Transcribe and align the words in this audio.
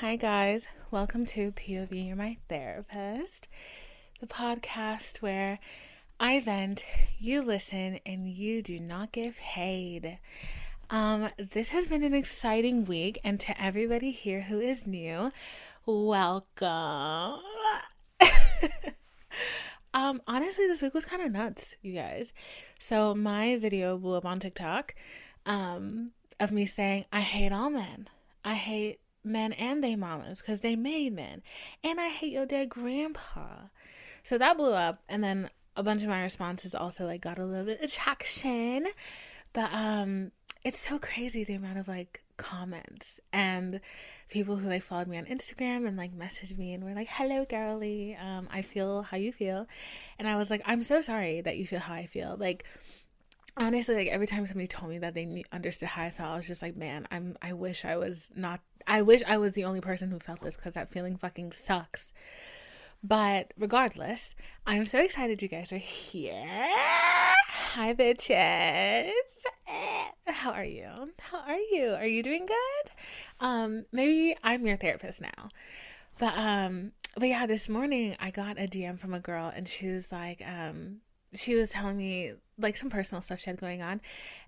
Hi, 0.00 0.16
guys. 0.16 0.66
Welcome 0.90 1.26
to 1.26 1.52
POV 1.52 2.06
You're 2.06 2.16
My 2.16 2.38
Therapist, 2.48 3.48
the 4.18 4.26
podcast 4.26 5.20
where 5.20 5.58
I 6.18 6.40
vent, 6.40 6.86
you 7.18 7.42
listen, 7.42 8.00
and 8.06 8.26
you 8.26 8.62
do 8.62 8.80
not 8.80 9.12
get 9.12 9.36
paid. 9.36 10.18
Um, 10.88 11.28
this 11.36 11.72
has 11.72 11.86
been 11.86 12.02
an 12.02 12.14
exciting 12.14 12.86
week, 12.86 13.20
and 13.22 13.38
to 13.40 13.62
everybody 13.62 14.10
here 14.10 14.40
who 14.40 14.58
is 14.58 14.86
new, 14.86 15.32
welcome. 15.84 16.64
um, 19.92 20.22
honestly, 20.26 20.66
this 20.66 20.80
week 20.80 20.94
was 20.94 21.04
kind 21.04 21.22
of 21.22 21.30
nuts, 21.30 21.76
you 21.82 21.92
guys. 21.92 22.32
So 22.78 23.14
my 23.14 23.58
video 23.58 23.98
blew 23.98 24.14
up 24.14 24.24
on 24.24 24.40
TikTok, 24.40 24.94
um, 25.44 26.12
of 26.40 26.52
me 26.52 26.64
saying 26.64 27.04
I 27.12 27.20
hate 27.20 27.52
all 27.52 27.68
men. 27.68 28.08
I 28.42 28.54
hate 28.54 29.00
men 29.24 29.52
and 29.52 29.82
they 29.82 29.96
mamas 29.96 30.38
because 30.38 30.60
they 30.60 30.76
made 30.76 31.14
men. 31.14 31.42
And 31.84 32.00
I 32.00 32.08
hate 32.08 32.32
your 32.32 32.46
dead 32.46 32.68
grandpa. 32.68 33.68
So 34.22 34.38
that 34.38 34.56
blew 34.56 34.72
up. 34.72 35.02
And 35.08 35.22
then 35.22 35.50
a 35.76 35.82
bunch 35.82 36.02
of 36.02 36.08
my 36.08 36.22
responses 36.22 36.74
also 36.74 37.06
like 37.06 37.20
got 37.20 37.38
a 37.38 37.44
little 37.44 37.64
bit 37.64 37.82
of. 37.82 38.86
But 39.52 39.72
um 39.72 40.32
it's 40.62 40.78
so 40.78 40.98
crazy 40.98 41.42
the 41.42 41.54
amount 41.54 41.78
of 41.78 41.88
like 41.88 42.22
comments 42.36 43.20
and 43.32 43.80
people 44.28 44.56
who 44.56 44.68
like 44.68 44.82
followed 44.82 45.06
me 45.06 45.18
on 45.18 45.26
Instagram 45.26 45.86
and 45.86 45.96
like 45.96 46.16
messaged 46.16 46.56
me 46.56 46.72
and 46.72 46.82
were 46.84 46.94
like, 46.94 47.08
"Hello, 47.08 47.44
girly. 47.44 48.16
Um, 48.16 48.48
I 48.50 48.62
feel 48.62 49.02
how 49.02 49.16
you 49.16 49.32
feel," 49.32 49.66
and 50.18 50.28
I 50.28 50.36
was 50.36 50.50
like, 50.50 50.62
"I'm 50.64 50.82
so 50.82 51.00
sorry 51.00 51.40
that 51.42 51.56
you 51.56 51.66
feel 51.66 51.80
how 51.80 51.94
I 51.94 52.06
feel." 52.06 52.36
Like, 52.38 52.64
honestly, 53.56 53.94
like 53.94 54.08
every 54.08 54.26
time 54.26 54.46
somebody 54.46 54.66
told 54.66 54.90
me 54.90 54.98
that 54.98 55.14
they 55.14 55.44
understood 55.52 55.88
how 55.90 56.04
I 56.04 56.10
felt, 56.10 56.30
I 56.30 56.36
was 56.36 56.46
just 56.46 56.62
like, 56.62 56.76
"Man, 56.76 57.06
I'm. 57.10 57.36
I 57.42 57.52
wish 57.52 57.84
I 57.84 57.96
was 57.96 58.30
not 58.34 58.60
I 58.90 59.02
wish 59.02 59.22
I 59.24 59.36
was 59.36 59.54
the 59.54 59.62
only 59.62 59.80
person 59.80 60.10
who 60.10 60.18
felt 60.18 60.40
this 60.40 60.56
because 60.56 60.74
that 60.74 60.90
feeling 60.90 61.16
fucking 61.16 61.52
sucks. 61.52 62.12
But 63.04 63.54
regardless, 63.56 64.34
I'm 64.66 64.84
so 64.84 64.98
excited 64.98 65.40
you 65.40 65.46
guys 65.46 65.72
are 65.72 65.78
here. 65.78 66.44
Hi, 66.44 67.94
bitches. 67.94 69.12
How 70.26 70.50
are 70.50 70.64
you? 70.64 70.88
How 71.20 71.38
are 71.38 71.60
you? 71.70 71.90
Are 71.90 72.06
you 72.06 72.24
doing 72.24 72.46
good? 72.46 72.92
Um, 73.38 73.84
maybe 73.92 74.36
I'm 74.42 74.66
your 74.66 74.76
therapist 74.76 75.20
now. 75.20 75.50
But 76.18 76.32
um, 76.36 76.90
but 77.16 77.28
yeah, 77.28 77.46
this 77.46 77.68
morning 77.68 78.16
I 78.18 78.32
got 78.32 78.58
a 78.58 78.66
DM 78.66 78.98
from 78.98 79.14
a 79.14 79.20
girl 79.20 79.52
and 79.54 79.68
she 79.68 79.86
was 79.86 80.10
like, 80.10 80.42
um, 80.44 80.96
she 81.32 81.54
was 81.54 81.70
telling 81.70 81.96
me 81.96 82.32
like 82.58 82.76
some 82.76 82.90
personal 82.90 83.22
stuff 83.22 83.38
she 83.38 83.50
had 83.50 83.60
going 83.60 83.82
on, 83.82 84.00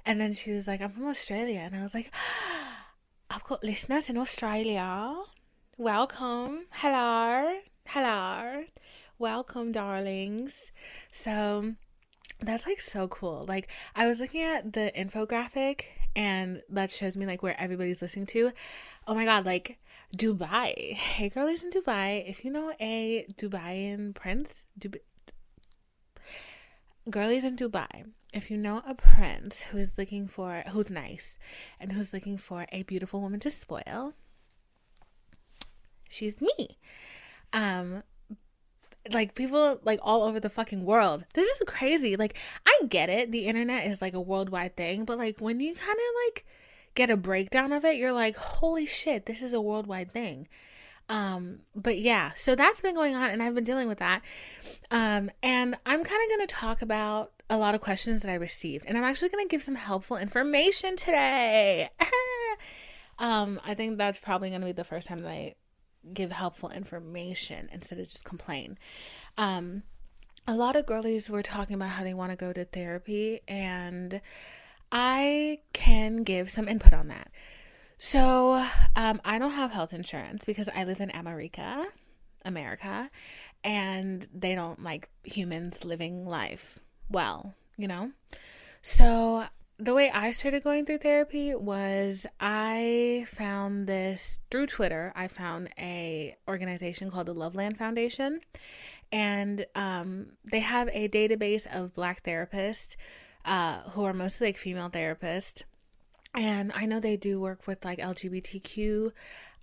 and 0.04 0.20
then 0.20 0.32
she 0.32 0.50
was 0.50 0.66
like, 0.66 0.80
I'm 0.80 0.90
from 0.90 1.06
Australia, 1.06 1.60
and 1.60 1.77
I 1.77 1.82
was 1.84 1.94
like. 1.94 2.10
I've 3.34 3.44
got 3.44 3.64
listeners 3.64 4.11
in 4.11 4.19
Australia. 4.19 5.16
Welcome. 5.78 6.66
Hello. 6.70 7.61
Hello. 7.86 8.64
Welcome, 9.19 9.72
darlings. 9.72 10.70
So 11.12 11.72
that's 12.42 12.66
like 12.66 12.83
so 12.83 13.08
cool. 13.08 13.47
Like 13.48 13.70
I 13.97 14.06
was 14.06 14.20
looking 14.20 14.42
at 14.42 14.74
the 14.74 14.92
infographic 14.94 15.84
and 16.14 16.61
that 16.69 16.91
shows 16.91 17.16
me 17.16 17.24
like 17.24 17.42
where 17.42 17.58
everybody's 17.58 18.02
listening 18.02 18.27
to. 18.27 18.52
Oh 19.06 19.14
my 19.14 19.24
god, 19.24 19.46
like 19.46 19.78
Dubai. 20.14 20.92
Hey 20.92 21.30
girlies 21.30 21.62
in 21.62 21.70
Dubai. 21.70 22.28
If 22.28 22.44
you 22.44 22.50
know 22.50 22.74
a 22.78 23.24
Dubaian 23.39 24.14
prince, 24.14 24.67
Dubai 24.78 25.00
girlies 27.08 27.44
in 27.44 27.56
Dubai 27.56 28.12
if 28.33 28.50
you 28.50 28.56
know 28.56 28.83
a 28.86 28.94
prince 28.94 29.62
who 29.62 29.78
is 29.78 29.98
looking 29.98 30.27
for 30.27 30.62
who's 30.69 30.91
nice 30.91 31.38
and 31.78 31.92
who's 31.92 32.12
looking 32.12 32.36
for 32.39 32.66
a 32.72 32.83
beautiful 32.83 33.20
woman 33.20 33.41
to 33.41 33.50
spoil 33.50 34.14
she's 36.12 36.41
me. 36.41 36.78
Um 37.52 38.02
like 39.12 39.34
people 39.34 39.80
like 39.83 39.98
all 40.02 40.22
over 40.22 40.39
the 40.39 40.48
fucking 40.48 40.84
world. 40.84 41.24
This 41.34 41.47
is 41.47 41.62
crazy. 41.67 42.17
Like 42.17 42.39
i 42.67 42.79
get 42.89 43.08
it. 43.08 43.33
The 43.33 43.46
internet 43.46 43.86
is 43.86 44.01
like 44.01 44.14
a 44.14 44.20
worldwide 44.20 44.77
thing 44.77 45.05
but 45.05 45.18
like 45.18 45.40
when 45.40 45.61
you 45.61 45.74
kind 45.74 45.98
of 45.98 46.14
like 46.27 46.46
get 46.95 47.11
a 47.11 47.17
breakdown 47.17 47.73
of 47.73 47.86
it 47.86 47.96
you're 47.96 48.12
like 48.12 48.36
holy 48.36 48.85
shit 48.85 49.24
this 49.24 49.42
is 49.42 49.52
a 49.52 49.61
worldwide 49.61 50.12
thing. 50.12 50.48
Um, 51.08 51.61
but 51.74 51.98
yeah, 51.98 52.30
so 52.35 52.55
that's 52.55 52.80
been 52.80 52.95
going 52.95 53.14
on 53.14 53.29
and 53.29 53.42
I've 53.42 53.55
been 53.55 53.64
dealing 53.64 53.89
with 53.89 53.98
that. 53.98 54.23
Um, 54.90 55.30
and 55.42 55.77
I'm 55.85 56.05
kind 56.05 56.23
of 56.23 56.29
going 56.29 56.46
to 56.46 56.55
talk 56.55 56.80
about 56.80 57.31
a 57.51 57.57
lot 57.57 57.75
of 57.75 57.80
questions 57.80 58.23
that 58.23 58.30
I 58.30 58.35
received, 58.35 58.85
and 58.86 58.97
I'm 58.97 59.05
actually 59.05 59.29
going 59.29 59.47
to 59.47 59.51
give 59.51 59.63
some 59.63 59.75
helpful 59.75 60.17
information 60.17 60.97
today. 60.97 61.91
um, 63.19 63.61
I 63.64 63.75
think 63.75 63.98
that's 63.98 64.20
probably 64.20 64.51
going 64.51 64.61
to 64.61 64.67
be 64.67 64.73
the 64.73 64.85
first 64.85 65.08
time 65.08 65.19
that 65.19 65.29
I 65.29 65.55
give 66.13 66.33
helpful 66.33 66.70
information 66.70 67.69
instead 67.73 67.98
of 67.98 68.08
just 68.08 68.25
complain. 68.25 68.79
Um, 69.36 69.83
a 70.47 70.55
lot 70.55 70.77
of 70.77 70.86
girlies 70.86 71.30
were 71.30 71.42
talking 71.42 71.75
about 71.75 71.91
how 71.91 72.03
they 72.03 72.14
want 72.14 72.33
to 72.33 72.36
go 72.36 72.53
to 72.53 72.64
therapy, 72.64 73.41
and 73.47 74.20
I 74.91 75.61
can 75.73 76.23
give 76.23 76.51
some 76.51 76.69
input 76.69 76.92
on 76.92 77.09
that. 77.09 77.30
So, 77.98 78.67
um, 78.97 79.20
I 79.24 79.39
don't 79.39 79.53
have 79.53 79.70
health 79.70 79.92
insurance 79.92 80.45
because 80.45 80.69
I 80.74 80.83
live 80.83 81.01
in 81.01 81.11
America, 81.11 81.86
America, 82.45 83.11
and 83.63 84.27
they 84.35 84.57
don't 84.57 84.83
like 84.83 85.09
humans 85.23 85.85
living 85.85 86.27
life 86.27 86.80
well, 87.12 87.55
you 87.77 87.89
know? 87.89 88.12
So, 88.83 89.45
the 89.78 89.95
way 89.95 90.11
I 90.11 90.30
started 90.30 90.62
going 90.62 90.86
through 90.86 90.98
therapy 90.98 91.55
was 91.55 92.27
I 92.39 93.27
found 93.28 93.86
this 93.86 94.39
through 94.50 94.67
Twitter. 94.67 95.12
I 95.17 95.28
found 95.28 95.70
a 95.78 96.36
organization 96.46 97.11
called 97.11 97.27
the 97.27 97.34
Loveland 97.34 97.78
Foundation, 97.78 98.40
and 99.11 99.67
um, 99.74 100.33
they 100.50 100.61
have 100.61 100.89
a 100.92 101.08
database 101.08 101.67
of 101.67 101.95
Black 101.95 102.23
therapists 102.23 102.96
uh, 103.44 103.83
who 103.90 104.05
are 104.05 104.12
mostly 104.12 104.48
like 104.48 104.56
female 104.56 104.90
therapists 104.90 105.62
and 106.34 106.73
I 106.74 106.86
know 106.86 106.98
they 107.00 107.17
do 107.17 107.40
work 107.40 107.67
with 107.67 107.84
like 107.84 107.98
LGBTQ 107.98 109.12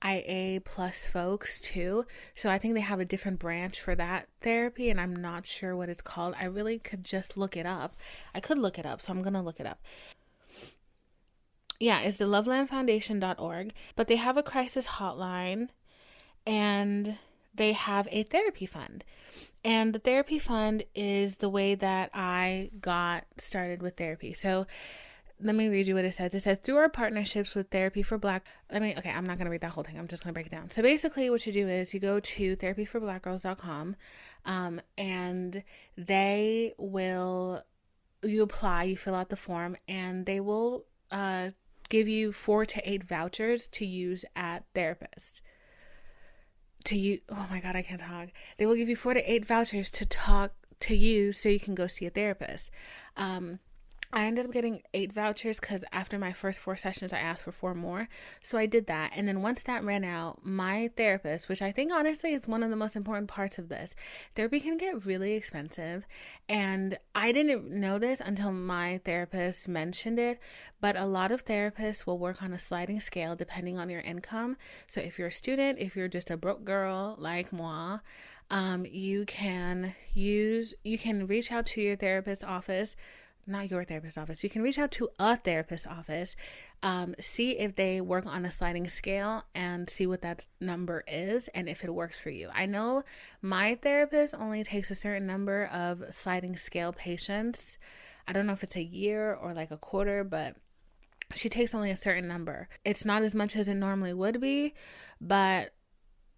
IA 0.03 0.61
plus 0.61 1.05
folks 1.05 1.59
too. 1.59 2.05
So 2.35 2.49
I 2.49 2.57
think 2.57 2.73
they 2.73 2.81
have 2.81 2.99
a 2.99 3.05
different 3.05 3.39
branch 3.39 3.79
for 3.79 3.95
that 3.95 4.27
therapy 4.41 4.89
and 4.89 4.99
I'm 4.99 5.15
not 5.15 5.45
sure 5.45 5.75
what 5.75 5.89
it's 5.89 6.01
called. 6.01 6.35
I 6.39 6.45
really 6.45 6.79
could 6.79 7.03
just 7.03 7.37
look 7.37 7.57
it 7.57 7.65
up. 7.65 7.95
I 8.33 8.39
could 8.39 8.57
look 8.57 8.79
it 8.79 8.85
up, 8.85 9.01
so 9.01 9.13
I'm 9.13 9.23
to 9.23 9.41
look 9.41 9.59
it 9.59 9.65
up. 9.65 9.79
Yeah, 11.79 12.01
it's 12.01 12.17
the 12.17 12.25
lovelandfoundation.org, 12.25 13.73
but 13.95 14.07
they 14.07 14.17
have 14.17 14.37
a 14.37 14.43
crisis 14.43 14.87
hotline 14.87 15.69
and 16.45 17.17
they 17.53 17.73
have 17.73 18.07
a 18.11 18.23
therapy 18.23 18.65
fund. 18.65 19.05
And 19.63 19.93
the 19.93 19.99
therapy 19.99 20.39
fund 20.39 20.83
is 20.95 21.37
the 21.37 21.49
way 21.49 21.75
that 21.75 22.09
I 22.13 22.71
got 22.79 23.25
started 23.37 23.81
with 23.81 23.97
therapy. 23.97 24.33
So 24.33 24.65
let 25.41 25.55
me 25.55 25.69
read 25.69 25.87
you 25.87 25.95
what 25.95 26.05
it 26.05 26.13
says. 26.13 26.33
It 26.33 26.41
says 26.41 26.59
through 26.59 26.77
our 26.77 26.89
partnerships 26.89 27.55
with 27.55 27.69
Therapy 27.69 28.01
for 28.01 28.17
Black. 28.17 28.45
Let 28.71 28.81
me 28.81 28.93
okay, 28.97 29.09
I'm 29.09 29.25
not 29.25 29.37
gonna 29.37 29.49
read 29.49 29.61
that 29.61 29.71
whole 29.71 29.83
thing. 29.83 29.97
I'm 29.97 30.07
just 30.07 30.23
gonna 30.23 30.33
break 30.33 30.47
it 30.47 30.51
down. 30.51 30.69
So 30.69 30.81
basically, 30.81 31.29
what 31.29 31.45
you 31.47 31.53
do 31.53 31.67
is 31.67 31.93
you 31.93 31.99
go 31.99 32.19
to 32.19 32.55
therapyforblackgirls.com, 32.55 33.95
um, 34.45 34.81
and 34.97 35.63
they 35.97 36.73
will 36.77 37.63
you 38.21 38.43
apply, 38.43 38.83
you 38.83 38.97
fill 38.97 39.15
out 39.15 39.29
the 39.29 39.37
form, 39.37 39.77
and 39.87 40.25
they 40.25 40.39
will 40.39 40.85
uh 41.11 41.49
give 41.87 42.07
you 42.07 42.31
four 42.31 42.65
to 42.65 42.89
eight 42.89 43.03
vouchers 43.03 43.67
to 43.69 43.85
use 43.85 44.25
at 44.35 44.65
therapist. 44.75 45.41
To 46.85 46.97
you, 46.97 47.19
oh 47.29 47.47
my 47.49 47.59
god, 47.59 47.75
I 47.75 47.81
can't 47.81 47.99
talk. 48.01 48.29
They 48.57 48.65
will 48.65 48.75
give 48.75 48.89
you 48.89 48.95
four 48.95 49.13
to 49.13 49.31
eight 49.31 49.45
vouchers 49.45 49.89
to 49.91 50.05
talk 50.05 50.53
to 50.81 50.95
you 50.95 51.31
so 51.31 51.49
you 51.49 51.59
can 51.59 51.75
go 51.75 51.87
see 51.87 52.05
a 52.05 52.09
therapist. 52.09 52.71
Um, 53.17 53.59
I 54.11 54.25
ended 54.25 54.47
up 54.47 54.51
getting 54.51 54.81
eight 54.91 55.13
vouchers 55.13 55.59
because 55.59 55.85
after 55.91 56.17
my 56.17 56.33
first 56.33 56.59
four 56.59 56.75
sessions, 56.75 57.13
I 57.13 57.19
asked 57.19 57.43
for 57.43 57.51
four 57.51 57.75
more. 57.75 58.09
So 58.41 58.57
I 58.57 58.65
did 58.65 58.87
that. 58.87 59.11
And 59.15 59.27
then 59.27 59.43
once 59.43 59.61
that 59.63 59.83
ran 59.83 60.03
out, 60.03 60.43
my 60.43 60.89
therapist, 60.97 61.47
which 61.47 61.61
I 61.61 61.71
think 61.71 61.91
honestly 61.91 62.33
is 62.33 62.47
one 62.47 62.63
of 62.63 62.71
the 62.71 62.75
most 62.75 62.95
important 62.95 63.27
parts 63.27 63.59
of 63.59 63.69
this, 63.69 63.93
therapy 64.33 64.59
can 64.61 64.77
get 64.77 65.05
really 65.05 65.33
expensive. 65.33 66.07
And 66.47 66.97
I 67.13 67.31
didn't 67.31 67.69
know 67.69 67.99
this 67.99 68.19
until 68.19 68.51
my 68.51 68.99
therapist 69.05 69.67
mentioned 69.67 70.17
it. 70.17 70.39
But 70.81 70.95
a 70.95 71.05
lot 71.05 71.31
of 71.31 71.45
therapists 71.45 72.07
will 72.07 72.17
work 72.17 72.41
on 72.41 72.51
a 72.51 72.59
sliding 72.59 72.99
scale 72.99 73.35
depending 73.35 73.77
on 73.77 73.91
your 73.91 74.01
income. 74.01 74.57
So 74.87 75.01
if 75.01 75.19
you're 75.19 75.27
a 75.27 75.31
student, 75.31 75.77
if 75.77 75.95
you're 75.95 76.07
just 76.07 76.31
a 76.31 76.37
broke 76.37 76.65
girl 76.65 77.15
like 77.19 77.53
moi, 77.53 77.99
um, 78.49 78.87
you 78.89 79.25
can 79.25 79.93
use, 80.15 80.73
you 80.83 80.97
can 80.97 81.27
reach 81.27 81.51
out 81.51 81.67
to 81.67 81.81
your 81.81 81.95
therapist's 81.95 82.43
office 82.43 82.95
not 83.49 83.69
your 83.69 83.83
therapist 83.83 84.17
office. 84.17 84.43
You 84.43 84.49
can 84.49 84.61
reach 84.61 84.79
out 84.79 84.91
to 84.91 85.09
a 85.19 85.35
therapist 85.35 85.87
office, 85.87 86.35
um, 86.83 87.15
see 87.19 87.57
if 87.57 87.75
they 87.75 87.99
work 87.99 88.25
on 88.25 88.45
a 88.45 88.51
sliding 88.51 88.87
scale 88.87 89.43
and 89.53 89.89
see 89.89 90.07
what 90.07 90.21
that 90.21 90.45
number 90.61 91.03
is 91.07 91.47
and 91.49 91.67
if 91.67 91.83
it 91.83 91.93
works 91.93 92.19
for 92.19 92.29
you. 92.29 92.49
I 92.53 92.65
know 92.65 93.03
my 93.41 93.75
therapist 93.75 94.35
only 94.37 94.63
takes 94.63 94.91
a 94.91 94.95
certain 94.95 95.27
number 95.27 95.65
of 95.65 96.03
sliding 96.11 96.55
scale 96.55 96.93
patients. 96.93 97.77
I 98.27 98.33
don't 98.33 98.45
know 98.45 98.53
if 98.53 98.63
it's 98.63 98.77
a 98.77 98.83
year 98.83 99.33
or 99.33 99.53
like 99.53 99.71
a 99.71 99.77
quarter, 99.77 100.23
but 100.23 100.55
she 101.33 101.49
takes 101.49 101.75
only 101.75 101.91
a 101.91 101.95
certain 101.95 102.27
number. 102.27 102.69
It's 102.85 103.05
not 103.05 103.23
as 103.23 103.35
much 103.35 103.55
as 103.55 103.67
it 103.67 103.75
normally 103.75 104.13
would 104.13 104.39
be, 104.39 104.73
but 105.19 105.73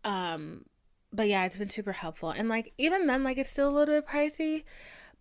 Um, 0.04 0.66
but 1.14 1.28
yeah, 1.28 1.46
it's 1.46 1.58
been 1.58 1.70
super 1.70 1.92
helpful. 1.92 2.32
And 2.32 2.50
like 2.50 2.74
even 2.78 3.06
then, 3.06 3.24
like 3.24 3.38
it's 3.38 3.52
still 3.52 3.70
a 3.70 3.76
little 3.78 3.96
bit 4.02 4.08
pricey, 4.08 4.64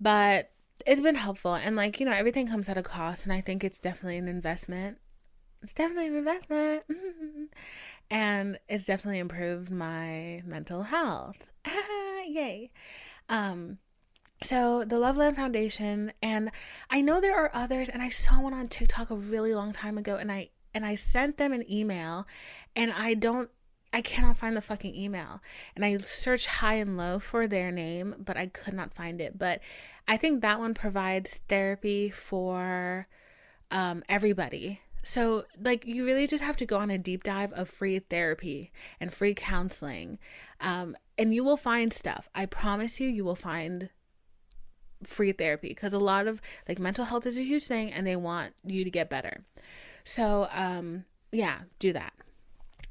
but 0.01 0.51
it's 0.87 1.01
been 1.01 1.15
helpful. 1.15 1.55
And 1.55 1.77
like, 1.77 2.01
you 2.01 2.07
know, 2.07 2.13
everything 2.13 2.47
comes 2.47 2.69
at 2.69 2.79
a 2.79 2.83
cost 2.83 3.27
and 3.27 3.33
I 3.33 3.41
think 3.41 3.65
it's 3.65 3.79
definitely 3.79 4.19
an 4.19 4.29
investment. 4.29 4.99
It's 5.63 5.73
definitely 5.73 6.09
an 6.09 6.17
investment. 6.17 6.85
and 8.11 8.59
it's 8.69 8.85
definitely 8.85 9.19
improved 9.19 9.71
my 9.71 10.43
mental 10.45 10.85
health. 10.85 11.37
Yay. 12.27 12.71
Um 13.29 13.79
so 14.43 14.85
the 14.85 14.99
Loveland 14.99 15.37
Foundation 15.37 16.13
and 16.23 16.51
I 16.89 17.03
know 17.03 17.21
there 17.21 17.37
are 17.37 17.51
others 17.53 17.89
and 17.91 18.03
I 18.03 18.09
saw 18.09 18.41
one 18.41 18.55
on 18.55 18.69
TikTok 18.69 19.11
a 19.11 19.17
really 19.17 19.55
long 19.55 19.73
time 19.73 19.99
ago 19.99 20.17
and 20.17 20.33
I 20.33 20.51
and 20.73 20.87
I 20.87 20.95
sent 20.95 21.37
them 21.37 21.53
an 21.53 21.71
email 21.71 22.27
and 22.75 22.93
I 22.93 23.15
don't 23.15 23.51
I 23.93 24.03
cannot 24.03 24.37
find 24.37 24.57
the 24.57 24.63
fucking 24.63 24.95
email. 24.95 25.43
And 25.75 25.85
I 25.85 25.97
searched 25.97 26.47
high 26.47 26.75
and 26.75 26.97
low 26.97 27.19
for 27.19 27.49
their 27.49 27.73
name, 27.73 28.15
but 28.19 28.37
I 28.37 28.47
could 28.47 28.75
not 28.75 28.95
find 28.95 29.21
it. 29.21 29.37
But 29.37 29.63
I 30.11 30.17
think 30.17 30.43
that 30.43 30.59
one 30.59 30.75
provides 30.75 31.39
therapy 31.49 32.11
for 32.11 33.07
um, 33.71 34.03
everybody. 34.09 34.81
So, 35.05 35.45
like, 35.57 35.87
you 35.87 36.05
really 36.05 36.27
just 36.27 36.43
have 36.43 36.57
to 36.57 36.67
go 36.67 36.79
on 36.79 36.91
a 36.91 36.99
deep 36.99 37.23
dive 37.23 37.53
of 37.53 37.69
free 37.69 38.01
therapy 38.01 38.73
and 38.99 39.15
free 39.15 39.35
counseling. 39.35 40.19
Um, 40.61 40.97
and 41.17 41.33
you 41.33 41.45
will 41.45 41.57
find 41.57 41.93
stuff. 41.93 42.29
I 42.35 42.47
promise 42.47 42.99
you, 42.99 43.09
you 43.09 43.23
will 43.23 43.37
find 43.37 43.89
free 45.05 45.31
therapy 45.31 45.69
because 45.69 45.93
a 45.93 46.01
lot 46.01 46.27
of 46.27 46.41
like 46.69 46.81
mental 46.81 47.05
health 47.05 47.25
is 47.25 47.39
a 47.39 47.45
huge 47.45 47.69
thing 47.69 47.93
and 47.93 48.05
they 48.05 48.17
want 48.17 48.55
you 48.65 48.83
to 48.83 48.91
get 48.91 49.11
better. 49.11 49.45
So, 50.03 50.49
um, 50.51 51.05
yeah, 51.31 51.61
do 51.79 51.93
that. 51.93 52.15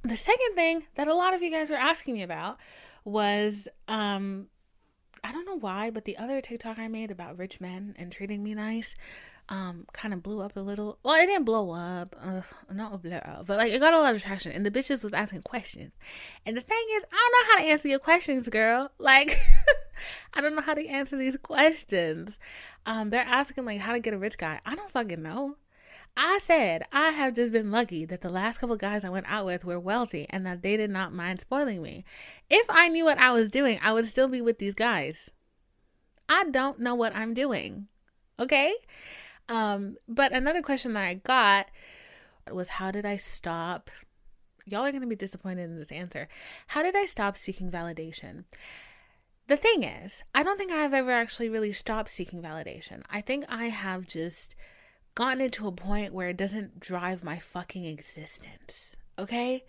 The 0.03 0.15
second 0.15 0.55
thing 0.55 0.85
that 0.95 1.09
a 1.09 1.13
lot 1.13 1.33
of 1.33 1.43
you 1.43 1.51
guys 1.51 1.69
were 1.69 1.75
asking 1.75 2.13
me 2.13 2.23
about 2.23 2.59
was 3.03 3.67
um 3.89 4.47
I 5.23 5.31
don't 5.31 5.45
know 5.45 5.57
why, 5.57 5.89
but 5.89 6.05
the 6.05 6.17
other 6.17 6.41
TikTok 6.41 6.79
I 6.79 6.87
made 6.87 7.11
about 7.11 7.37
rich 7.37 7.59
men 7.61 7.95
and 7.97 8.11
treating 8.11 8.43
me 8.43 8.53
nice 8.53 8.95
um 9.49 9.85
kind 9.93 10.13
of 10.13 10.23
blew 10.23 10.41
up 10.41 10.55
a 10.55 10.59
little. 10.59 10.99
Well, 11.03 11.15
it 11.15 11.25
didn't 11.25 11.45
blow 11.45 11.71
up, 11.71 12.15
not 12.71 13.01
blow 13.01 13.17
up, 13.17 13.45
but 13.47 13.57
like 13.57 13.71
it 13.71 13.79
got 13.79 13.93
a 13.93 13.99
lot 13.99 14.15
of 14.15 14.21
traction, 14.21 14.51
and 14.51 14.65
the 14.65 14.71
bitches 14.71 15.03
was 15.03 15.13
asking 15.13 15.41
questions. 15.41 15.91
And 16.45 16.55
the 16.55 16.61
thing 16.61 16.85
is, 16.95 17.03
I 17.11 17.15
don't 17.15 17.31
know 17.31 17.53
how 17.53 17.59
to 17.59 17.71
answer 17.71 17.87
your 17.87 17.99
questions, 17.99 18.47
girl. 18.49 18.91
Like, 18.99 19.37
I 20.33 20.41
don't 20.41 20.55
know 20.55 20.61
how 20.61 20.75
to 20.75 20.87
answer 20.87 21.17
these 21.17 21.37
questions. 21.37 22.39
Um, 22.85 23.09
they're 23.09 23.21
asking 23.21 23.65
like 23.65 23.79
how 23.79 23.93
to 23.93 23.99
get 23.99 24.13
a 24.13 24.17
rich 24.17 24.37
guy. 24.37 24.59
I 24.65 24.75
don't 24.75 24.91
fucking 24.91 25.21
know. 25.21 25.57
I 26.21 26.37
said 26.39 26.83
I 26.91 27.11
have 27.11 27.33
just 27.33 27.53
been 27.53 27.71
lucky 27.71 28.03
that 28.03 28.19
the 28.19 28.29
last 28.29 28.57
couple 28.57 28.75
guys 28.75 29.05
I 29.05 29.09
went 29.09 29.27
out 29.29 29.45
with 29.45 29.63
were 29.63 29.79
wealthy 29.79 30.27
and 30.29 30.45
that 30.45 30.61
they 30.61 30.75
did 30.75 30.89
not 30.89 31.13
mind 31.13 31.39
spoiling 31.39 31.81
me. 31.81 32.03
If 32.49 32.65
I 32.69 32.89
knew 32.89 33.05
what 33.05 33.17
I 33.17 33.31
was 33.31 33.49
doing, 33.49 33.79
I 33.81 33.93
would 33.93 34.05
still 34.05 34.27
be 34.27 34.41
with 34.41 34.59
these 34.59 34.73
guys. 34.73 35.31
I 36.27 36.43
don't 36.43 36.77
know 36.81 36.93
what 36.93 37.15
I'm 37.15 37.33
doing. 37.33 37.87
Okay? 38.37 38.75
Um, 39.47 39.95
but 40.09 40.33
another 40.33 40.61
question 40.61 40.91
that 40.91 41.05
I 41.05 41.13
got 41.13 41.67
was 42.51 42.67
how 42.67 42.91
did 42.91 43.05
I 43.05 43.15
stop? 43.15 43.89
Y'all 44.65 44.85
are 44.85 44.91
going 44.91 45.01
to 45.01 45.07
be 45.07 45.15
disappointed 45.15 45.69
in 45.69 45.79
this 45.79 45.91
answer. 45.91 46.27
How 46.67 46.83
did 46.83 46.97
I 46.97 47.05
stop 47.05 47.37
seeking 47.37 47.71
validation? 47.71 48.43
The 49.47 49.55
thing 49.55 49.83
is, 49.83 50.25
I 50.35 50.43
don't 50.43 50.57
think 50.57 50.73
I've 50.73 50.93
ever 50.93 51.11
actually 51.11 51.47
really 51.47 51.71
stopped 51.71 52.09
seeking 52.09 52.41
validation. 52.41 53.03
I 53.09 53.21
think 53.21 53.45
I 53.47 53.69
have 53.69 54.05
just 54.05 54.53
gotten 55.15 55.41
it 55.41 55.51
to 55.53 55.67
a 55.67 55.71
point 55.71 56.13
where 56.13 56.29
it 56.29 56.37
doesn't 56.37 56.79
drive 56.79 57.23
my 57.23 57.39
fucking 57.39 57.85
existence. 57.85 58.95
Okay? 59.17 59.65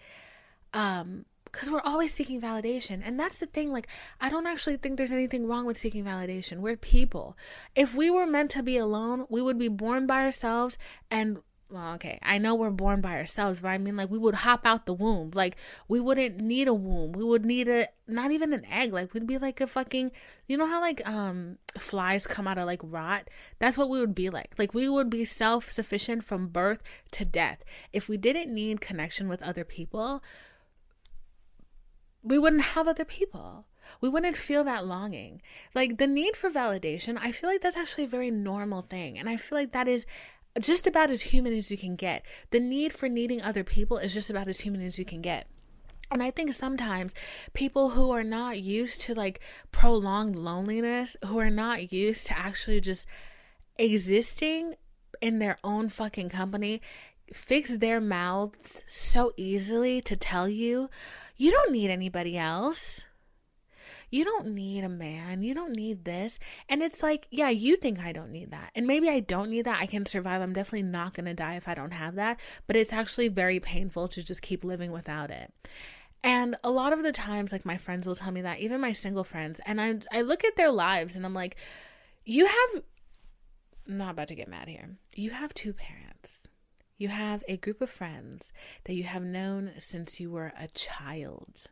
Um, 0.73 1.25
because 1.45 1.71
we're 1.71 1.81
always 1.81 2.15
seeking 2.15 2.41
validation. 2.41 3.03
And 3.05 3.19
that's 3.19 3.39
the 3.39 3.47
thing. 3.47 3.73
Like, 3.73 3.89
I 4.21 4.31
don't 4.31 4.47
actually 4.47 4.77
think 4.77 4.97
there's 4.97 5.11
anything 5.11 5.47
wrong 5.47 5.67
with 5.67 5.77
seeking 5.77 6.05
validation. 6.05 6.59
We're 6.59 6.77
people. 6.77 7.37
If 7.75 7.95
we 7.95 8.09
were 8.11 8.27
meant 8.27 8.53
to 8.53 8.63
be 8.63 8.77
alone, 8.77 9.27
we 9.29 9.43
would 9.43 9.59
be 9.59 9.69
born 9.69 10.07
by 10.07 10.25
ourselves 10.25 10.79
and 11.11 11.39
well, 11.70 11.94
okay, 11.94 12.19
I 12.22 12.38
know 12.38 12.55
we're 12.55 12.70
born 12.70 13.00
by 13.00 13.17
ourselves, 13.17 13.61
but 13.61 13.69
I 13.69 13.78
mean, 13.78 13.96
like, 13.96 14.11
we 14.11 14.19
would 14.19 14.37
hop 14.37 14.67
out 14.67 14.87
the 14.87 14.94
womb. 14.94 15.31
Like, 15.34 15.56
we 15.88 16.00
wouldn't 16.00 16.38
need 16.40 16.67
a 16.67 16.75
womb. 16.75 17.12
We 17.12 17.22
would 17.22 17.44
need 17.44 17.69
a, 17.69 17.88
not 18.08 18.32
even 18.32 18.52
an 18.52 18.64
egg. 18.67 18.93
Like, 18.93 19.14
we'd 19.14 19.26
be 19.26 19.38
like 19.38 19.61
a 19.61 19.67
fucking, 19.67 20.11
you 20.49 20.56
know 20.56 20.67
how, 20.67 20.81
like, 20.81 21.06
um, 21.08 21.58
flies 21.78 22.26
come 22.26 22.49
out 22.49 22.58
of, 22.58 22.67
like, 22.67 22.81
rot? 22.82 23.28
That's 23.61 23.78
what 23.78 23.88
we 23.88 24.00
would 24.00 24.14
be 24.14 24.31
like. 24.31 24.55
Like, 24.58 24.75
we 24.75 24.88
would 24.88 25.11
be 25.11 25.25
self 25.25 25.70
sufficient 25.70 26.25
from 26.25 26.49
birth 26.49 26.82
to 27.12 27.25
death. 27.25 27.62
If 27.93 28.08
we 28.08 28.17
didn't 28.17 28.52
need 28.52 28.81
connection 28.81 29.28
with 29.28 29.43
other 29.43 29.64
people, 29.64 30.22
we 32.22 32.38
wouldn't 32.38 32.62
have 32.62 32.88
other 32.88 33.05
people. 33.05 33.67
We 34.00 34.08
wouldn't 34.08 34.37
feel 34.37 34.64
that 34.64 34.87
longing. 34.87 35.40
Like, 35.75 35.99
the 35.99 36.06
need 36.06 36.37
for 36.37 36.50
validation, 36.50 37.19
I 37.20 37.32
feel 37.32 37.49
like 37.49 37.61
that's 37.62 37.76
actually 37.76 38.05
a 38.05 38.08
very 38.08 38.31
normal 38.31 38.82
thing. 38.82 39.19
And 39.19 39.28
I 39.28 39.37
feel 39.37 39.56
like 39.56 39.72
that 39.72 39.88
is 39.88 40.05
just 40.58 40.87
about 40.87 41.11
as 41.11 41.23
human 41.23 41.52
as 41.52 41.70
you 41.70 41.76
can 41.76 41.97
get. 41.97 42.25
The 42.50 42.61
need 42.61 42.93
for 42.93 43.08
needing 43.08 43.41
other 43.41 43.64
people 43.64 43.99
is 43.99 44.14
just 44.14 44.31
about 44.31 44.49
as 44.49 44.61
human 44.61 44.85
as 44.85 44.99
you 44.99 45.05
can 45.05 45.20
get. 45.20 45.47
And 46.11 46.23
I 46.23 46.32
think 46.32 46.52
sometimes 46.52 47.14
people 47.52 47.91
who 47.91 48.11
are 48.11 48.25
not 48.25 48.58
used 48.58 49.00
to 49.02 49.14
like 49.14 49.41
prolonged 49.70 50.35
loneliness, 50.35 51.17
who 51.25 51.38
are 51.38 51.50
not 51.50 51.93
used 51.93 52.26
to 52.26 52.38
actually 52.38 52.81
just 52.81 53.06
existing 53.79 54.75
in 55.20 55.38
their 55.38 55.58
own 55.62 55.88
fucking 55.88 56.29
company, 56.29 56.81
fix 57.32 57.76
their 57.76 58.00
mouths 58.00 58.82
so 58.88 59.32
easily 59.37 60.00
to 60.00 60.17
tell 60.17 60.49
you, 60.49 60.91
you 61.37 61.53
don't 61.53 61.73
need 61.73 61.91
anybody 61.91 62.37
else 62.37 63.03
you 64.11 64.25
don't 64.25 64.49
need 64.49 64.85
a 64.85 64.89
man. 64.89 65.43
You 65.43 65.55
don't 65.55 65.77
need 65.77 66.05
this. 66.05 66.39
And 66.69 66.83
it's 66.83 67.03
like, 67.03 67.29
yeah, 67.31 67.49
you 67.49 67.77
think 67.77 68.01
I 68.01 68.12
don't 68.12 68.33
need 68.33 68.51
that. 68.51 68.73
And 68.75 68.87
maybe 68.87 69.09
I 69.09 69.21
don't 69.21 69.51
need 69.51 69.67
that. 69.67 69.81
I 69.81 69.87
can 69.87 70.05
survive. 70.05 70.43
I'm 70.43 70.53
definitely 70.53 70.89
not 70.89 71.15
going 71.15 71.27
to 71.27 71.35
die 71.35 71.55
if 71.55 71.69
I 71.69 71.75
don't 71.75 71.93
have 71.93 72.17
that. 72.17 72.41
But 72.67 72.77
it's 72.77 72.93
actually 72.93 73.29
very 73.29 73.61
painful 73.61 74.09
to 74.09 74.23
just 74.23 74.43
keep 74.43 74.65
living 74.65 74.91
without 74.91 75.31
it. 75.31 75.53
And 76.23 76.57
a 76.62 76.71
lot 76.71 76.93
of 76.93 77.03
the 77.03 77.12
times, 77.12 77.53
like 77.53 77.65
my 77.65 77.77
friends 77.77 78.07
will 78.07 78.15
tell 78.15 78.33
me 78.33 78.43
that, 78.43 78.59
even 78.59 78.81
my 78.81 78.93
single 78.93 79.25
friends, 79.25 79.61
and 79.65 79.81
I 79.81 80.01
I 80.13 80.21
look 80.21 80.45
at 80.45 80.56
their 80.56 80.71
lives 80.71 81.17
and 81.17 81.25
I'm 81.25 81.33
like, 81.33 81.56
you 82.27 82.45
have 82.47 82.83
I'm 83.89 83.97
not 83.97 84.11
about 84.11 84.29
to 84.29 84.35
get 84.35 84.49
mad 84.49 84.69
here. 84.69 84.97
You 85.15 85.31
have 85.31 85.55
two 85.55 85.73
parents. 85.73 86.43
You 86.99 87.09
have 87.09 87.43
a 87.49 87.56
group 87.56 87.81
of 87.81 87.89
friends 87.89 88.53
that 88.85 88.95
you 88.95 89.05
have 89.05 89.23
known 89.23 89.73
since 89.79 90.21
you 90.21 90.31
were 90.31 90.53
a 90.59 90.69
child. 90.69 91.69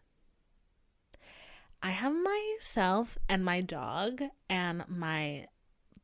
I 1.82 1.90
have 1.90 2.12
myself 2.12 3.18
and 3.28 3.44
my 3.44 3.60
dog 3.60 4.22
and 4.48 4.84
my 4.88 5.46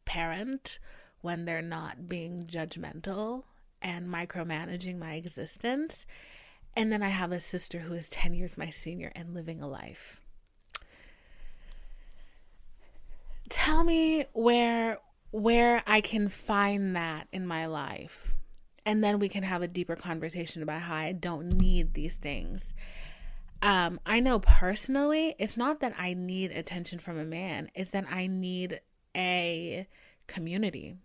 parent 0.04 0.78
when 1.20 1.44
they're 1.44 1.62
not 1.62 2.06
being 2.06 2.46
judgmental 2.46 3.44
and 3.82 4.08
micromanaging 4.08 4.98
my 4.98 5.14
existence. 5.14 6.06
And 6.76 6.92
then 6.92 7.02
I 7.02 7.08
have 7.08 7.32
a 7.32 7.40
sister 7.40 7.80
who 7.80 7.94
is 7.94 8.08
10 8.08 8.34
years 8.34 8.58
my 8.58 8.70
senior 8.70 9.10
and 9.14 9.34
living 9.34 9.60
a 9.62 9.68
life. 9.68 10.20
Tell 13.48 13.84
me 13.84 14.26
where 14.32 14.98
where 15.30 15.82
I 15.84 16.00
can 16.00 16.28
find 16.28 16.94
that 16.94 17.26
in 17.32 17.44
my 17.44 17.66
life. 17.66 18.34
And 18.86 19.02
then 19.02 19.18
we 19.18 19.28
can 19.28 19.42
have 19.42 19.62
a 19.62 19.68
deeper 19.68 19.96
conversation 19.96 20.62
about 20.62 20.82
how 20.82 20.94
I 20.94 21.12
don't 21.12 21.54
need 21.54 21.94
these 21.94 22.16
things. 22.16 22.72
Um, 23.64 23.98
I 24.04 24.20
know 24.20 24.40
personally, 24.40 25.34
it's 25.38 25.56
not 25.56 25.80
that 25.80 25.94
I 25.98 26.12
need 26.12 26.50
attention 26.52 26.98
from 26.98 27.18
a 27.18 27.24
man, 27.24 27.70
it's 27.74 27.92
that 27.92 28.04
I 28.10 28.26
need 28.26 28.82
a 29.16 29.88
community. 30.26 30.96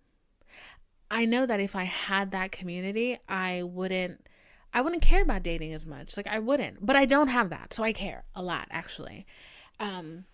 I 1.09 1.23
know 1.23 1.45
that 1.45 1.61
if 1.61 1.73
I 1.73 1.85
had 1.85 2.31
that 2.31 2.51
community, 2.51 3.17
I 3.29 3.63
wouldn't 3.63 4.27
I 4.73 4.81
wouldn't 4.81 5.01
care 5.01 5.21
about 5.23 5.41
dating 5.41 5.73
as 5.73 5.85
much. 5.85 6.17
Like 6.17 6.27
I 6.27 6.39
wouldn't. 6.39 6.85
But 6.85 6.97
I 6.97 7.05
don't 7.05 7.29
have 7.29 7.49
that. 7.49 7.73
So 7.73 7.81
I 7.83 7.93
care 7.93 8.25
a 8.35 8.43
lot 8.43 8.67
actually. 8.71 9.25
Um 9.79 10.25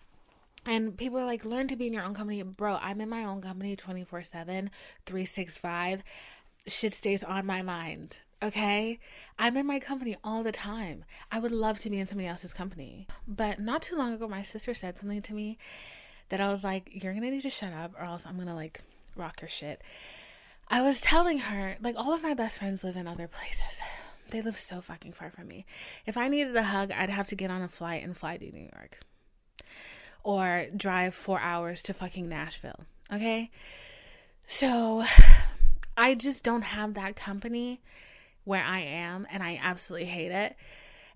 and 0.66 0.96
people 0.96 1.20
are 1.20 1.24
like, 1.24 1.44
learn 1.44 1.68
to 1.68 1.76
be 1.76 1.86
in 1.86 1.92
your 1.92 2.02
own 2.02 2.12
company. 2.12 2.42
Bro, 2.42 2.80
I'm 2.82 3.00
in 3.00 3.08
my 3.08 3.24
own 3.24 3.40
company 3.40 3.76
24 3.76 4.22
7, 4.22 4.70
365. 5.06 6.02
Shit 6.66 6.92
stays 6.92 7.22
on 7.22 7.46
my 7.46 7.62
mind. 7.62 8.22
Okay? 8.42 8.98
I'm 9.38 9.56
in 9.56 9.66
my 9.66 9.78
company 9.78 10.16
all 10.22 10.42
the 10.42 10.52
time. 10.52 11.04
I 11.30 11.38
would 11.38 11.52
love 11.52 11.78
to 11.80 11.90
be 11.90 11.98
in 11.98 12.06
somebody 12.06 12.28
else's 12.28 12.52
company. 12.52 13.06
But 13.26 13.58
not 13.58 13.82
too 13.82 13.96
long 13.96 14.12
ago, 14.12 14.28
my 14.28 14.42
sister 14.42 14.74
said 14.74 14.98
something 14.98 15.22
to 15.22 15.34
me 15.34 15.58
that 16.28 16.40
I 16.40 16.48
was 16.48 16.64
like, 16.64 16.88
you're 16.90 17.14
gonna 17.14 17.30
need 17.30 17.42
to 17.42 17.50
shut 17.50 17.72
up 17.72 17.94
or 17.98 18.04
else 18.04 18.26
I'm 18.26 18.36
gonna 18.36 18.54
like 18.54 18.80
rock 19.16 19.40
your 19.40 19.48
shit. 19.48 19.82
I 20.68 20.82
was 20.82 21.00
telling 21.00 21.38
her, 21.38 21.76
like, 21.80 21.94
all 21.96 22.12
of 22.12 22.24
my 22.24 22.34
best 22.34 22.58
friends 22.58 22.82
live 22.82 22.96
in 22.96 23.06
other 23.06 23.28
places. 23.28 23.80
They 24.30 24.42
live 24.42 24.58
so 24.58 24.80
fucking 24.80 25.12
far 25.12 25.30
from 25.30 25.46
me. 25.46 25.64
If 26.04 26.16
I 26.16 26.26
needed 26.26 26.56
a 26.56 26.64
hug, 26.64 26.90
I'd 26.90 27.10
have 27.10 27.28
to 27.28 27.36
get 27.36 27.50
on 27.50 27.62
a 27.62 27.68
flight 27.68 28.02
and 28.02 28.16
fly 28.16 28.36
to 28.36 28.50
New 28.50 28.68
York 28.74 28.98
or 30.24 30.66
drive 30.76 31.14
four 31.14 31.38
hours 31.38 31.82
to 31.84 31.94
fucking 31.94 32.28
Nashville. 32.28 32.80
Okay? 33.12 33.50
So 34.46 35.04
I 35.96 36.16
just 36.16 36.42
don't 36.42 36.62
have 36.62 36.94
that 36.94 37.14
company 37.14 37.80
where 38.46 38.64
I 38.64 38.80
am 38.80 39.26
and 39.30 39.42
I 39.42 39.60
absolutely 39.62 40.06
hate 40.06 40.30
it. 40.30 40.56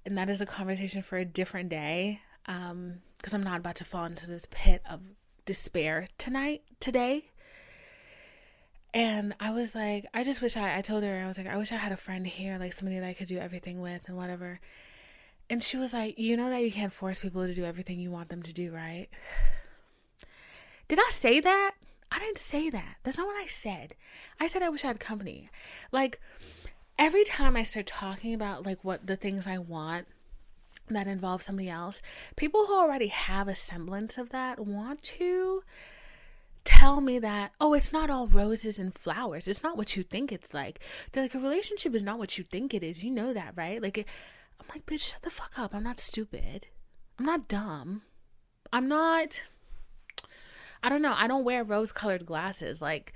And 0.04 0.18
that 0.18 0.28
is 0.28 0.40
a 0.40 0.46
conversation 0.46 1.00
for 1.00 1.16
a 1.16 1.25
different 1.25 1.70
day. 1.70 2.20
Um, 2.46 2.96
because 3.16 3.34
I'm 3.34 3.42
not 3.42 3.58
about 3.58 3.76
to 3.76 3.84
fall 3.84 4.06
into 4.06 4.26
this 4.26 4.46
pit 4.50 4.82
of 4.88 5.02
despair 5.44 6.06
tonight, 6.16 6.62
today. 6.80 7.26
And 8.94 9.34
I 9.38 9.52
was 9.52 9.75
like, 9.75 10.06
I 10.14 10.25
just 10.25 10.40
wish 10.40 10.56
I, 10.56 10.78
I 10.78 10.80
told 10.80 11.04
her, 11.04 11.22
I 11.22 11.26
was 11.26 11.37
like, 11.37 11.46
I 11.46 11.58
wish 11.58 11.70
I 11.70 11.76
had 11.76 11.92
a 11.92 11.99
friend 11.99 12.26
here, 12.26 12.58
like 12.58 12.72
somebody 12.72 12.99
that 12.99 13.06
I 13.06 13.12
could 13.12 13.28
do 13.28 13.38
everything 13.38 13.80
with 13.80 14.08
and 14.08 14.16
whatever. 14.16 14.58
And 15.50 15.62
she 15.62 15.76
was 15.76 15.92
like, 15.92 16.18
You 16.18 16.37
know 16.37 16.49
that 16.49 16.62
you 16.62 16.72
can't 16.72 16.92
force 16.92 17.20
people 17.20 17.46
to 17.46 17.54
do 17.54 17.64
everything 17.64 18.00
you 18.00 18.10
want 18.10 18.30
them 18.30 18.42
to 18.42 18.52
do, 18.52 18.72
right? 18.72 19.08
Did 20.88 20.99
I 20.99 21.10
say 21.10 21.40
that? 21.40 21.72
I 22.12 22.18
didn't 22.18 22.38
say 22.38 22.70
that. 22.70 22.96
That's 23.04 23.18
not 23.18 23.26
what 23.26 23.40
I 23.40 23.46
said. 23.46 23.94
I 24.40 24.49
said 24.49 24.62
I 24.62 24.68
wish 24.68 24.84
I 24.84 24.88
had 24.88 24.99
company. 24.99 25.49
Like, 25.92 26.20
every 27.00 27.25
time 27.25 27.57
I 27.57 27.62
start 27.62 27.87
talking 27.87 28.35
about 28.35 28.66
like 28.66 28.85
what 28.85 29.07
the 29.07 29.16
things 29.16 29.47
I 29.47 29.57
want 29.57 30.07
that 30.88 31.07
involve 31.07 31.42
somebody 31.42 31.71
else, 31.71 32.02
people 32.37 32.66
who 32.66 32.75
already 32.75 33.09
have 33.09 33.49
a 33.49 33.57
semblance 33.57 34.19
of 34.19 34.30
that 34.30 34.61
want 34.61 35.02
to 35.02 35.62
tell 36.62 37.00
me 37.00 37.19
that, 37.19 37.52
oh, 37.59 37.73
it's 37.73 37.92
not 37.92 38.11
all 38.11 38.26
roses 38.26 38.78
and 38.78 38.95
flowers. 38.95 39.49
It's 39.49 39.62
not 39.62 39.78
what 39.78 39.97
you 39.97 40.02
think 40.02 40.30
it's 40.30 40.52
like. 40.52 40.80
They're 41.11 41.25
like, 41.25 41.35
a 41.35 41.38
relationship 41.38 41.95
is 41.95 42.02
not 42.02 42.19
what 42.19 42.37
you 42.37 42.45
think 42.45 42.75
it 42.75 42.83
is. 42.83 43.02
You 43.02 43.12
know 43.12 43.33
that, 43.33 43.54
right? 43.57 43.83
Like, 43.83 44.07
I'm 44.61 44.66
like, 44.69 44.85
bitch, 44.85 45.12
shut 45.12 45.23
the 45.23 45.30
fuck 45.30 45.59
up. 45.59 45.75
I'm 45.75 45.83
not 45.83 45.99
stupid. 45.99 46.66
I'm 47.19 47.25
not 47.25 47.49
dumb. 47.49 48.02
I'm 48.75 48.88
not. 48.88 49.42
I 50.83 50.90
don't 50.90 51.02
know. 51.02 51.14
I 51.16 51.26
don't 51.26 51.45
wear 51.45 51.64
rose 51.64 51.92
colored 51.92 52.26
glasses. 52.26 52.83
Like, 52.83 53.14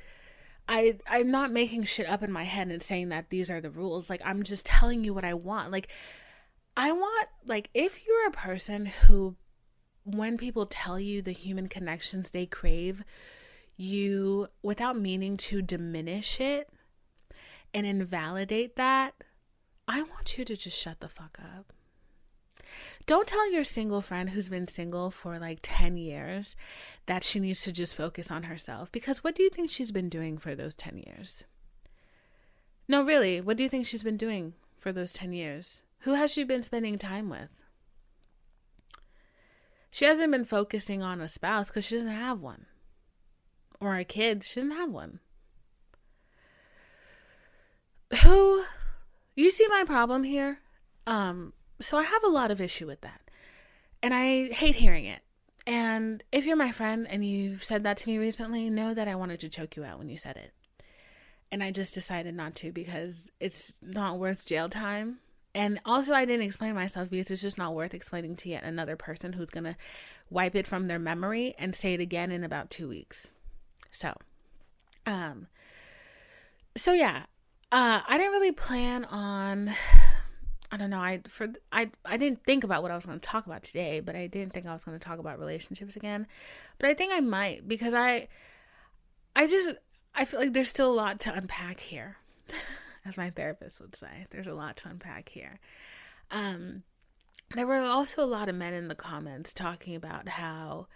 I 0.68 0.99
I'm 1.06 1.30
not 1.30 1.50
making 1.50 1.85
shit 1.85 2.09
up 2.09 2.23
in 2.23 2.33
my 2.33 2.44
head 2.44 2.68
and 2.68 2.83
saying 2.83 3.11
that 3.11 3.30
these 3.30 3.50
are 3.50 3.61
the 3.61 3.71
rules. 3.71 4.09
Like 4.09 4.23
I'm 4.25 4.42
just 4.42 4.66
telling 4.66 5.04
you 5.04 5.12
what 5.12 5.25
I 5.25 5.35
want. 5.35 5.71
Like 5.71 5.88
I 6.76 6.92
want 6.92 7.28
like 7.44 7.71
if 7.75 8.06
you're 8.06 8.28
a 8.28 8.33
person 8.33 8.87
who 8.87 9.37
when 10.04 10.37
people 10.37 10.66
tell 10.66 11.00
you 11.00 11.23
the 11.23 11.33
human 11.33 11.68
connections 11.68 12.30
they 12.30 12.47
crave, 12.47 13.04
you 13.76 14.49
without 14.62 14.99
meaning 14.99 15.37
to 15.37 15.62
diminish 15.62 16.40
it 16.40 16.71
and 17.73 17.87
invalidate 17.87 18.76
that, 18.76 19.14
I 19.88 20.02
want 20.02 20.38
you 20.38 20.44
to 20.44 20.56
just 20.56 20.78
shut 20.78 21.00
the 21.00 21.09
fuck 21.09 21.38
up. 21.40 21.73
Don't 23.07 23.29
tell 23.29 23.51
your 23.53 23.65
single 23.65 24.01
friend 24.01 24.31
who's 24.31 24.49
been 24.49 24.67
single 24.67 25.11
for 25.11 25.39
like 25.39 25.59
10 25.63 25.99
years 25.99 26.57
that 27.07 27.23
she 27.23 27.39
needs 27.39 27.61
to 27.63 27.73
just 27.73 27.95
focus 27.95 28.31
on 28.31 28.45
herself 28.45 28.91
because 28.91 29.23
what 29.23 29.35
do 29.35 29.43
you 29.43 29.51
think 29.51 29.69
she's 29.69 29.91
been 29.91 30.09
doing 30.09 30.39
for 30.39 30.55
those 30.55 30.75
10 30.75 30.99
years? 30.99 31.45
No, 32.89 33.03
really, 33.03 33.41
what 33.41 33.57
do 33.57 33.63
you 33.63 33.69
think 33.69 33.85
she's 33.85 34.03
been 34.03 34.17
doing 34.17 34.55
for 34.79 34.91
those 34.91 35.13
10 35.13 35.33
years? 35.33 35.83
Who 36.01 36.15
has 36.15 36.31
she 36.31 36.45
been 36.45 36.63
spending 36.63 36.99
time 36.99 37.29
with? 37.29 37.65
She 39.91 40.07
hasn't 40.07 40.33
been 40.33 40.45
focusing 40.45 41.03
on 41.03 41.21
a 41.21 41.29
spouse 41.29 41.69
because 41.69 41.85
she 41.85 41.95
doesn't 41.97 42.09
have 42.09 42.41
one. 42.41 42.67
Or 43.81 43.97
a 43.97 44.05
kid, 44.05 44.45
she 44.45 44.61
doesn't 44.61 44.77
have 44.77 44.91
one. 44.91 45.21
Who, 48.23 48.65
you 49.37 49.51
see 49.51 49.67
my 49.69 49.85
problem 49.87 50.25
here? 50.25 50.59
Um, 51.07 51.53
so 51.81 51.99
I 51.99 52.04
have 52.04 52.25
a 52.25 52.28
lot 52.28 52.50
of 52.50 52.61
issue 52.61 52.87
with 52.87 53.00
that. 53.02 53.21
And 54.02 54.12
I 54.12 54.49
hate 54.49 54.76
hearing 54.76 55.04
it. 55.07 55.21
And 55.66 56.23
if 56.31 56.45
you're 56.45 56.57
my 56.57 56.73
friend 56.73 57.07
and 57.09 57.25
you've 57.25 57.64
said 57.64 57.85
that 57.85 57.97
to 57.99 58.09
me 58.09 58.19
recently, 58.19 58.69
know 58.69 58.93
that 58.93 59.09
I 59.09 59.14
wanted 59.14 59.40
to 59.40 59.49
choke 59.49 59.76
you 59.76 59.85
out 59.85 59.99
when 59.99 60.09
you 60.09 60.16
said 60.16 60.37
it. 60.37 60.52
And 61.50 61.62
I 61.62 61.71
just 61.71 61.95
decided 61.95 62.35
not 62.35 62.54
to 62.57 62.73
because 62.73 63.31
it's 63.40 63.73
not 63.81 64.19
worth 64.19 64.47
jail 64.47 64.69
time. 64.69 65.19
And 65.54 65.81
also, 65.85 66.12
I 66.12 66.25
didn't 66.25 66.45
explain 66.45 66.75
myself 66.75 67.09
because 67.09 67.31
it's 67.31 67.40
just 67.40 67.59
not 67.59 67.75
worth 67.75 67.95
explaining 67.95 68.35
to 68.37 68.49
yet 68.49 68.64
another 68.64 68.97
person 68.97 69.35
who's 69.35 69.50
going 69.50 69.64
to 69.64 69.76
wipe 70.28 70.57
it 70.57 70.66
from 70.66 70.87
their 70.87 70.99
memory 70.99 71.54
and 71.59 71.75
say 71.75 71.95
it 71.95 72.00
again 72.00 72.33
in 72.33 72.43
about 72.43 72.71
two 72.71 72.88
weeks. 72.88 73.31
So, 73.93 74.14
um, 75.07 75.47
so 76.76 76.93
yeah, 76.93 77.26
uh, 77.71 78.00
I 78.07 78.19
didn't 78.19 78.33
really 78.33 78.52
plan 78.52 79.04
on 79.04 79.73
I 80.75 80.76
don't 80.76 80.90
know. 80.90 80.99
I 80.99 81.21
for 81.28 81.52
I 81.71 81.93
I 82.04 82.16
didn't 82.16 82.43
think 82.43 82.64
about 82.64 82.83
what 82.83 82.90
I 82.90 82.97
was 82.97 83.07
going 83.07 83.21
to 83.21 83.28
talk 83.28 83.47
about 83.47 83.62
today, 83.62 84.00
but 84.00 84.16
I 84.16 84.26
didn't 84.26 84.52
think 84.52 84.66
I 84.66 84.73
was 84.73 84.83
going 84.83 84.99
to 84.99 85.04
talk 85.04 85.21
about 85.21 85.38
relationships 85.38 85.95
again. 85.95 86.26
But 86.81 86.90
I 86.90 86.95
think 86.95 87.12
I 87.14 87.21
might 87.21 87.69
because 87.69 87.95
I 87.95 88.26
I 89.37 89.47
just 89.47 89.76
I 90.16 90.25
feel 90.25 90.40
like 90.40 90.52
there's 90.52 90.69
still 90.69 90.90
a 90.90 90.93
lot 90.93 91.21
to 91.21 91.33
unpack 91.33 91.78
here. 91.78 92.16
As 93.04 93.16
my 93.16 93.31
therapist 93.31 93.81
would 93.81 93.95
say, 93.95 94.26
there's 94.31 94.49
a 94.49 94.52
lot 94.54 94.76
to 94.78 94.88
unpack 94.88 95.28
here. 95.28 95.61
Um 96.33 96.83
there 97.54 97.69
were 97.69 97.76
also 97.76 98.21
a 98.21 98.26
lot 98.26 98.49
of 98.49 98.57
men 98.57 98.75
in 98.75 98.88
the 98.88 98.97
comments 98.97 99.54
talking 99.54 99.95
about 99.95 100.28
how 100.28 100.88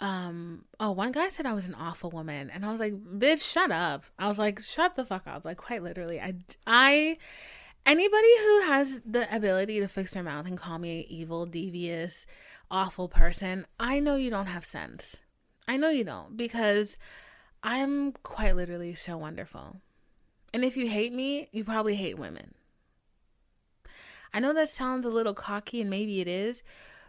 um 0.00 0.64
oh 0.80 0.90
one 0.90 1.12
guy 1.12 1.28
said 1.28 1.46
i 1.46 1.52
was 1.52 1.68
an 1.68 1.74
awful 1.74 2.10
woman 2.10 2.50
and 2.50 2.64
i 2.64 2.70
was 2.70 2.80
like 2.80 2.94
bitch 2.94 3.52
shut 3.52 3.70
up 3.70 4.04
i 4.18 4.26
was 4.26 4.38
like 4.38 4.58
shut 4.58 4.96
the 4.96 5.04
fuck 5.04 5.26
up 5.26 5.44
like 5.44 5.58
quite 5.58 5.82
literally 5.82 6.20
i 6.20 6.34
i 6.66 7.16
Anybody 7.84 8.38
who 8.38 8.60
has 8.62 9.00
the 9.04 9.34
ability 9.34 9.80
to 9.80 9.88
fix 9.88 10.14
their 10.14 10.22
mouth 10.22 10.46
and 10.46 10.56
call 10.56 10.78
me 10.78 11.00
an 11.00 11.06
evil, 11.08 11.46
devious, 11.46 12.26
awful 12.70 13.08
person, 13.08 13.66
I 13.78 13.98
know 13.98 14.14
you 14.14 14.30
don't 14.30 14.46
have 14.46 14.64
sense. 14.64 15.16
I 15.66 15.76
know 15.76 15.88
you 15.90 16.04
don't 16.04 16.36
because 16.36 16.96
I'm 17.62 18.12
quite 18.12 18.56
literally 18.56 18.94
so 18.94 19.16
wonderful. 19.16 19.80
And 20.54 20.64
if 20.64 20.76
you 20.76 20.88
hate 20.88 21.12
me, 21.12 21.48
you 21.52 21.64
probably 21.64 21.96
hate 21.96 22.18
women. 22.18 22.54
I 24.32 24.40
know 24.40 24.52
that 24.54 24.70
sounds 24.70 25.04
a 25.04 25.10
little 25.10 25.34
cocky 25.34 25.80
and 25.80 25.90
maybe 25.90 26.20
it 26.20 26.28
is, 26.28 26.62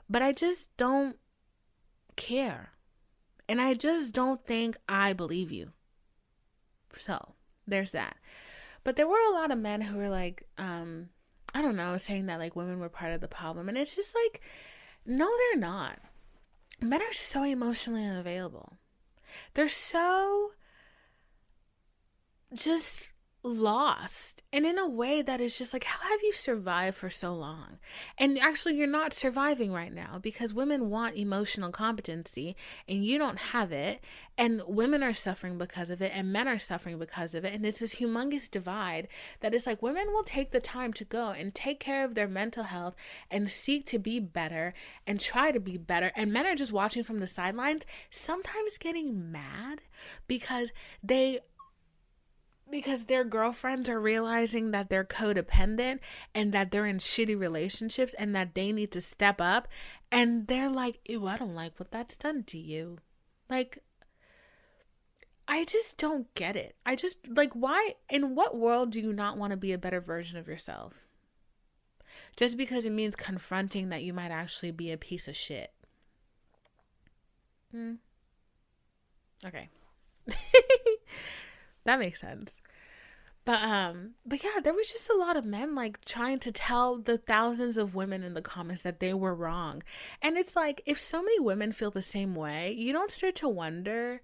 but 0.10 0.22
I 0.22 0.32
just 0.32 0.76
don't 0.78 1.18
care. 2.16 2.72
And 3.48 3.62
I 3.62 3.74
just 3.74 4.14
don't 4.14 4.46
think 4.46 4.78
I 4.88 5.14
believe 5.14 5.52
you. 5.52 5.72
So, 6.96 7.34
there's 7.68 7.92
that. 7.92 8.18
But 8.84 8.96
there 8.96 9.08
were 9.08 9.20
a 9.30 9.34
lot 9.34 9.52
of 9.52 9.58
men 9.58 9.82
who 9.82 9.98
were 9.98 10.10
like, 10.10 10.44
um, 10.58 11.10
I 11.54 11.62
don't 11.62 11.76
know, 11.76 11.98
saying 11.98 12.26
that 12.26 12.40
like 12.40 12.56
women 12.56 12.80
were 12.80 12.90
part 12.90 13.14
of 13.14 13.22
the 13.22 13.28
problem. 13.28 13.70
And 13.70 13.78
it's 13.78 13.96
just 13.96 14.16
like, 14.16 14.42
no, 15.06 15.30
they're 15.38 15.60
not. 15.60 16.00
Men 16.82 17.02
are 17.02 17.14
so 17.14 17.44
emotionally 17.44 18.04
unavailable. 18.04 18.78
They're 19.54 19.70
so 19.70 20.52
just 22.54 23.14
lost 23.44 24.42
and 24.54 24.66
in 24.66 24.78
a 24.78 24.88
way 24.88 25.22
that 25.22 25.42
is 25.42 25.58
just 25.58 25.74
like 25.74 25.84
how 25.84 26.00
have 26.10 26.22
you 26.24 26.32
survived 26.32 26.96
for 26.96 27.10
so 27.10 27.34
long? 27.34 27.78
And 28.18 28.40
actually 28.40 28.76
you're 28.76 28.88
not 28.88 29.14
surviving 29.14 29.74
right 29.74 29.94
now 29.94 30.18
because 30.22 30.54
women 30.54 30.90
want 30.90 31.18
emotional 31.18 31.70
competency 31.70 32.56
and 32.88 33.04
you 33.04 33.18
don't 33.18 33.38
have 33.38 33.74
it 33.74 34.02
and 34.38 34.62
women 34.66 35.04
are 35.04 35.14
suffering 35.14 35.58
because 35.58 35.90
of 35.90 36.02
it 36.02 36.12
and 36.16 36.32
men 36.32 36.48
are 36.48 36.58
suffering 36.58 36.98
because 36.98 37.36
of 37.36 37.44
it 37.44 37.54
and 37.54 37.66
it's 37.66 37.80
this 37.80 37.96
humongous 37.96 38.50
divide 38.50 39.10
that 39.42 39.54
is 39.54 39.68
like 39.68 39.82
women 39.82 40.08
will 40.14 40.24
take 40.24 40.52
the 40.52 40.62
time 40.62 40.94
to 40.94 41.04
go 41.04 41.30
and 41.30 41.54
take 41.54 41.82
care 41.82 42.06
of 42.06 42.16
their 42.16 42.28
mental 42.28 42.64
health 42.64 42.96
and 43.30 43.50
seek 43.50 43.86
to 43.86 44.00
be 44.00 44.20
better 44.20 44.74
and 45.06 45.20
try 45.20 45.52
to 45.52 45.60
be 45.60 45.78
better 45.78 46.12
and 46.16 46.32
men 46.32 46.46
are 46.46 46.56
just 46.56 46.72
watching 46.72 47.04
from 47.04 47.18
the 47.18 47.28
sidelines 47.28 47.86
sometimes 48.10 48.78
getting 48.78 49.32
mad 49.32 49.82
because 50.28 50.72
they 51.04 51.40
because 52.74 53.06
their 53.06 53.24
girlfriends 53.24 53.88
are 53.88 54.00
realizing 54.00 54.72
that 54.72 54.90
they're 54.90 55.04
codependent 55.04 56.00
and 56.34 56.52
that 56.52 56.72
they're 56.72 56.88
in 56.88 56.98
shitty 56.98 57.40
relationships 57.40 58.16
and 58.16 58.36
that 58.36 58.56
they 58.56 58.72
need 58.72 58.92
to 58.92 59.00
step 59.00 59.40
up. 59.40 59.68
And 60.12 60.48
they're 60.48 60.72
like 60.72 61.00
ew 61.06 61.28
i 61.28 61.38
don't 61.38 61.54
like 61.54 61.80
what 61.80 61.92
that's 61.92 62.18
done 62.18 62.44
to 62.46 62.58
you. 62.58 62.98
Like 63.48 63.78
i 65.48 65.66
just 65.66 66.00
don't 66.00 66.34
get 66.34 66.56
it. 66.56 66.76
I 66.84 66.96
just 66.96 67.20
like 67.28 67.54
why 67.54 67.94
in 68.10 68.34
what 68.34 68.58
world 68.58 68.90
do 68.90 69.00
you 69.00 69.14
not 69.14 69.38
want 69.38 69.52
to 69.52 69.58
be 69.58 69.72
a 69.72 69.78
better 69.78 70.02
version 70.02 70.40
of 70.40 70.48
yourself? 70.48 70.96
Just 72.36 72.58
because 72.58 72.86
it 72.86 72.92
means 72.92 73.16
confronting 73.16 73.90
that 73.90 74.02
you 74.02 74.14
might 74.14 74.32
actually 74.32 74.72
be 74.72 74.92
a 74.92 74.98
piece 74.98 75.28
of 75.28 75.36
shit. 75.36 75.72
Hmm. 77.72 77.94
Okay. 79.46 79.70
That 81.86 82.00
makes 82.00 82.22
sense 82.22 82.54
but 83.46 83.62
um 83.62 84.12
but 84.26 84.44
yeah, 84.44 84.60
there 84.64 84.74
was 84.74 84.92
just 84.92 85.10
a 85.10 85.18
lot 85.18 85.36
of 85.36 85.46
men 85.46 85.76
like 85.76 86.04
trying 86.06 86.40
to 86.40 86.52
tell 86.52 86.98
the 86.98 87.18
thousands 87.18 87.78
of 87.78 87.96
women 87.96 88.24
in 88.24 88.34
the 88.34 88.42
comments 88.42 88.84
that 88.84 89.00
they 89.00 89.14
were 89.14 89.36
wrong. 89.36 89.84
And 90.22 90.38
it's 90.38 90.56
like 90.56 90.82
if 90.86 91.00
so 91.00 91.22
many 91.22 91.40
women 91.40 91.72
feel 91.72 91.92
the 91.92 92.02
same 92.02 92.36
way, 92.36 92.72
you 92.72 92.94
don't 92.94 93.12
start 93.12 93.36
to 93.36 93.50
wonder, 93.50 94.22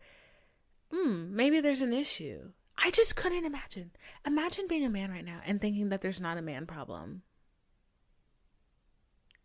hmm, 0.92 1.36
maybe 1.36 1.60
there's 1.60 1.82
an 1.82 1.94
issue. 1.94 2.52
I 2.78 2.92
just 2.92 3.18
couldn't 3.18 3.44
imagine. 3.44 3.92
Imagine 4.26 4.68
being 4.68 4.86
a 4.86 4.90
man 4.90 5.12
right 5.12 5.26
now 5.26 5.42
and 5.46 5.60
thinking 5.60 5.90
that 5.90 6.00
there's 6.02 6.22
not 6.22 6.38
a 6.38 6.42
man 6.42 6.66
problem. 6.66 7.24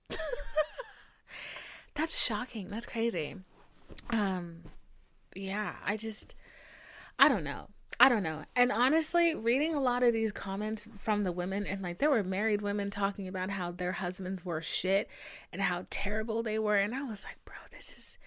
That's 1.94 2.22
shocking. 2.22 2.68
That's 2.70 2.86
crazy. 2.86 3.36
Um 4.10 4.62
yeah, 5.34 5.74
I 5.84 5.96
just 5.96 6.36
I 7.18 7.28
don't 7.28 7.42
know 7.42 7.68
I 8.00 8.08
don't 8.08 8.22
know. 8.22 8.44
And 8.56 8.72
honestly, 8.72 9.34
reading 9.34 9.74
a 9.74 9.80
lot 9.80 10.02
of 10.02 10.12
these 10.12 10.32
comments 10.32 10.88
from 10.98 11.22
the 11.22 11.32
women, 11.32 11.66
and 11.66 11.80
like 11.80 11.98
there 11.98 12.10
were 12.10 12.24
married 12.24 12.60
women 12.60 12.90
talking 12.90 13.28
about 13.28 13.50
how 13.50 13.70
their 13.70 13.92
husbands 13.92 14.44
were 14.44 14.60
shit 14.60 15.08
and 15.52 15.62
how 15.62 15.86
terrible 15.90 16.42
they 16.42 16.58
were. 16.58 16.76
And 16.76 16.94
I 16.94 17.02
was 17.02 17.24
like, 17.24 17.38
bro, 17.44 17.54
this 17.70 17.96
is. 17.96 18.18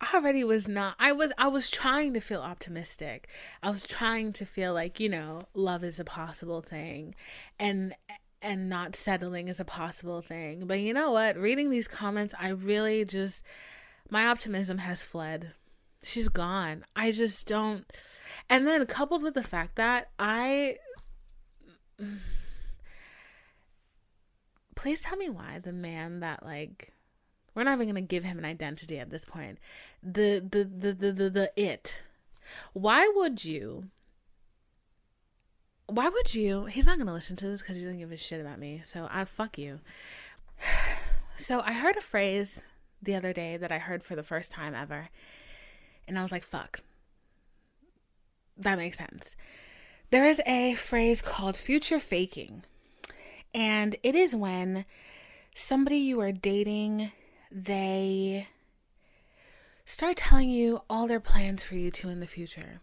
I 0.00 0.16
already 0.16 0.42
was 0.42 0.66
not. 0.66 0.96
I 0.98 1.12
was. 1.12 1.32
I 1.38 1.46
was 1.48 1.70
trying 1.70 2.12
to 2.14 2.20
feel 2.20 2.40
optimistic. 2.40 3.28
I 3.62 3.70
was 3.70 3.84
trying 3.84 4.32
to 4.34 4.44
feel 4.44 4.74
like 4.74 4.98
you 4.98 5.08
know, 5.08 5.42
love 5.54 5.84
is 5.84 6.00
a 6.00 6.04
possible 6.04 6.60
thing, 6.60 7.14
and 7.58 7.94
and 8.42 8.68
not 8.68 8.96
settling 8.96 9.48
is 9.48 9.60
a 9.60 9.64
possible 9.64 10.20
thing. 10.20 10.66
But 10.66 10.80
you 10.80 10.92
know 10.92 11.12
what? 11.12 11.36
Reading 11.36 11.70
these 11.70 11.88
comments, 11.88 12.34
I 12.38 12.48
really 12.48 13.04
just 13.04 13.44
my 14.10 14.26
optimism 14.26 14.78
has 14.78 15.02
fled. 15.02 15.54
She's 16.04 16.28
gone. 16.28 16.84
I 16.94 17.12
just 17.12 17.46
don't 17.46 17.90
and 18.48 18.66
then 18.66 18.84
coupled 18.86 19.22
with 19.22 19.34
the 19.34 19.42
fact 19.42 19.76
that 19.76 20.10
I 20.18 20.76
please 24.74 25.02
tell 25.02 25.16
me 25.16 25.30
why 25.30 25.58
the 25.58 25.72
man 25.72 26.20
that 26.20 26.44
like 26.44 26.92
we're 27.54 27.64
not 27.64 27.74
even 27.74 27.86
gonna 27.86 28.00
give 28.02 28.24
him 28.24 28.38
an 28.38 28.44
identity 28.44 28.98
at 28.98 29.10
this 29.10 29.24
point. 29.24 29.58
The 30.02 30.40
the 30.40 30.64
the 30.64 30.92
the 30.92 31.12
the, 31.12 31.30
the 31.30 31.52
it. 31.56 31.98
Why 32.72 33.10
would 33.14 33.44
you 33.44 33.84
why 35.86 36.08
would 36.08 36.34
you 36.34 36.66
he's 36.66 36.86
not 36.86 36.98
gonna 36.98 37.12
listen 37.12 37.36
to 37.36 37.46
this 37.46 37.60
because 37.60 37.76
he 37.76 37.82
doesn't 37.82 37.98
give 37.98 38.12
a 38.12 38.16
shit 38.16 38.40
about 38.40 38.58
me. 38.58 38.80
So 38.84 39.08
I 39.10 39.24
fuck 39.24 39.58
you. 39.58 39.80
So 41.36 41.62
I 41.62 41.72
heard 41.72 41.96
a 41.96 42.00
phrase 42.00 42.62
the 43.02 43.16
other 43.16 43.32
day 43.32 43.56
that 43.56 43.72
I 43.72 43.78
heard 43.78 44.04
for 44.04 44.14
the 44.14 44.22
first 44.22 44.52
time 44.52 44.72
ever. 44.72 45.08
And 46.06 46.18
I 46.18 46.22
was 46.22 46.32
like, 46.32 46.44
fuck. 46.44 46.80
That 48.56 48.78
makes 48.78 48.98
sense. 48.98 49.36
There 50.10 50.24
is 50.24 50.40
a 50.46 50.74
phrase 50.74 51.20
called 51.20 51.56
future 51.56 51.98
faking, 51.98 52.62
and 53.52 53.96
it 54.02 54.14
is 54.14 54.36
when 54.36 54.84
somebody 55.56 55.96
you 55.96 56.20
are 56.20 56.32
dating 56.32 57.10
they 57.54 58.48
start 59.86 60.16
telling 60.16 60.50
you 60.50 60.82
all 60.90 61.06
their 61.06 61.20
plans 61.20 61.62
for 61.62 61.76
you 61.76 61.90
two 61.90 62.08
in 62.08 62.18
the 62.18 62.26
future. 62.26 62.80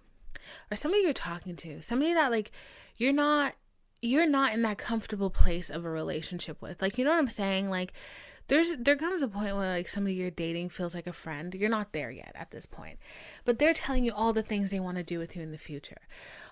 Or 0.72 0.76
somebody 0.76 1.04
you're 1.04 1.14
talking 1.14 1.56
to 1.58 1.82
somebody 1.82 2.14
that 2.14 2.32
like 2.32 2.52
you're 2.98 3.14
not 3.14 3.54
you're 4.02 4.28
not 4.28 4.54
in 4.54 4.62
that 4.64 4.78
comfortable 4.78 5.30
place 5.30 5.70
of 5.70 5.86
a 5.86 5.90
relationship 5.90 6.62
with. 6.62 6.82
Like 6.82 6.98
you 6.98 7.04
know 7.04 7.12
what 7.12 7.20
i'm 7.20 7.28
saying? 7.28 7.70
Like 7.70 7.94
there's 8.48 8.76
there 8.78 8.96
comes 8.96 9.22
a 9.22 9.28
point 9.28 9.56
where 9.56 9.78
like 9.78 9.88
somebody 9.88 10.16
you're 10.16 10.32
dating 10.32 10.70
feels 10.70 10.94
like 10.94 11.08
a 11.08 11.14
friend. 11.14 11.54
You're 11.54 11.70
not 11.70 11.94
there 11.94 12.12
yet 12.12 12.32
at 12.36 12.52
this 12.52 12.66
point. 12.66 13.00
But 13.46 13.60
they're 13.60 13.74
telling 13.74 14.04
you 14.04 14.14
all 14.14 14.34
the 14.34 14.44
things 14.44 14.72
they 14.72 14.80
want 14.80 14.98
to 14.98 15.04
do 15.04 15.20
with 15.20 15.36
you 15.36 15.42
in 15.42 15.52
the 15.52 15.58
future. 15.58 16.02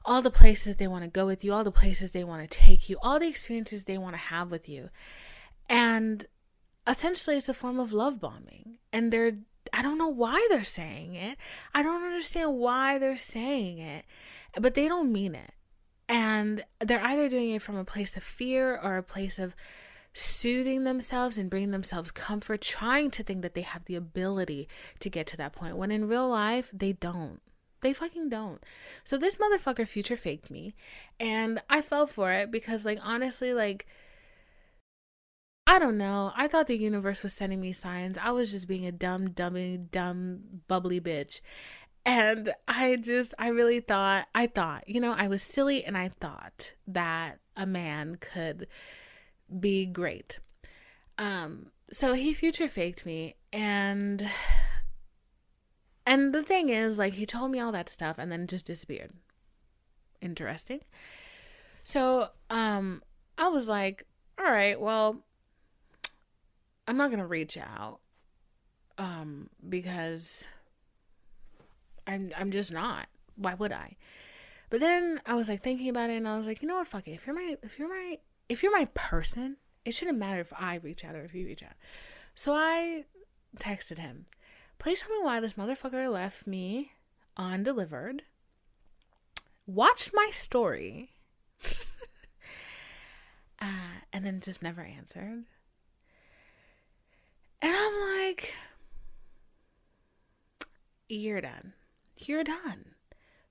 All 0.05 0.21
the 0.21 0.31
places 0.31 0.77
they 0.77 0.87
want 0.87 1.03
to 1.03 1.09
go 1.09 1.25
with 1.25 1.43
you, 1.43 1.53
all 1.53 1.63
the 1.63 1.71
places 1.71 2.11
they 2.11 2.23
want 2.23 2.49
to 2.49 2.57
take 2.57 2.89
you, 2.89 2.97
all 3.01 3.19
the 3.19 3.27
experiences 3.27 3.83
they 3.83 3.97
want 3.97 4.13
to 4.13 4.19
have 4.19 4.49
with 4.49 4.69
you. 4.69 4.89
And 5.69 6.25
essentially 6.87 7.37
it's 7.37 7.49
a 7.49 7.53
form 7.53 7.79
of 7.79 7.93
love 7.93 8.19
bombing. 8.19 8.77
And 8.93 9.11
they're 9.11 9.33
I 9.73 9.81
don't 9.81 9.97
know 9.97 10.07
why 10.07 10.47
they're 10.49 10.63
saying 10.63 11.15
it. 11.15 11.37
I 11.73 11.83
don't 11.83 12.03
understand 12.03 12.57
why 12.57 12.97
they're 12.97 13.17
saying 13.17 13.79
it. 13.79 14.05
But 14.59 14.73
they 14.73 14.87
don't 14.87 15.11
mean 15.11 15.35
it. 15.35 15.51
And 16.07 16.63
they're 16.79 17.03
either 17.03 17.29
doing 17.29 17.51
it 17.51 17.61
from 17.61 17.75
a 17.75 17.85
place 17.85 18.17
of 18.17 18.23
fear 18.23 18.75
or 18.75 18.97
a 18.97 19.03
place 19.03 19.37
of 19.37 19.55
soothing 20.13 20.83
themselves 20.83 21.37
and 21.37 21.49
bringing 21.49 21.71
themselves 21.71 22.11
comfort, 22.11 22.61
trying 22.61 23.11
to 23.11 23.23
think 23.23 23.41
that 23.41 23.53
they 23.53 23.61
have 23.61 23.85
the 23.85 23.95
ability 23.95 24.67
to 24.99 25.09
get 25.09 25.27
to 25.27 25.37
that 25.37 25.53
point 25.53 25.77
when 25.77 25.91
in 25.91 26.07
real 26.07 26.29
life 26.29 26.69
they 26.73 26.93
don't. 26.93 27.41
They 27.81 27.93
fucking 27.93 28.29
don't. 28.29 28.61
So 29.03 29.17
this 29.17 29.37
motherfucker 29.37 29.87
future 29.87 30.17
faked 30.17 30.51
me 30.51 30.75
and 31.19 31.61
I 31.69 31.81
fell 31.81 32.07
for 32.07 32.31
it 32.31 32.51
because 32.51 32.85
like 32.85 32.99
honestly 33.01 33.53
like 33.53 33.87
I 35.65 35.77
don't 35.77 35.99
know. 35.99 36.33
I 36.35 36.47
thought 36.47 36.65
the 36.65 36.75
universe 36.75 37.21
was 37.21 37.31
sending 37.33 37.61
me 37.61 37.73
signs. 37.73 38.17
I 38.17 38.31
was 38.31 38.49
just 38.49 38.67
being 38.67 38.87
a 38.87 38.91
dumb, 38.91 39.29
dummy, 39.29 39.77
dumb, 39.77 40.39
bubbly 40.67 40.99
bitch. 40.99 41.41
And 42.03 42.51
I 42.67 42.95
just, 42.95 43.35
I 43.37 43.49
really 43.49 43.79
thought, 43.79 44.25
I 44.33 44.47
thought, 44.47 44.89
you 44.89 44.99
know, 44.99 45.11
I 45.11 45.27
was 45.27 45.43
silly 45.43 45.85
and 45.85 45.95
I 45.95 46.09
thought 46.09 46.73
that 46.87 47.37
a 47.55 47.67
man 47.67 48.17
could 48.19 48.65
be 49.59 49.85
great. 49.85 50.39
Um, 51.17 51.71
so 51.91 52.13
he 52.13 52.33
future 52.33 52.67
faked 52.67 53.05
me 53.05 53.35
and 53.51 54.29
and 56.05 56.33
the 56.33 56.43
thing 56.43 56.69
is 56.69 56.97
like 56.97 57.13
he 57.13 57.25
told 57.25 57.51
me 57.51 57.59
all 57.59 57.71
that 57.71 57.89
stuff 57.89 58.17
and 58.17 58.31
then 58.31 58.47
just 58.47 58.65
disappeared. 58.65 59.11
Interesting. 60.21 60.81
So, 61.83 62.29
um 62.49 63.03
I 63.37 63.47
was 63.47 63.67
like, 63.67 64.05
all 64.37 64.51
right, 64.51 64.79
well, 64.79 65.23
I'm 66.87 66.97
not 66.97 67.09
going 67.09 67.19
to 67.19 67.25
reach 67.25 67.57
out 67.57 67.99
um 68.97 69.49
because 69.67 70.45
I'm 72.05 72.31
I'm 72.37 72.51
just 72.51 72.71
not. 72.71 73.07
Why 73.35 73.53
would 73.53 73.71
I? 73.71 73.95
But 74.69 74.81
then 74.81 75.21
I 75.25 75.33
was 75.33 75.49
like 75.49 75.63
thinking 75.63 75.89
about 75.89 76.09
it 76.09 76.17
and 76.17 76.27
I 76.27 76.37
was 76.37 76.45
like, 76.45 76.61
you 76.61 76.67
know 76.67 76.75
what, 76.75 76.87
fuck 76.87 77.07
it. 77.07 77.11
If 77.11 77.25
you're 77.25 77.35
my 77.35 77.57
if 77.63 77.79
you're 77.79 77.89
my 77.89 78.17
if 78.49 78.63
you're 78.63 78.77
my 78.77 78.85
person, 78.93 79.57
it 79.85 79.93
shouldn't 79.93 80.17
matter 80.17 80.41
if 80.41 80.51
I 80.57 80.75
reach 80.75 81.05
out 81.05 81.15
or 81.15 81.23
if 81.23 81.33
you 81.33 81.45
reach 81.45 81.63
out. 81.63 81.75
So 82.35 82.53
I 82.53 83.05
texted 83.57 83.99
him, 83.99 84.25
please 84.79 85.01
tell 85.01 85.11
me 85.11 85.23
why 85.23 85.39
this 85.39 85.53
motherfucker 85.53 86.11
left 86.11 86.47
me 86.47 86.91
undelivered, 87.37 88.23
watched 89.65 90.11
my 90.13 90.29
story, 90.31 91.11
uh, 93.61 94.01
and 94.11 94.25
then 94.25 94.41
just 94.41 94.63
never 94.63 94.81
answered. 94.81 95.45
And 97.61 97.75
I'm 97.75 98.17
like, 98.17 98.53
you're 101.07 101.41
done. 101.41 101.73
You're 102.17 102.43
done. 102.43 102.95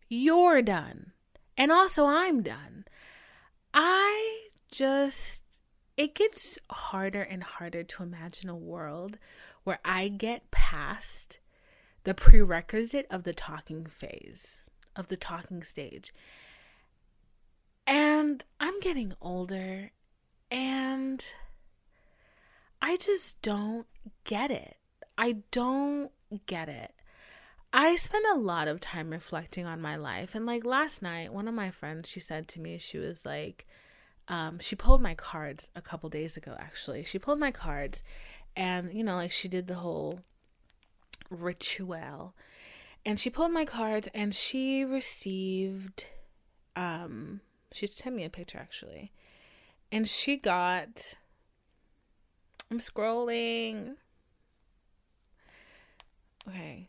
You're 0.08 0.62
done. 0.62 1.12
And 1.56 1.70
also, 1.72 2.06
I'm 2.06 2.42
done. 2.42 2.84
I 3.74 4.47
just 4.70 5.44
it 5.96 6.14
gets 6.14 6.58
harder 6.70 7.22
and 7.22 7.42
harder 7.42 7.82
to 7.82 8.02
imagine 8.02 8.48
a 8.48 8.56
world 8.56 9.18
where 9.64 9.80
I 9.84 10.08
get 10.08 10.50
past 10.50 11.40
the 12.04 12.14
prerequisite 12.14 13.06
of 13.10 13.24
the 13.24 13.34
talking 13.34 13.84
phase, 13.84 14.70
of 14.94 15.08
the 15.08 15.16
talking 15.16 15.62
stage. 15.64 16.12
And 17.86 18.44
I'm 18.60 18.78
getting 18.80 19.12
older 19.20 19.90
and 20.50 21.24
I 22.80 22.96
just 22.96 23.42
don't 23.42 23.86
get 24.24 24.50
it. 24.50 24.76
I 25.16 25.38
don't 25.50 26.12
get 26.46 26.68
it. 26.68 26.94
I 27.72 27.96
spend 27.96 28.24
a 28.32 28.38
lot 28.38 28.68
of 28.68 28.80
time 28.80 29.10
reflecting 29.10 29.66
on 29.66 29.82
my 29.82 29.96
life. 29.96 30.34
And 30.34 30.46
like 30.46 30.64
last 30.64 31.02
night, 31.02 31.32
one 31.32 31.48
of 31.48 31.54
my 31.54 31.70
friends, 31.70 32.08
she 32.08 32.20
said 32.20 32.46
to 32.48 32.60
me, 32.60 32.78
she 32.78 32.98
was 32.98 33.26
like, 33.26 33.66
um, 34.28 34.58
she 34.58 34.76
pulled 34.76 35.00
my 35.00 35.14
cards 35.14 35.70
a 35.74 35.80
couple 35.80 36.10
days 36.10 36.36
ago, 36.36 36.54
actually. 36.58 37.02
She 37.02 37.18
pulled 37.18 37.38
my 37.38 37.50
cards 37.50 38.04
and, 38.54 38.92
you 38.92 39.02
know, 39.02 39.14
like 39.14 39.32
she 39.32 39.48
did 39.48 39.66
the 39.66 39.76
whole 39.76 40.20
ritual. 41.30 42.34
And 43.06 43.18
she 43.18 43.30
pulled 43.30 43.52
my 43.52 43.64
cards 43.64 44.08
and 44.14 44.34
she 44.34 44.84
received, 44.84 46.06
um, 46.76 47.40
she 47.72 47.86
sent 47.86 48.14
me 48.14 48.24
a 48.24 48.30
picture 48.30 48.58
actually. 48.58 49.12
And 49.90 50.06
she 50.06 50.36
got, 50.36 51.14
I'm 52.70 52.80
scrolling. 52.80 53.94
Okay. 56.46 56.88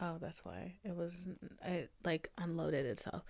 Oh, 0.00 0.16
that's 0.20 0.44
why 0.44 0.74
it 0.82 0.96
was, 0.96 1.26
it 1.64 1.90
like 2.04 2.30
unloaded 2.36 2.86
itself. 2.86 3.22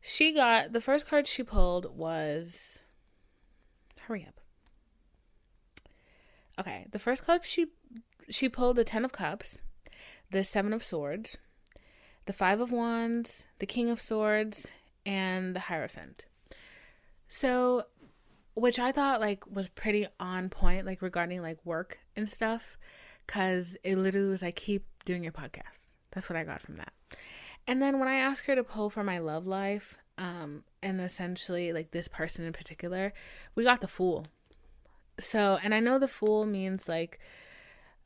She 0.00 0.32
got 0.32 0.72
the 0.72 0.80
first 0.80 1.06
card 1.06 1.26
she 1.26 1.42
pulled 1.42 1.96
was 1.96 2.80
hurry 4.02 4.26
up. 4.26 4.40
Okay, 6.58 6.86
the 6.90 6.98
first 6.98 7.24
card 7.24 7.44
she 7.44 7.66
she 8.28 8.48
pulled 8.48 8.76
the 8.76 8.84
10 8.84 9.04
of 9.04 9.12
cups, 9.12 9.60
the 10.30 10.44
7 10.44 10.72
of 10.72 10.84
swords, 10.84 11.36
the 12.26 12.32
5 12.32 12.60
of 12.60 12.72
wands, 12.72 13.44
the 13.58 13.66
king 13.66 13.90
of 13.90 14.00
swords, 14.00 14.68
and 15.04 15.54
the 15.54 15.60
hierophant. 15.60 16.26
So 17.28 17.84
which 18.54 18.78
I 18.78 18.92
thought 18.92 19.20
like 19.20 19.46
was 19.46 19.68
pretty 19.68 20.06
on 20.18 20.48
point 20.48 20.86
like 20.86 21.02
regarding 21.02 21.42
like 21.42 21.64
work 21.64 22.00
and 22.16 22.28
stuff 22.28 22.76
cuz 23.26 23.76
it 23.84 23.96
literally 23.96 24.28
was 24.28 24.42
like 24.42 24.56
keep 24.56 24.86
doing 25.04 25.22
your 25.22 25.32
podcast. 25.32 25.88
That's 26.10 26.28
what 26.28 26.36
I 26.36 26.44
got 26.44 26.60
from 26.60 26.76
that. 26.76 26.92
And 27.66 27.80
then 27.80 27.98
when 27.98 28.08
I 28.08 28.16
asked 28.16 28.46
her 28.46 28.54
to 28.54 28.64
pull 28.64 28.90
for 28.90 29.04
my 29.04 29.18
love 29.18 29.46
life, 29.46 29.98
um, 30.18 30.64
and 30.82 31.00
essentially 31.00 31.72
like 31.72 31.92
this 31.92 32.08
person 32.08 32.44
in 32.44 32.52
particular, 32.52 33.12
we 33.54 33.64
got 33.64 33.80
the 33.80 33.88
fool. 33.88 34.26
So, 35.18 35.58
and 35.62 35.74
I 35.74 35.80
know 35.80 35.98
the 35.98 36.08
fool 36.08 36.46
means 36.46 36.88
like 36.88 37.18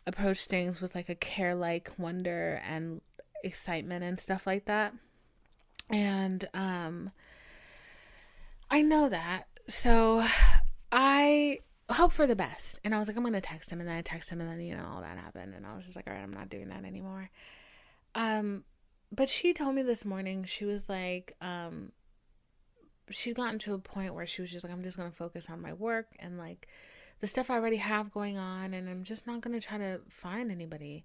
approach 0.07 0.47
things 0.47 0.81
with 0.81 0.95
like 0.95 1.09
a 1.09 1.15
care 1.15 1.55
like 1.55 1.91
wonder 1.99 2.61
and 2.69 3.01
excitement 3.43 4.05
and 4.05 4.19
stuff 4.19 4.47
like 4.47 4.67
that. 4.67 4.95
And 5.91 6.49
um 6.55 7.11
I 8.71 8.83
know 8.83 9.09
that. 9.09 9.45
So 9.69 10.27
I 10.91 11.61
hope 11.91 12.13
for 12.13 12.27
the 12.27 12.37
best. 12.37 12.81
And 12.83 12.95
I 12.95 12.99
was 12.99 13.09
like, 13.09 13.17
I'm 13.17 13.23
gonna 13.23 13.41
text 13.41 13.71
him 13.71 13.81
and 13.81 13.89
then 13.89 13.97
I 13.97 14.03
text 14.03 14.31
him 14.31 14.41
and 14.41 14.51
then, 14.51 14.61
you 14.61 14.77
know, 14.77 14.87
all 14.95 15.01
that 15.01 15.19
happened 15.19 15.55
and 15.55 15.67
I 15.67 15.75
was 15.75 15.85
just 15.85 15.97
like, 15.97 16.07
all 16.07 16.15
right, 16.15 16.23
I'm 16.23 16.33
not 16.33 16.49
doing 16.49 16.69
that 16.69 16.85
anymore. 16.85 17.31
Um 18.15 18.65
but 19.15 19.29
she 19.29 19.53
told 19.53 19.75
me 19.75 19.83
this 19.83 20.05
morning, 20.05 20.45
she 20.45 20.65
was 20.65 20.89
like, 20.89 21.35
um, 21.41 21.93
she's 23.11 23.35
gotten 23.35 23.59
to 23.61 23.75
a 23.75 23.79
point 23.79 24.15
where 24.15 24.27
she 24.27 24.43
was 24.43 24.51
just 24.51 24.65
like, 24.65 24.73
I'm 24.73 24.83
just 24.83 24.97
gonna 24.97 25.11
focus 25.11 25.49
on 25.51 25.61
my 25.61 25.73
work 25.73 26.09
and 26.19 26.39
like 26.39 26.69
the 27.21 27.27
stuff 27.27 27.51
I 27.51 27.55
already 27.55 27.77
have 27.77 28.13
going 28.13 28.39
on 28.39 28.75
and 28.75 28.89
I'm 28.89 29.05
just 29.05 29.27
not 29.27 29.41
gonna 29.41 29.61
try 29.61 29.79
to 29.79 30.01
find 30.09 30.51
anybody. 30.51 31.05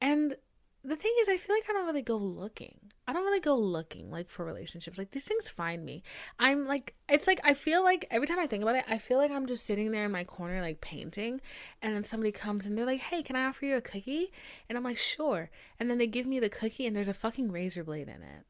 And 0.00 0.36
the 0.84 0.96
thing 0.96 1.12
is, 1.20 1.28
I 1.28 1.36
feel 1.38 1.56
like 1.56 1.64
I 1.68 1.72
don't 1.72 1.86
really 1.86 2.02
go 2.02 2.16
looking. 2.16 2.78
I 3.06 3.12
don't 3.12 3.24
really 3.24 3.40
go 3.40 3.56
looking 3.56 4.10
like 4.10 4.28
for 4.28 4.44
relationships. 4.44 4.98
Like 4.98 5.10
these 5.10 5.24
things 5.26 5.50
find 5.50 5.84
me. 5.84 6.02
I'm 6.38 6.66
like, 6.66 6.94
it's 7.08 7.26
like 7.26 7.40
I 7.44 7.54
feel 7.54 7.82
like 7.82 8.06
every 8.10 8.26
time 8.26 8.38
I 8.38 8.46
think 8.46 8.62
about 8.62 8.76
it, 8.76 8.84
I 8.88 8.98
feel 8.98 9.18
like 9.18 9.30
I'm 9.30 9.46
just 9.46 9.66
sitting 9.66 9.90
there 9.90 10.04
in 10.04 10.12
my 10.12 10.24
corner 10.24 10.60
like 10.60 10.80
painting, 10.80 11.40
and 11.82 11.94
then 11.94 12.04
somebody 12.04 12.32
comes 12.32 12.66
and 12.66 12.76
they're 12.76 12.86
like, 12.86 13.00
"Hey, 13.00 13.22
can 13.22 13.36
I 13.36 13.46
offer 13.46 13.66
you 13.66 13.76
a 13.76 13.82
cookie?" 13.82 14.32
And 14.68 14.78
I'm 14.78 14.84
like, 14.84 14.98
"Sure." 14.98 15.50
And 15.78 15.90
then 15.90 15.98
they 15.98 16.06
give 16.06 16.26
me 16.26 16.40
the 16.40 16.48
cookie, 16.48 16.86
and 16.86 16.96
there's 16.96 17.08
a 17.08 17.14
fucking 17.14 17.52
razor 17.52 17.84
blade 17.84 18.08
in 18.08 18.22
it, 18.22 18.44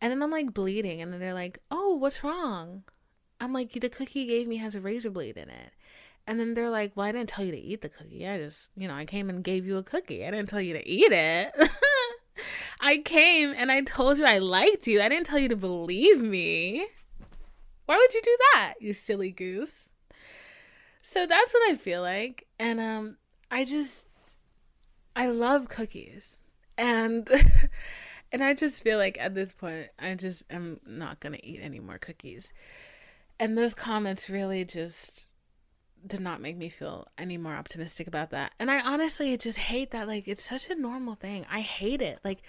and 0.00 0.10
then 0.10 0.22
I'm 0.22 0.30
like 0.30 0.54
bleeding, 0.54 1.00
and 1.00 1.12
then 1.12 1.20
they're 1.20 1.34
like, 1.34 1.60
"Oh, 1.70 1.94
what's 1.94 2.24
wrong?" 2.24 2.84
I'm 3.40 3.52
like, 3.52 3.72
"The 3.72 3.88
cookie 3.88 4.20
you 4.20 4.26
gave 4.26 4.48
me 4.48 4.56
has 4.56 4.74
a 4.74 4.80
razor 4.80 5.10
blade 5.10 5.36
in 5.36 5.50
it." 5.50 5.72
And 6.26 6.40
then 6.40 6.54
they're 6.54 6.70
like, 6.70 6.92
Well, 6.94 7.06
I 7.06 7.12
didn't 7.12 7.28
tell 7.28 7.44
you 7.44 7.52
to 7.52 7.58
eat 7.58 7.82
the 7.82 7.88
cookie. 7.88 8.26
I 8.26 8.38
just, 8.38 8.70
you 8.76 8.88
know, 8.88 8.94
I 8.94 9.04
came 9.04 9.28
and 9.28 9.44
gave 9.44 9.66
you 9.66 9.76
a 9.76 9.82
cookie. 9.82 10.26
I 10.26 10.30
didn't 10.30 10.48
tell 10.48 10.60
you 10.60 10.74
to 10.74 10.88
eat 10.88 11.12
it. 11.12 11.52
I 12.80 12.98
came 12.98 13.54
and 13.56 13.70
I 13.70 13.82
told 13.82 14.18
you 14.18 14.24
I 14.24 14.38
liked 14.38 14.86
you. 14.86 15.00
I 15.00 15.08
didn't 15.08 15.26
tell 15.26 15.38
you 15.38 15.48
to 15.48 15.56
believe 15.56 16.20
me. 16.20 16.86
Why 17.86 17.96
would 17.96 18.14
you 18.14 18.22
do 18.22 18.36
that, 18.54 18.74
you 18.80 18.92
silly 18.92 19.30
goose? 19.30 19.92
So 21.02 21.26
that's 21.26 21.52
what 21.52 21.70
I 21.70 21.74
feel 21.76 22.00
like. 22.00 22.46
And 22.58 22.80
um 22.80 23.16
I 23.50 23.64
just 23.64 24.06
I 25.14 25.26
love 25.26 25.68
cookies. 25.68 26.40
And 26.76 27.28
and 28.32 28.42
I 28.42 28.54
just 28.54 28.82
feel 28.82 28.98
like 28.98 29.18
at 29.20 29.34
this 29.34 29.52
point 29.52 29.88
I 29.98 30.14
just 30.14 30.44
am 30.50 30.80
not 30.86 31.20
going 31.20 31.34
to 31.34 31.46
eat 31.46 31.60
any 31.62 31.80
more 31.80 31.98
cookies. 31.98 32.52
And 33.38 33.56
those 33.56 33.74
comments 33.74 34.30
really 34.30 34.64
just 34.64 35.26
did 36.06 36.20
not 36.20 36.40
make 36.40 36.56
me 36.56 36.68
feel 36.68 37.08
any 37.16 37.36
more 37.38 37.54
optimistic 37.54 38.06
about 38.06 38.30
that. 38.30 38.52
And 38.58 38.70
I 38.70 38.80
honestly 38.80 39.36
just 39.36 39.58
hate 39.58 39.90
that. 39.92 40.06
Like, 40.08 40.28
it's 40.28 40.44
such 40.44 40.70
a 40.70 40.74
normal 40.74 41.14
thing. 41.14 41.46
I 41.50 41.60
hate 41.60 42.02
it. 42.02 42.18
Like, 42.24 42.42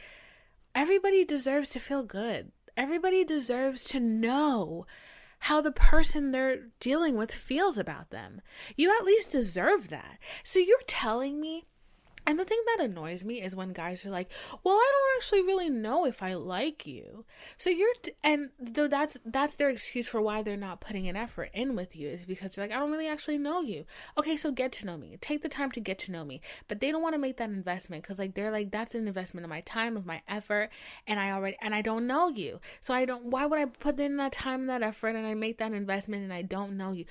everybody 0.73 1.23
deserves 1.25 1.69
to 1.71 1.79
feel 1.79 2.03
good, 2.03 2.51
everybody 2.75 3.23
deserves 3.23 3.83
to 3.85 3.99
know 3.99 4.85
how 5.39 5.61
the 5.61 5.71
person 5.71 6.31
they're 6.31 6.67
dealing 6.79 7.15
with 7.15 7.31
feels 7.31 7.77
about 7.77 8.09
them. 8.09 8.41
You 8.75 8.95
at 8.97 9.05
least 9.05 9.31
deserve 9.31 9.89
that. 9.89 10.17
So 10.43 10.59
you're 10.59 10.77
telling 10.87 11.39
me 11.39 11.65
and 12.25 12.39
the 12.39 12.45
thing 12.45 12.61
that 12.67 12.83
annoys 12.83 13.23
me 13.23 13.41
is 13.41 13.55
when 13.55 13.73
guys 13.73 14.05
are 14.05 14.09
like, 14.09 14.31
"Well, 14.63 14.75
I 14.75 14.91
don't 14.91 15.17
actually 15.17 15.41
really 15.43 15.69
know 15.69 16.05
if 16.05 16.23
I 16.23 16.33
like 16.33 16.85
you." 16.85 17.25
So 17.57 17.69
you're 17.69 17.93
t- 18.01 18.13
and 18.23 18.49
though 18.59 18.87
that's 18.87 19.17
that's 19.25 19.55
their 19.55 19.69
excuse 19.69 20.07
for 20.07 20.21
why 20.21 20.41
they're 20.41 20.57
not 20.57 20.81
putting 20.81 21.07
an 21.07 21.15
effort 21.15 21.49
in 21.53 21.75
with 21.75 21.95
you 21.95 22.09
is 22.09 22.25
because 22.25 22.55
they're 22.55 22.65
like, 22.65 22.75
"I 22.75 22.79
don't 22.79 22.91
really 22.91 23.07
actually 23.07 23.37
know 23.37 23.61
you." 23.61 23.85
Okay, 24.17 24.37
so 24.37 24.51
get 24.51 24.71
to 24.73 24.85
know 24.85 24.97
me. 24.97 25.17
Take 25.21 25.41
the 25.41 25.49
time 25.49 25.71
to 25.71 25.79
get 25.79 25.99
to 25.99 26.11
know 26.11 26.25
me. 26.25 26.41
But 26.67 26.79
they 26.79 26.91
don't 26.91 27.01
want 27.01 27.13
to 27.13 27.19
make 27.19 27.37
that 27.37 27.49
investment 27.49 28.03
cuz 28.03 28.19
like 28.19 28.33
they're 28.35 28.51
like 28.51 28.71
that's 28.71 28.95
an 28.95 29.07
investment 29.07 29.45
of 29.45 29.49
my 29.49 29.61
time, 29.61 29.97
of 29.97 30.05
my 30.05 30.21
effort, 30.27 30.69
and 31.07 31.19
I 31.19 31.31
already 31.31 31.57
and 31.61 31.75
I 31.75 31.81
don't 31.81 32.07
know 32.07 32.29
you. 32.29 32.59
So 32.81 32.93
I 32.93 33.05
don't 33.05 33.25
why 33.29 33.45
would 33.45 33.59
I 33.59 33.65
put 33.65 33.99
in 33.99 34.17
that 34.17 34.33
time 34.33 34.61
and 34.61 34.69
that 34.69 34.81
effort 34.81 35.15
and 35.15 35.25
I 35.27 35.33
make 35.33 35.57
that 35.59 35.73
investment 35.73 36.23
and 36.23 36.33
I 36.33 36.41
don't 36.41 36.77
know 36.77 36.91
you? 36.91 37.05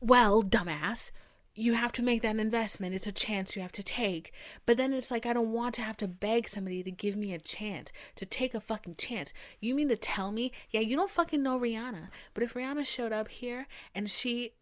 Well, 0.00 0.42
dumbass, 0.42 1.12
you 1.54 1.74
have 1.74 1.92
to 1.92 2.02
make 2.02 2.22
that 2.22 2.36
investment. 2.36 2.94
It's 2.94 3.06
a 3.06 3.12
chance 3.12 3.54
you 3.54 3.62
have 3.62 3.72
to 3.72 3.82
take. 3.82 4.32
But 4.64 4.78
then 4.78 4.92
it's 4.92 5.10
like, 5.10 5.26
I 5.26 5.34
don't 5.34 5.52
want 5.52 5.74
to 5.74 5.82
have 5.82 5.96
to 5.98 6.08
beg 6.08 6.48
somebody 6.48 6.82
to 6.82 6.90
give 6.90 7.14
me 7.14 7.34
a 7.34 7.38
chance, 7.38 7.92
to 8.16 8.24
take 8.24 8.54
a 8.54 8.60
fucking 8.60 8.94
chance. 8.94 9.32
You 9.60 9.74
mean 9.74 9.88
to 9.88 9.96
tell 9.96 10.32
me, 10.32 10.52
yeah, 10.70 10.80
you 10.80 10.96
don't 10.96 11.10
fucking 11.10 11.42
know 11.42 11.58
Rihanna. 11.58 12.08
But 12.32 12.42
if 12.42 12.54
Rihanna 12.54 12.86
showed 12.86 13.12
up 13.12 13.28
here 13.28 13.66
and 13.94 14.08
she, 14.08 14.52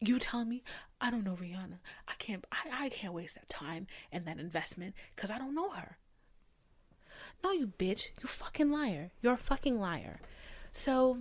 you 0.00 0.20
tell 0.20 0.44
me, 0.44 0.62
I 1.00 1.10
don't 1.10 1.24
know 1.24 1.34
Rihanna. 1.34 1.78
I 2.06 2.12
can't, 2.18 2.44
I, 2.52 2.84
I 2.84 2.88
can't 2.90 3.14
waste 3.14 3.34
that 3.34 3.48
time 3.48 3.88
and 4.12 4.24
that 4.24 4.38
investment 4.38 4.94
because 5.16 5.30
I 5.30 5.38
don't 5.38 5.54
know 5.54 5.70
her. 5.70 5.98
No, 7.42 7.50
you 7.50 7.66
bitch. 7.66 8.10
You 8.22 8.28
fucking 8.28 8.70
liar. 8.70 9.10
You're 9.20 9.34
a 9.34 9.38
fucking 9.38 9.80
liar. 9.80 10.20
So 10.72 11.18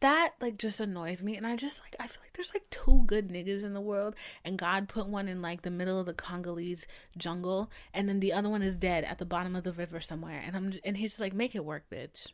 that 0.00 0.32
like 0.40 0.56
just 0.56 0.80
annoys 0.80 1.22
me 1.22 1.36
and 1.36 1.46
i 1.46 1.54
just 1.54 1.80
like 1.80 1.94
i 2.00 2.06
feel 2.06 2.22
like 2.22 2.32
there's 2.32 2.54
like 2.54 2.68
two 2.70 3.02
good 3.06 3.28
niggas 3.28 3.62
in 3.62 3.74
the 3.74 3.80
world 3.80 4.14
and 4.44 4.58
god 4.58 4.88
put 4.88 5.06
one 5.06 5.28
in 5.28 5.42
like 5.42 5.62
the 5.62 5.70
middle 5.70 6.00
of 6.00 6.06
the 6.06 6.14
congolese 6.14 6.86
jungle 7.16 7.70
and 7.92 8.08
then 8.08 8.20
the 8.20 8.32
other 8.32 8.48
one 8.48 8.62
is 8.62 8.74
dead 8.74 9.04
at 9.04 9.18
the 9.18 9.26
bottom 9.26 9.54
of 9.54 9.62
the 9.62 9.72
river 9.72 10.00
somewhere 10.00 10.42
and 10.44 10.56
i'm 10.56 10.72
and 10.84 10.96
he's 10.96 11.10
just 11.10 11.20
like 11.20 11.34
make 11.34 11.54
it 11.54 11.64
work 11.64 11.84
bitch. 11.90 12.28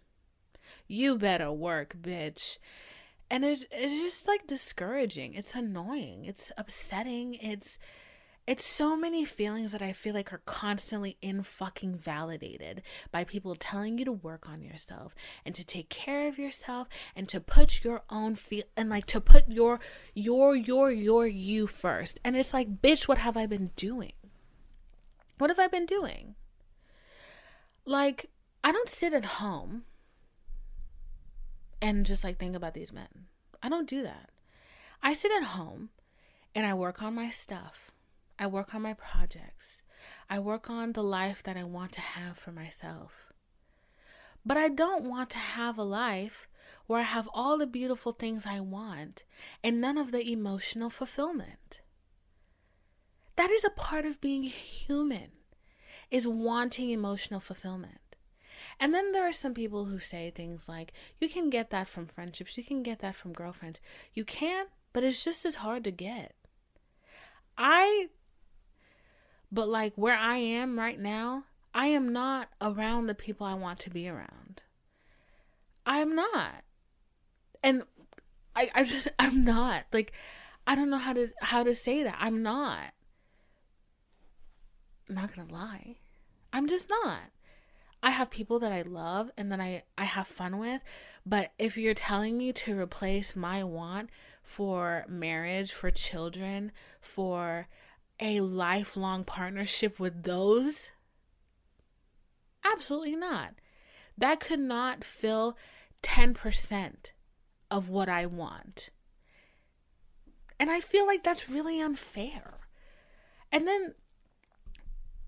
You 0.89 1.17
better 1.19 1.53
work 1.53 1.97
bitch. 2.01 2.59
And 3.29 3.45
it's, 3.45 3.65
it's 3.73 3.93
just 3.93 4.29
like 4.29 4.47
discouraging. 4.47 5.35
It's 5.35 5.55
annoying. 5.55 6.25
It's 6.25 6.53
upsetting. 6.57 7.35
It's 7.35 7.79
it's 8.47 8.65
so 8.65 8.97
many 8.97 9.25
feelings 9.25 9.73
that 9.73 9.83
I 9.83 9.93
feel 9.93 10.15
like 10.15 10.33
are 10.33 10.43
constantly 10.45 11.17
in 11.21 11.43
fucking 11.43 11.97
validated 11.97 12.83
by 13.11 13.25
people 13.25 13.57
telling 13.57 13.99
you 13.99 14.05
to 14.05 14.13
work 14.13 14.49
on 14.49 14.63
yourself 14.63 15.17
and 15.45 15.53
to 15.57 15.65
take 15.65 15.89
care 15.89 16.29
of 16.29 16.39
yourself 16.39 16.87
and 17.17 17.29
to 17.29 17.41
put 17.41 17.83
your 17.83 18.03
own 18.09 18.37
feel 18.37 18.63
and 18.77 18.89
like 18.89 19.07
to 19.07 19.21
put 19.21 19.51
your 19.51 19.81
your 20.15 20.55
your 20.55 20.93
your 20.93 21.27
you 21.27 21.67
first. 21.67 22.21
And 22.25 22.37
it's 22.37 22.55
like, 22.55 22.81
bitch, 22.81 23.09
what 23.09 23.19
have 23.19 23.37
I 23.37 23.47
been 23.47 23.73
doing? 23.75 24.13
What 25.39 25.51
have 25.51 25.59
I 25.59 25.67
been 25.67 25.87
doing? 25.87 26.37
Like, 27.85 28.27
I 28.63 28.71
don't 28.71 28.89
sit 28.89 29.13
at 29.13 29.25
home 29.25 29.85
and 31.83 32.07
just 32.07 32.23
like 32.23 32.39
think 32.39 32.55
about 32.55 32.75
these 32.75 32.93
men. 32.93 33.27
I 33.61 33.69
don't 33.69 33.89
do 33.89 34.03
that. 34.05 34.31
I 35.03 35.13
sit 35.13 35.33
at 35.33 35.49
home 35.49 35.91
and 36.55 36.65
I 36.65 36.75
work 36.75 37.03
on 37.03 37.15
my 37.15 37.29
stuff. 37.29 37.91
I 38.39 38.47
work 38.47 38.75
on 38.75 38.83
my 38.83 38.95
projects. 38.95 39.83
I 40.29 40.39
work 40.39 40.69
on 40.69 40.93
the 40.93 41.03
life 41.03 41.43
that 41.43 41.57
I 41.57 41.65
want 41.65 41.93
to 41.93 42.01
have 42.01 42.39
for 42.39 42.53
myself. 42.53 43.33
But 44.45 44.57
I 44.57 44.69
don't 44.69 45.05
want 45.05 45.31
to 45.31 45.39
have 45.39 45.77
a 45.77 45.83
life 45.83 46.49
where 46.87 47.01
I 47.01 47.05
have 47.05 47.29
all 47.35 47.59
the 47.59 47.67
beautiful 47.67 48.13
things 48.13 48.47
I 48.47 48.61
want 48.61 49.25
and 49.65 49.81
none 49.81 49.99
of 49.99 50.13
the 50.13 50.31
emotional 50.31 50.91
fulfillment. 50.91 51.81
That 53.35 53.51
is 53.51 53.65
a 53.65 53.71
part 53.71 54.05
of 54.05 54.21
being 54.21 54.45
human, 54.45 55.31
is 56.11 56.29
wanting 56.29 56.91
emotional 56.91 57.41
fulfillment. 57.41 58.17
And 58.79 58.95
then 58.95 59.13
there 59.13 59.27
are 59.27 59.33
some 59.33 59.55
people 59.55 59.87
who 59.87 59.99
say 59.99 60.31
things 60.31 60.69
like, 60.69 60.93
you 61.19 61.29
can 61.29 61.51
get 61.51 61.71
that 61.71 61.89
from 61.89 62.07
friendships, 62.07 62.57
you 62.57 62.65
can 62.65 62.83
get 62.83 63.01
that 63.01 63.17
from 63.17 63.33
girlfriends. 63.33 63.81
You 64.15 64.25
can, 64.25 64.67
but 64.93 65.03
it's 65.03 65.25
just 65.25 65.45
as 65.45 65.57
hard 65.57 65.85
to 65.85 65.91
get. 65.91 66.35
I 67.59 68.09
but 69.57 69.69
like 69.69 69.95
where 69.97 70.15
I 70.15 70.37
am 70.37 70.79
right 70.79 71.01
now, 71.01 71.45
I 71.75 71.87
am 71.87 72.13
not 72.13 72.49
around 72.61 73.07
the 73.07 73.15
people 73.15 73.47
I 73.47 73.55
want 73.55 73.81
to 73.81 73.91
be 73.91 74.07
around. 74.07 74.61
I 75.87 75.99
am 75.99 76.15
not. 76.15 76.63
And 77.63 77.83
I 78.55 78.71
I 78.75 78.85
just 78.85 79.09
I'm 79.19 79.45
not. 79.45 79.87
Like 79.93 80.13
I 80.67 80.75
don't 80.75 80.91
know 80.91 80.99
how 80.99 81.15
to 81.15 81.29
how 81.41 81.65
to 81.65 81.75
say 81.75 82.03
that. 82.03 82.17
I'm 82.21 82.43
not. 82.43 82.93
I'm 85.09 85.15
not 85.15 85.35
to 85.35 85.53
lie. 85.53 85.97
I'm 86.53 86.69
just 86.69 86.91
not. 86.91 87.31
I 88.03 88.11
have 88.11 88.31
people 88.31 88.59
that 88.59 88.73
I 88.73 88.83
love 88.83 89.31
and 89.39 89.51
that 89.51 89.61
I, 89.61 89.85
I 89.97 90.05
have 90.05 90.27
fun 90.27 90.59
with. 90.59 90.83
But 91.25 91.53
if 91.59 91.77
you're 91.79 91.95
telling 91.95 92.37
me 92.37 92.53
to 92.53 92.79
replace 92.79 93.35
my 93.35 93.65
want 93.65 94.11
for 94.43 95.05
marriage, 95.09 95.73
for 95.73 95.91
children, 95.91 96.73
for 97.01 97.69
a 98.21 98.41
lifelong 98.41 99.25
partnership 99.25 99.99
with 99.99 100.23
those? 100.23 100.89
Absolutely 102.65 103.17
not. 103.17 103.55
That 104.17 104.41
could 104.41 104.61
not 104.61 105.05
fill 105.05 105.57
10% 106.03 107.13
of 107.71 107.89
what 107.89 108.09
I 108.09 108.27
want. 108.27 108.91
And 110.59 110.71
I 110.71 110.81
feel 110.81 111.07
like 111.07 111.23
that's 111.23 111.51
really 111.51 111.81
unfair. 111.81 112.61
And 113.53 113.67
then 113.67 113.95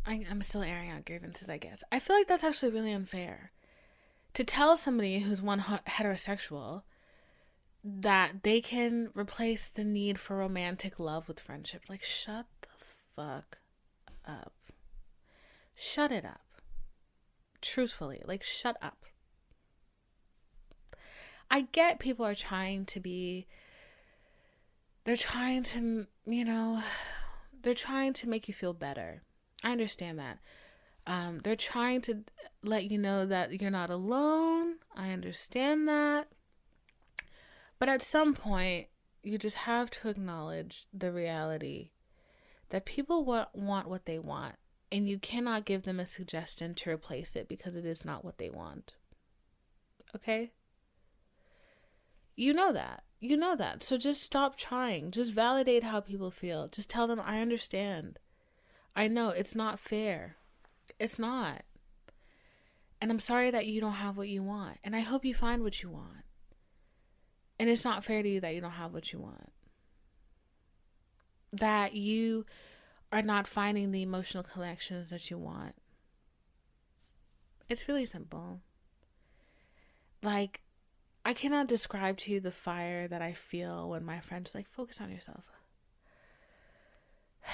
I, 0.07 0.25
am 0.31 0.41
still 0.41 0.63
airing 0.63 0.91
out 0.91 1.05
grievances, 1.05 1.51
I 1.51 1.59
guess. 1.59 1.85
I 1.93 1.99
feel 1.99 2.17
like 2.17 2.29
that's 2.29 2.45
actually 2.45 2.73
really 2.73 2.93
unfair. 2.93 3.53
To 4.35 4.45
tell 4.45 4.77
somebody 4.77 5.21
who's 5.21 5.43
one 5.43 5.61
heterosexual 5.61 6.83
that 7.85 8.43
they 8.43 8.61
can 8.61 9.11
replace 9.15 9.69
the 9.69 9.85
need 9.85 10.19
for 10.19 10.37
romantic 10.37 10.99
love 10.99 11.29
with 11.29 11.41
friendship. 11.41 11.83
Like, 11.89 12.03
shut 12.03 12.47
fuck 13.19 13.59
up. 14.25 14.53
Shut 15.75 16.13
it 16.13 16.25
up. 16.25 16.41
Truthfully, 17.61 18.23
like, 18.25 18.45
shut 18.45 18.77
up. 18.81 19.05
I 21.51 21.63
get 21.63 21.99
people 21.99 22.25
are 22.25 22.35
trying 22.37 22.85
to 22.87 23.01
be, 23.01 23.49
they're 25.05 25.17
trying 25.17 25.65
to, 25.65 26.07
you 26.27 26.45
know, 26.45 26.83
they're 27.61 27.75
trying 27.75 28.13
to 28.15 28.29
make 28.29 28.47
you 28.47 28.55
feel 28.55 28.73
better. 28.73 29.23
I 29.65 29.73
understand 29.73 30.21
that. 30.21 30.39
Um, 31.05 31.41
they're 31.43 31.57
trying 31.57 32.03
to 32.03 32.23
let 32.63 32.89
you 32.89 32.99
know 32.99 33.27
that 33.27 33.61
you're 33.61 33.71
not 33.71 33.91
alone. 33.91 34.77
I 34.95 35.11
understand 35.11 35.89
that. 35.89 36.29
But 37.81 37.89
at 37.89 38.03
some 38.03 38.35
point, 38.35 38.89
you 39.25 39.39
just 39.39 39.57
have 39.57 39.91
to 39.91 40.09
acknowledge 40.09 40.87
the 40.93 41.11
reality 41.11 41.91
that 42.71 42.85
people 42.85 43.25
want, 43.25 43.89
what 43.89 44.07
they 44.07 44.19
want, 44.19 44.57
and 44.91 45.09
you 45.09 45.19
cannot 45.19 45.65
give 45.65 45.83
them 45.83 46.01
a 46.01 46.07
suggestion 46.07 46.75
to 46.75 46.91
replace 46.91 47.37
it 47.37 47.49
because 47.49 47.77
it 47.77 47.85
is 47.85 48.05
not 48.05 48.25
what 48.25 48.39
they 48.39 48.51
want. 48.51 48.95
Okay? 50.15 50.53
You 52.37 52.53
know 52.53 52.73
that. 52.73 53.03
You 53.21 53.37
know 53.37 53.57
that. 53.57 53.83
So 53.83 53.99
just 53.99 54.23
stop 54.23 54.57
trying. 54.57 55.11
Just 55.11 55.33
validate 55.33 55.83
how 55.83 56.01
people 56.01 56.31
feel. 56.31 56.69
Just 56.69 56.89
tell 56.89 57.07
them, 57.07 57.21
I 57.23 57.41
understand. 57.41 58.19
I 58.95 59.09
know 59.09 59.31
it's 59.31 59.55
not 59.55 59.81
fair. 59.81 60.37
It's 60.99 61.19
not. 61.19 61.63
And 63.01 63.11
I'm 63.11 63.21
sorry 63.21 63.51
that 63.51 63.67
you 63.67 63.81
don't 63.81 63.93
have 63.93 64.17
what 64.17 64.29
you 64.29 64.43
want. 64.43 64.79
And 64.83 64.95
I 64.95 65.01
hope 65.01 65.25
you 65.25 65.35
find 65.35 65.63
what 65.63 65.83
you 65.83 65.91
want. 65.91 66.25
And 67.59 67.69
it's 67.69 67.85
not 67.85 68.05
fair 68.05 68.23
to 68.23 68.29
you 68.29 68.41
that 68.41 68.55
you 68.55 68.61
don't 68.61 68.73
have 68.73 68.95
what 68.95 69.13
you 69.13 69.19
want. 69.19 69.53
That 71.53 71.95
you 71.95 72.45
are 73.11 73.23
not 73.23 73.49
finding 73.49 73.91
the 73.91 74.03
emotional 74.03 74.43
connections 74.43 75.11
that 75.11 75.31
you 75.31 75.39
want. 75.39 75.75
It's 77.69 77.89
really 77.89 78.07
simple. 78.07 78.61
Like, 80.23 80.61
I 81.25 81.35
cannot 81.35 81.69
describe 81.69 82.17
to 82.19 82.33
you 82.33 82.41
the 82.41 82.51
fire 82.51 83.07
that 83.09 83.23
I 83.23 83.33
feel 83.33 83.89
when 83.89 84.05
my 84.05 84.21
friends 84.21 84.55
like 84.55 84.67
focus 84.67 85.01
on 85.01 85.11
yourself. 85.11 85.45
if 87.45 87.53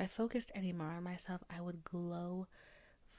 I 0.00 0.06
focused 0.06 0.50
any 0.54 0.72
more 0.72 0.88
on 0.88 1.04
myself, 1.04 1.42
I 1.54 1.60
would 1.60 1.84
glow 1.84 2.46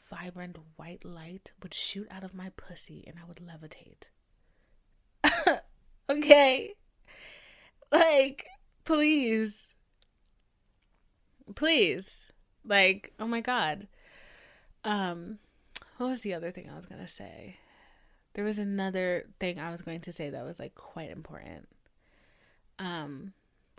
vibrant 0.09 0.57
white 0.75 1.03
light 1.03 1.51
would 1.61 1.73
shoot 1.73 2.07
out 2.11 2.23
of 2.23 2.35
my 2.35 2.49
pussy 2.57 3.03
and 3.07 3.17
I 3.19 3.27
would 3.27 3.41
levitate. 3.41 4.09
okay. 6.09 6.75
Like, 7.91 8.45
please. 8.83 9.67
Please. 11.55 12.27
Like, 12.63 13.13
oh 13.19 13.27
my 13.27 13.41
god. 13.41 13.87
Um 14.83 15.39
what 15.97 16.07
was 16.07 16.21
the 16.21 16.33
other 16.33 16.51
thing 16.51 16.69
I 16.69 16.75
was 16.75 16.85
going 16.85 17.01
to 17.01 17.07
say? 17.07 17.57
There 18.33 18.43
was 18.43 18.59
another 18.59 19.27
thing 19.39 19.59
I 19.59 19.71
was 19.71 19.81
going 19.81 20.01
to 20.01 20.11
say 20.11 20.29
that 20.29 20.43
was 20.43 20.59
like 20.59 20.75
quite 20.75 21.09
important. 21.09 21.67
Um 22.79 23.33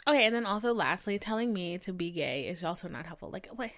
okay, 0.06 0.24
and 0.24 0.34
then 0.34 0.46
also 0.46 0.72
lastly, 0.72 1.18
telling 1.18 1.52
me 1.52 1.78
to 1.78 1.92
be 1.92 2.10
gay 2.10 2.46
is 2.46 2.64
also 2.64 2.88
not 2.88 3.06
helpful. 3.06 3.30
Like 3.30 3.48
what 3.54 3.70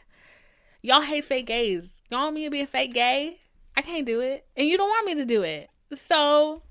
y'all 0.82 1.00
hate 1.00 1.24
fake 1.24 1.46
gays. 1.46 1.94
Y'all 2.10 2.24
want 2.24 2.34
me 2.34 2.44
to 2.44 2.50
be 2.50 2.60
a 2.60 2.66
fake 2.66 2.94
gay? 2.94 3.40
I 3.76 3.82
can't 3.82 4.06
do 4.06 4.20
it. 4.20 4.46
And 4.56 4.66
you 4.66 4.76
don't 4.76 4.88
want 4.88 5.06
me 5.06 5.14
to 5.16 5.24
do 5.24 5.42
it. 5.42 5.70
So 5.94 6.62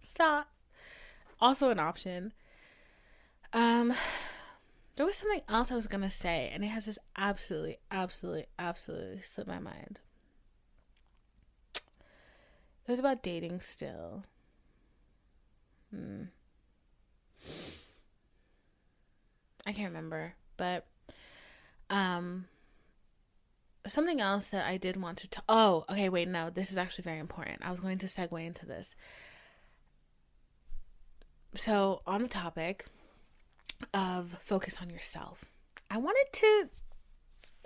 stop. 0.00 0.48
Also 1.40 1.70
an 1.70 1.78
option. 1.78 2.32
Um 3.56 3.94
there 4.96 5.06
was 5.06 5.16
something 5.16 5.40
else 5.48 5.72
I 5.72 5.76
was 5.76 5.86
gonna 5.86 6.10
say, 6.10 6.50
and 6.52 6.62
it 6.62 6.68
has 6.68 6.84
just 6.84 6.98
absolutely, 7.16 7.78
absolutely, 7.90 8.46
absolutely 8.58 9.22
slipped 9.22 9.48
my 9.48 9.58
mind. 9.58 10.00
It 11.74 12.90
was 12.90 12.98
about 12.98 13.22
dating 13.22 13.60
still. 13.62 14.24
Hmm. 15.90 16.24
I 19.66 19.72
can't 19.72 19.88
remember, 19.88 20.34
but 20.58 20.86
um 21.88 22.44
something 23.86 24.20
else 24.20 24.50
that 24.50 24.66
I 24.66 24.76
did 24.76 25.00
want 25.00 25.16
to 25.18 25.30
talk. 25.30 25.44
Oh, 25.48 25.86
okay, 25.88 26.10
wait, 26.10 26.28
no, 26.28 26.50
this 26.50 26.70
is 26.70 26.76
actually 26.76 27.04
very 27.04 27.20
important. 27.20 27.64
I 27.64 27.70
was 27.70 27.80
going 27.80 27.96
to 27.98 28.06
segue 28.06 28.46
into 28.46 28.66
this. 28.66 28.94
So, 31.54 32.02
on 32.06 32.20
the 32.20 32.28
topic 32.28 32.86
of 33.92 34.36
focus 34.40 34.78
on 34.80 34.90
yourself, 34.90 35.50
I 35.90 35.98
wanted 35.98 36.26
to 36.32 36.68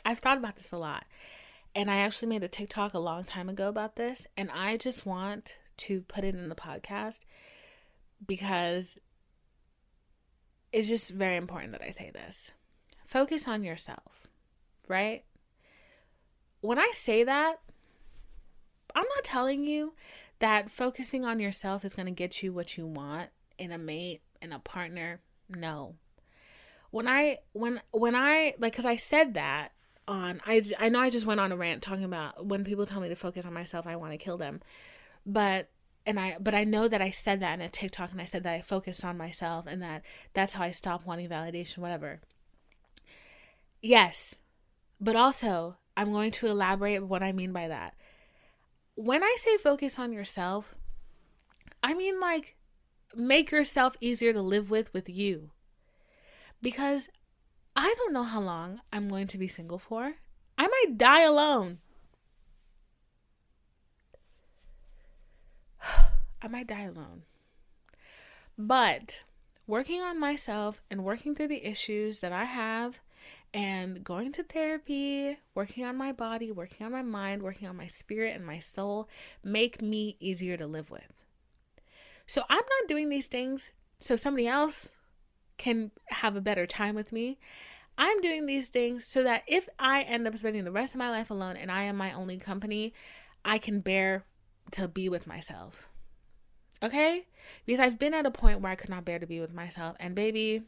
I've 0.05 0.19
thought 0.19 0.39
about 0.39 0.57
this 0.57 0.73
a 0.73 0.79
lot. 0.79 1.05
And 1.75 1.91
I 1.91 1.99
actually 1.99 2.29
made 2.29 2.43
a 2.43 2.49
TikTok 2.49 2.95
a 2.95 2.99
long 2.99 3.25
time 3.25 3.49
ago 3.49 3.69
about 3.69 3.97
this. 3.97 4.27
And 4.37 4.51
I 4.51 4.77
just 4.77 5.07
want 5.07 5.59
to 5.79 6.03
put 6.03 6.25
it 6.25 6.35
in 6.35 6.49
the 6.49 6.55
podcast 6.55 7.21
because 8.27 8.99
it's 10.73 10.89
just 10.89 11.11
very 11.11 11.37
important 11.37 11.73
that 11.73 11.83
I 11.83 11.91
say 11.91 12.11
this. 12.11 12.53
Focus 13.07 13.47
on 13.49 13.65
yourself, 13.65 14.25
right? 14.89 15.25
When 16.61 16.79
I 16.79 16.91
say 16.93 17.25
that, 17.25 17.61
I'm 18.95 19.07
not 19.17 19.25
telling 19.25 19.65
you 19.65 19.95
that 20.41 20.71
focusing 20.71 21.25
on 21.25 21.39
yourself 21.39 21.85
is 21.85 21.95
going 21.95 22.07
to 22.07 22.13
get 22.13 22.43
you 22.43 22.53
what 22.53 22.77
you 22.77 22.87
want 22.87 23.31
in 23.59 23.73
a 23.73 23.79
mate, 23.79 24.23
in 24.43 24.53
a 24.53 24.59
partner. 24.59 25.21
No. 25.51 25.97
When 26.91 27.07
I 27.07 27.39
when 27.53 27.81
when 27.93 28.15
I 28.15 28.55
like 28.59 28.75
cuz 28.75 28.85
I 28.85 28.97
said 28.97 29.35
that 29.35 29.73
on 30.09 30.41
I 30.45 30.63
I 30.79 30.89
know 30.89 31.01
I 31.01 31.11
just 31.11 31.27
went 31.27 31.41
on 31.41 31.53
a 31.53 31.57
rant 31.57 31.83
talking 31.83 32.05
about 32.05 32.47
when 32.47 32.65
people 32.65 32.87
tell 32.87 33.01
me 33.01 33.09
to 33.09 33.17
focus 33.17 33.45
on 33.45 33.53
myself, 33.53 33.87
I 33.87 33.97
want 33.97 34.13
to 34.13 34.19
kill 34.19 34.39
them. 34.39 34.61
But 35.25 35.69
and 36.07 36.19
I 36.19 36.37
but 36.41 36.55
I 36.55 36.65
know 36.65 36.89
that 36.89 37.03
I 37.03 37.11
said 37.11 37.41
that 37.41 37.55
in 37.55 37.65
a 37.65 37.69
TikTok 37.69 38.13
and 38.13 38.21
I 38.21 38.25
said 38.25 38.43
that 38.43 38.55
I 38.55 38.61
focused 38.61 39.05
on 39.05 39.17
myself 39.17 39.67
and 39.67 39.83
that 39.83 40.05
that's 40.33 40.55
how 40.55 40.65
I 40.65 40.71
stopped 40.71 41.07
wanting 41.07 41.29
validation 41.29 41.79
whatever. 41.79 42.21
Yes. 43.83 44.35
But 45.01 45.17
also, 45.17 45.77
I'm 45.97 46.13
going 46.13 46.31
to 46.33 46.47
elaborate 46.47 47.07
what 47.07 47.23
I 47.23 47.33
mean 47.33 47.53
by 47.53 47.69
that. 47.69 47.95
When 48.97 49.23
I 49.23 49.35
say 49.39 49.57
focus 49.57 49.99
on 49.99 50.13
yourself, 50.13 50.75
I 51.83 51.95
mean 51.95 52.21
like 52.21 52.57
make 53.15 53.51
yourself 53.51 53.97
easier 54.01 54.33
to 54.33 54.41
live 54.41 54.71
with 54.71 54.93
with 54.93 55.09
you. 55.09 55.51
Because 56.63 57.09
I 57.75 57.95
don't 57.99 58.13
know 58.13 58.25
how 58.25 58.41
long 58.41 58.81
I'm 58.93 59.09
going 59.09 59.27
to 59.29 59.39
be 59.39 59.49
single 59.49 59.79
for. 59.79 60.15
I 60.59 60.67
might 60.67 60.99
die 60.99 61.23
alone. 61.23 61.79
I 66.43 66.49
might 66.49 66.67
die 66.67 66.83
alone. 66.83 67.23
But 68.59 69.25
working 69.67 70.01
on 70.03 70.21
myself 70.21 70.83
and 70.91 71.05
working 71.05 71.35
through 71.35 71.49
the 71.49 71.65
issues 71.65 72.21
that 72.21 72.33
I 72.33 72.45
have 72.45 73.01
and 73.55 74.05
going 74.05 74.33
to 74.33 74.43
therapy, 74.43 75.39
working 75.55 75.85
on 75.85 75.97
my 75.97 76.13
body, 76.13 76.53
working 76.53 76.85
on 76.85 76.93
my 76.93 77.03
mind, 77.03 77.43
working 77.43 77.69
on 77.69 77.77
my 77.77 77.87
spirit 77.87 78.37
and 78.37 78.45
my 78.45 78.59
soul 78.59 79.09
make 79.43 79.81
me 79.81 80.17
easier 80.21 80.57
to 80.57 80.67
live 80.67 80.91
with. 80.91 81.13
So 82.31 82.45
I'm 82.49 82.59
not 82.59 82.87
doing 82.87 83.09
these 83.09 83.27
things 83.27 83.73
so 83.99 84.15
somebody 84.15 84.47
else 84.47 84.91
can 85.59 85.91
have 86.11 86.37
a 86.37 86.41
better 86.41 86.65
time 86.65 86.95
with 86.95 87.11
me. 87.11 87.41
I'm 87.99 88.21
doing 88.21 88.47
these 88.47 88.69
things 88.69 89.05
so 89.05 89.25
that 89.25 89.43
if 89.49 89.69
I 89.81 90.03
end 90.03 90.29
up 90.29 90.37
spending 90.37 90.63
the 90.63 90.71
rest 90.71 90.95
of 90.95 91.01
my 91.01 91.11
life 91.11 91.29
alone 91.31 91.57
and 91.57 91.73
I 91.73 91.83
am 91.83 91.97
my 91.97 92.13
only 92.13 92.39
company, 92.39 92.95
I 93.45 93.59
can 93.59 93.81
bear 93.81 94.27
to 94.71 94.87
be 94.87 95.09
with 95.09 95.27
myself. 95.27 95.89
Okay? 96.81 97.27
Because 97.67 97.81
I've 97.81 97.99
been 97.99 98.15
at 98.15 98.27
a 98.27 98.31
point 98.31 98.61
where 98.61 98.71
I 98.71 98.77
could 98.77 98.91
not 98.91 99.05
bear 99.05 99.19
to 99.19 99.27
be 99.27 99.41
with 99.41 99.53
myself. 99.53 99.97
And 99.99 100.15
baby, 100.15 100.63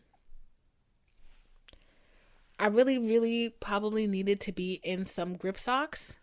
I 2.59 2.67
really, 2.67 2.99
really 2.99 3.51
probably 3.51 4.09
needed 4.09 4.41
to 4.41 4.51
be 4.51 4.81
in 4.83 5.07
some 5.07 5.37
grip 5.37 5.61
socks. 5.61 6.17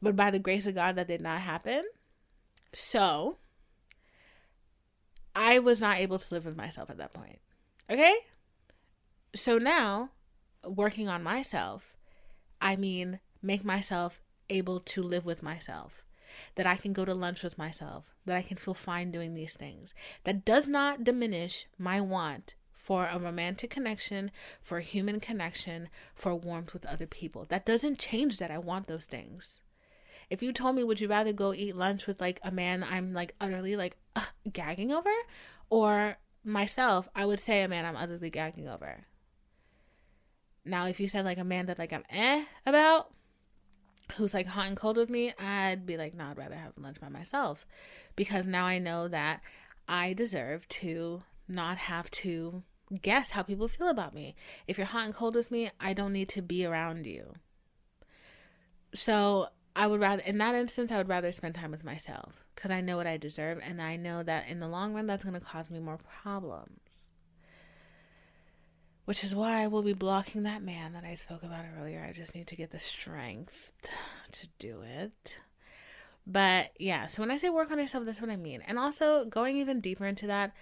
But 0.00 0.16
by 0.16 0.30
the 0.30 0.38
grace 0.38 0.66
of 0.66 0.76
God, 0.76 0.96
that 0.96 1.08
did 1.08 1.20
not 1.20 1.42
happen. 1.42 1.84
So, 2.72 3.36
I 5.34 5.58
was 5.58 5.80
not 5.80 5.98
able 5.98 6.18
to 6.18 6.34
live 6.34 6.44
with 6.44 6.56
myself 6.56 6.90
at 6.90 6.98
that 6.98 7.12
point. 7.12 7.38
Okay? 7.90 8.14
So 9.34 9.58
now, 9.58 10.10
working 10.64 11.08
on 11.08 11.22
myself, 11.22 11.96
I 12.60 12.76
mean, 12.76 13.20
make 13.42 13.64
myself 13.64 14.20
able 14.48 14.80
to 14.80 15.02
live 15.02 15.24
with 15.24 15.42
myself. 15.42 16.04
That 16.54 16.66
I 16.66 16.76
can 16.76 16.92
go 16.92 17.04
to 17.04 17.14
lunch 17.14 17.42
with 17.42 17.58
myself, 17.58 18.14
that 18.24 18.36
I 18.36 18.42
can 18.42 18.56
feel 18.56 18.74
fine 18.74 19.10
doing 19.10 19.34
these 19.34 19.54
things. 19.54 19.94
That 20.24 20.44
does 20.44 20.68
not 20.68 21.02
diminish 21.02 21.66
my 21.76 22.00
want 22.00 22.54
for 22.72 23.06
a 23.06 23.18
romantic 23.18 23.70
connection, 23.70 24.30
for 24.60 24.78
a 24.78 24.82
human 24.82 25.20
connection, 25.20 25.88
for 26.14 26.34
warmth 26.34 26.72
with 26.72 26.86
other 26.86 27.06
people. 27.06 27.46
That 27.48 27.66
doesn't 27.66 27.98
change 27.98 28.38
that 28.38 28.50
I 28.50 28.58
want 28.58 28.86
those 28.86 29.06
things. 29.06 29.60
If 30.30 30.42
you 30.42 30.52
told 30.52 30.76
me, 30.76 30.84
would 30.84 31.00
you 31.00 31.08
rather 31.08 31.32
go 31.32 31.52
eat 31.52 31.76
lunch 31.76 32.06
with 32.06 32.20
like 32.20 32.40
a 32.42 32.50
man 32.50 32.84
I'm 32.88 33.12
like 33.12 33.34
utterly 33.40 33.76
like 33.76 33.96
uh, 34.16 34.22
gagging 34.50 34.92
over, 34.92 35.10
or 35.68 36.16
myself, 36.44 37.08
I 37.14 37.26
would 37.26 37.40
say 37.40 37.62
a 37.62 37.68
man 37.68 37.84
I'm 37.84 37.96
utterly 37.96 38.30
gagging 38.30 38.68
over. 38.68 39.06
Now, 40.64 40.86
if 40.86 41.00
you 41.00 41.08
said 41.08 41.24
like 41.24 41.38
a 41.38 41.44
man 41.44 41.66
that 41.66 41.78
like 41.78 41.92
I'm 41.92 42.04
eh 42.10 42.44
about, 42.64 43.12
who's 44.16 44.34
like 44.34 44.46
hot 44.46 44.66
and 44.66 44.76
cold 44.76 44.96
with 44.96 45.10
me, 45.10 45.34
I'd 45.38 45.84
be 45.86 45.96
like, 45.96 46.14
no, 46.14 46.26
I'd 46.26 46.38
rather 46.38 46.54
have 46.56 46.72
lunch 46.76 47.00
by 47.00 47.08
myself 47.08 47.66
because 48.16 48.46
now 48.46 48.66
I 48.66 48.78
know 48.78 49.08
that 49.08 49.40
I 49.88 50.12
deserve 50.12 50.68
to 50.68 51.22
not 51.48 51.76
have 51.78 52.10
to 52.12 52.62
guess 53.02 53.32
how 53.32 53.42
people 53.42 53.68
feel 53.68 53.88
about 53.88 54.14
me. 54.14 54.34
If 54.66 54.78
you're 54.78 54.86
hot 54.86 55.04
and 55.06 55.14
cold 55.14 55.34
with 55.34 55.50
me, 55.50 55.70
I 55.80 55.92
don't 55.92 56.12
need 56.12 56.28
to 56.30 56.42
be 56.42 56.64
around 56.64 57.06
you. 57.06 57.34
So 58.94 59.48
I 59.80 59.86
would 59.86 59.98
rather, 59.98 60.20
in 60.20 60.36
that 60.36 60.54
instance, 60.54 60.92
I 60.92 60.98
would 60.98 61.08
rather 61.08 61.32
spend 61.32 61.54
time 61.54 61.70
with 61.70 61.84
myself 61.84 62.44
because 62.54 62.70
I 62.70 62.82
know 62.82 62.98
what 62.98 63.06
I 63.06 63.16
deserve 63.16 63.60
and 63.66 63.80
I 63.80 63.96
know 63.96 64.22
that 64.22 64.46
in 64.46 64.60
the 64.60 64.68
long 64.68 64.92
run, 64.92 65.06
that's 65.06 65.24
going 65.24 65.32
to 65.32 65.40
cause 65.40 65.70
me 65.70 65.78
more 65.80 65.98
problems. 66.22 67.08
Which 69.06 69.24
is 69.24 69.34
why 69.34 69.62
I 69.62 69.68
will 69.68 69.80
be 69.80 69.94
blocking 69.94 70.42
that 70.42 70.62
man 70.62 70.92
that 70.92 71.04
I 71.04 71.14
spoke 71.14 71.42
about 71.42 71.64
earlier. 71.78 72.04
I 72.06 72.12
just 72.12 72.34
need 72.34 72.46
to 72.48 72.56
get 72.56 72.72
the 72.72 72.78
strength 72.78 73.72
to 74.32 74.48
do 74.58 74.82
it. 74.82 75.36
But 76.26 76.72
yeah, 76.78 77.06
so 77.06 77.22
when 77.22 77.30
I 77.30 77.38
say 77.38 77.48
work 77.48 77.70
on 77.70 77.78
yourself, 77.78 78.04
that's 78.04 78.20
what 78.20 78.28
I 78.28 78.36
mean. 78.36 78.60
And 78.66 78.78
also 78.78 79.24
going 79.24 79.56
even 79.56 79.80
deeper 79.80 80.04
into 80.04 80.26
that, 80.26 80.52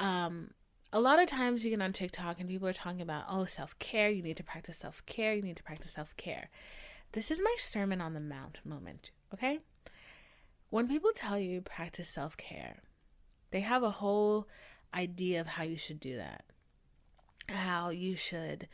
um, 0.00 0.52
a 0.94 1.00
lot 1.00 1.20
of 1.20 1.26
times 1.26 1.62
you 1.62 1.70
get 1.70 1.82
on 1.82 1.92
TikTok 1.92 2.40
and 2.40 2.48
people 2.48 2.68
are 2.68 2.72
talking 2.72 3.02
about, 3.02 3.24
oh, 3.28 3.44
self 3.44 3.78
care, 3.78 4.08
you 4.08 4.22
need 4.22 4.38
to 4.38 4.44
practice 4.44 4.78
self 4.78 5.04
care, 5.04 5.34
you 5.34 5.42
need 5.42 5.58
to 5.58 5.62
practice 5.62 5.90
self 5.90 6.16
care. 6.16 6.48
This 7.16 7.30
is 7.30 7.40
my 7.40 7.54
Sermon 7.56 8.02
on 8.02 8.12
the 8.12 8.20
Mount 8.20 8.60
moment, 8.62 9.10
okay? 9.32 9.60
When 10.68 10.86
people 10.86 11.12
tell 11.14 11.38
you 11.38 11.62
practice 11.62 12.10
self 12.10 12.36
care, 12.36 12.82
they 13.52 13.60
have 13.62 13.82
a 13.82 13.90
whole 13.90 14.46
idea 14.92 15.40
of 15.40 15.46
how 15.46 15.62
you 15.62 15.78
should 15.78 15.98
do 15.98 16.18
that. 16.18 16.44
How 17.48 17.88
you 17.88 18.16
should, 18.16 18.68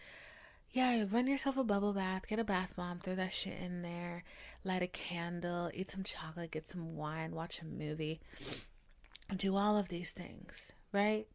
yeah, 0.73 1.05
run 1.09 1.29
yourself 1.29 1.57
a 1.57 1.63
bubble 1.63 1.93
bath, 1.93 2.27
get 2.27 2.41
a 2.41 2.45
bath 2.45 2.75
bomb, 2.75 2.99
throw 2.99 3.15
that 3.15 3.33
shit 3.33 3.61
in 3.61 3.83
there, 3.83 4.25
light 4.65 4.83
a 4.83 4.89
candle, 4.89 5.71
eat 5.73 5.89
some 5.89 6.03
chocolate, 6.03 6.51
get 6.51 6.67
some 6.67 6.97
wine, 6.97 7.37
watch 7.37 7.61
a 7.61 7.65
movie, 7.65 8.21
do 9.37 9.55
all 9.55 9.79
of 9.79 9.89
these 9.89 10.11
things, 10.11 10.73
right? 10.91 11.29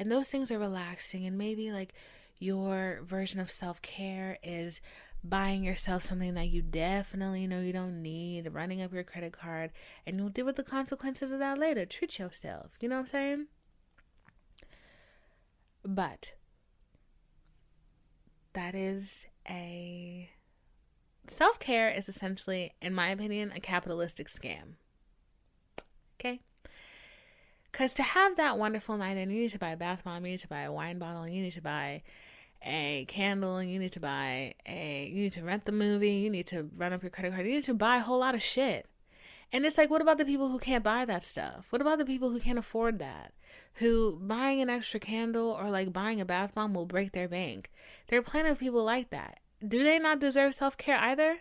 And 0.00 0.10
those 0.10 0.28
things 0.28 0.50
are 0.50 0.58
relaxing, 0.58 1.26
and 1.26 1.38
maybe 1.38 1.70
like 1.70 1.94
your 2.40 3.02
version 3.04 3.38
of 3.38 3.52
self 3.52 3.80
care 3.82 4.38
is 4.42 4.80
buying 5.22 5.64
yourself 5.64 6.02
something 6.02 6.34
that 6.34 6.48
you 6.48 6.62
definitely 6.62 7.46
know 7.46 7.60
you 7.60 7.72
don't 7.72 8.02
need, 8.02 8.52
running 8.52 8.80
up 8.80 8.92
your 8.92 9.04
credit 9.04 9.32
card, 9.32 9.70
and 10.06 10.16
you'll 10.16 10.28
deal 10.28 10.46
with 10.46 10.56
the 10.56 10.62
consequences 10.62 11.30
of 11.30 11.38
that 11.38 11.58
later. 11.58 11.84
Treat 11.84 12.18
yourself. 12.18 12.72
You 12.80 12.88
know 12.88 12.96
what 12.96 13.00
I'm 13.00 13.06
saying? 13.06 13.46
But 15.84 16.32
that 18.52 18.74
is 18.74 19.26
a 19.48 20.30
self 21.28 21.58
care 21.58 21.88
is 21.88 22.08
essentially, 22.08 22.74
in 22.80 22.94
my 22.94 23.10
opinion, 23.10 23.52
a 23.54 23.60
capitalistic 23.60 24.28
scam. 24.28 24.74
Okay? 26.18 26.40
Because 27.70 27.92
to 27.94 28.02
have 28.02 28.36
that 28.36 28.58
wonderful 28.58 28.96
night, 28.96 29.16
and 29.16 29.32
you 29.32 29.42
need 29.42 29.50
to 29.50 29.58
buy 29.58 29.70
a 29.70 29.76
bath 29.76 30.04
bomb, 30.04 30.24
you 30.24 30.32
need 30.32 30.40
to 30.40 30.48
buy 30.48 30.62
a 30.62 30.72
wine 30.72 30.98
bottle, 30.98 31.28
you 31.28 31.42
need 31.42 31.52
to 31.52 31.62
buy 31.62 32.02
a 32.62 33.04
candle, 33.08 33.56
and 33.56 33.70
you 33.70 33.78
need 33.78 33.92
to 33.92 34.00
buy 34.00 34.54
a, 34.66 35.08
you 35.12 35.22
need 35.22 35.32
to 35.34 35.42
rent 35.42 35.64
the 35.64 35.72
movie, 35.72 36.12
you 36.12 36.30
need 36.30 36.46
to 36.48 36.68
run 36.76 36.92
up 36.92 37.02
your 37.02 37.10
credit 37.10 37.32
card, 37.32 37.46
you 37.46 37.54
need 37.54 37.64
to 37.64 37.74
buy 37.74 37.96
a 37.96 38.00
whole 38.00 38.18
lot 38.18 38.34
of 38.34 38.42
shit. 38.42 38.86
And 39.52 39.66
it's 39.66 39.78
like, 39.78 39.90
what 39.90 40.02
about 40.02 40.18
the 40.18 40.24
people 40.24 40.48
who 40.48 40.58
can't 40.58 40.84
buy 40.84 41.04
that 41.04 41.24
stuff? 41.24 41.66
What 41.70 41.80
about 41.82 41.98
the 41.98 42.04
people 42.04 42.30
who 42.30 42.38
can't 42.38 42.58
afford 42.58 42.98
that? 43.00 43.32
Who 43.74 44.18
buying 44.22 44.60
an 44.60 44.70
extra 44.70 45.00
candle 45.00 45.48
or 45.50 45.70
like 45.70 45.92
buying 45.92 46.20
a 46.20 46.24
bath 46.24 46.54
bomb 46.54 46.72
will 46.72 46.86
break 46.86 47.12
their 47.12 47.28
bank? 47.28 47.70
There 48.08 48.18
are 48.18 48.22
plenty 48.22 48.50
of 48.50 48.60
people 48.60 48.84
like 48.84 49.10
that. 49.10 49.40
Do 49.66 49.82
they 49.82 49.98
not 49.98 50.20
deserve 50.20 50.54
self 50.54 50.76
care 50.76 50.96
either? 50.96 51.38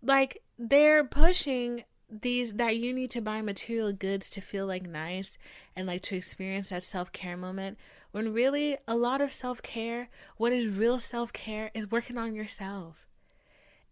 Like, 0.00 0.42
they're 0.58 1.04
pushing 1.04 1.84
these 2.20 2.54
that 2.54 2.76
you 2.76 2.92
need 2.92 3.10
to 3.10 3.20
buy 3.20 3.40
material 3.40 3.92
goods 3.92 4.28
to 4.30 4.40
feel 4.40 4.66
like 4.66 4.86
nice 4.86 5.38
and 5.74 5.86
like 5.86 6.02
to 6.02 6.16
experience 6.16 6.68
that 6.68 6.82
self-care 6.82 7.36
moment 7.36 7.78
when 8.12 8.32
really 8.32 8.78
a 8.86 8.96
lot 8.96 9.20
of 9.20 9.32
self-care 9.32 10.08
what 10.36 10.52
is 10.52 10.66
real 10.68 11.00
self-care 11.00 11.70
is 11.74 11.90
working 11.90 12.16
on 12.16 12.34
yourself 12.34 13.06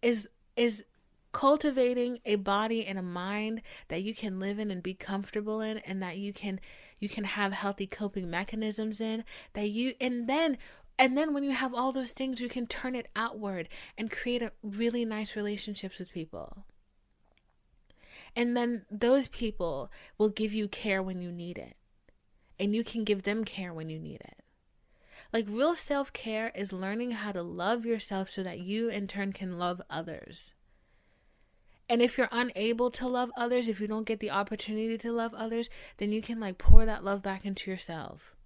is 0.01 0.29
is 0.57 0.85
cultivating 1.33 2.19
a 2.25 2.35
body 2.35 2.85
and 2.85 2.99
a 2.99 3.03
mind 3.03 3.63
that 3.89 4.03
you 4.03 4.15
can 4.15 4.41
live 4.41 4.59
in 4.59 4.71
and 4.71 4.83
be 4.83 4.95
comfortable 4.95 5.61
in 5.61 5.79
and 5.79 6.03
that 6.03 6.17
you 6.17 6.33
can 6.33 6.59
you 6.99 7.09
can 7.09 7.25
have 7.25 7.53
healthy 7.53 7.87
coping 7.87 8.29
mechanisms 8.29 9.01
in 9.01 9.25
that 9.53 9.69
you 9.69 9.95
and 10.01 10.27
then 10.29 10.59
and 10.99 11.17
then 11.17 11.33
when 11.33 11.45
you 11.45 11.53
have 11.53 11.73
all 11.73 11.93
those 11.93 12.13
things 12.13 12.41
you 12.41 12.49
can 12.49 12.67
turn 12.67 12.95
it 12.95 13.09
outward 13.15 13.69
and 13.97 14.11
create 14.11 14.43
a 14.43 14.53
really 14.63 15.05
nice 15.05 15.37
relationships 15.37 15.99
with 15.99 16.13
people 16.13 16.65
and 18.37 18.57
then 18.57 18.85
those 18.91 19.29
people 19.29 19.91
will 20.19 20.29
give 20.29 20.53
you 20.53 20.69
care 20.69 21.03
when 21.03 21.21
you 21.21 21.33
need 21.33 21.59
it. 21.59 21.77
And 22.61 22.77
you 22.77 22.85
can 22.85 23.03
give 23.03 23.25
them 23.25 23.45
care 23.45 23.75
when 23.75 23.89
you 23.89 23.99
need 23.99 24.21
it. 24.21 24.45
Like 25.33 25.47
real 25.49 25.75
self 25.75 26.13
care 26.13 26.53
is 26.55 26.73
learning 26.73 27.13
how 27.13 27.33
to 27.33 27.43
love 27.43 27.87
yourself 27.87 28.29
so 28.29 28.43
that 28.43 28.61
you 28.61 28.89
in 28.89 29.09
turn 29.09 29.33
can 29.33 29.59
love 29.59 29.81
others. 29.89 30.55
And 31.89 32.03
if 32.03 32.17
you're 32.17 32.29
unable 32.31 32.91
to 32.93 33.09
love 33.09 33.33
others, 33.37 33.69
if 33.69 33.81
you 33.81 33.89
don't 33.89 34.07
get 34.07 34.21
the 34.21 34.31
opportunity 34.31 34.97
to 34.99 35.11
love 35.11 35.35
others, 35.35 35.69
then 35.97 36.13
you 36.13 36.23
can 36.23 36.39
like 36.39 36.59
pour 36.59 36.85
that 36.85 37.03
love 37.03 37.23
back 37.23 37.45
into 37.45 37.71
yourself. 37.71 38.37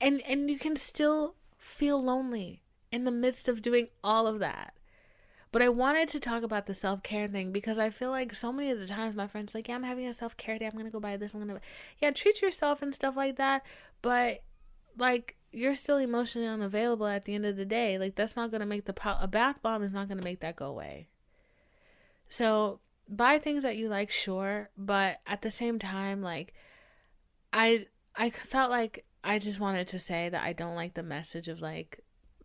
And 0.00 0.22
and 0.22 0.50
you 0.50 0.58
can 0.58 0.76
still 0.76 1.34
feel 1.58 2.02
lonely 2.02 2.62
in 2.90 3.04
the 3.04 3.10
midst 3.10 3.48
of 3.48 3.62
doing 3.62 3.88
all 4.02 4.26
of 4.26 4.38
that. 4.38 4.74
But 5.50 5.62
I 5.62 5.68
wanted 5.68 6.08
to 6.10 6.20
talk 6.20 6.42
about 6.42 6.66
the 6.66 6.74
self 6.74 7.02
care 7.02 7.26
thing 7.26 7.52
because 7.52 7.78
I 7.78 7.90
feel 7.90 8.10
like 8.10 8.34
so 8.34 8.52
many 8.52 8.70
of 8.70 8.78
the 8.78 8.86
times 8.86 9.16
my 9.16 9.26
friends 9.26 9.54
like, 9.54 9.68
yeah, 9.68 9.76
I'm 9.76 9.82
having 9.82 10.06
a 10.06 10.12
self 10.12 10.36
care 10.36 10.58
day. 10.58 10.66
I'm 10.66 10.76
gonna 10.76 10.90
go 10.90 11.00
buy 11.00 11.16
this. 11.16 11.34
I'm 11.34 11.40
gonna, 11.40 11.60
yeah, 12.00 12.10
treat 12.10 12.42
yourself 12.42 12.82
and 12.82 12.94
stuff 12.94 13.16
like 13.16 13.36
that. 13.36 13.64
But 14.02 14.42
like, 14.96 15.36
you're 15.50 15.74
still 15.74 15.96
emotionally 15.96 16.48
unavailable 16.48 17.06
at 17.06 17.24
the 17.24 17.34
end 17.34 17.46
of 17.46 17.56
the 17.56 17.64
day. 17.64 17.98
Like, 17.98 18.14
that's 18.14 18.36
not 18.36 18.50
gonna 18.50 18.66
make 18.66 18.84
the 18.84 18.92
pro- 18.92 19.18
a 19.20 19.28
bath 19.28 19.62
bomb 19.62 19.82
is 19.82 19.92
not 19.92 20.08
gonna 20.08 20.22
make 20.22 20.40
that 20.40 20.56
go 20.56 20.66
away. 20.66 21.08
So 22.28 22.80
buy 23.08 23.38
things 23.38 23.62
that 23.62 23.76
you 23.76 23.88
like, 23.88 24.10
sure, 24.10 24.68
but 24.76 25.20
at 25.26 25.42
the 25.42 25.50
same 25.50 25.78
time, 25.78 26.22
like, 26.22 26.52
I 27.52 27.86
I 28.14 28.30
felt 28.30 28.70
like 28.70 29.06
I 29.24 29.38
just 29.38 29.60
wanted 29.60 29.88
to 29.88 29.98
say 29.98 30.28
that 30.28 30.42
I 30.42 30.52
don't 30.52 30.74
like 30.74 30.94
the 30.94 31.02
message 31.02 31.48
of 31.48 31.62
like 31.62 32.04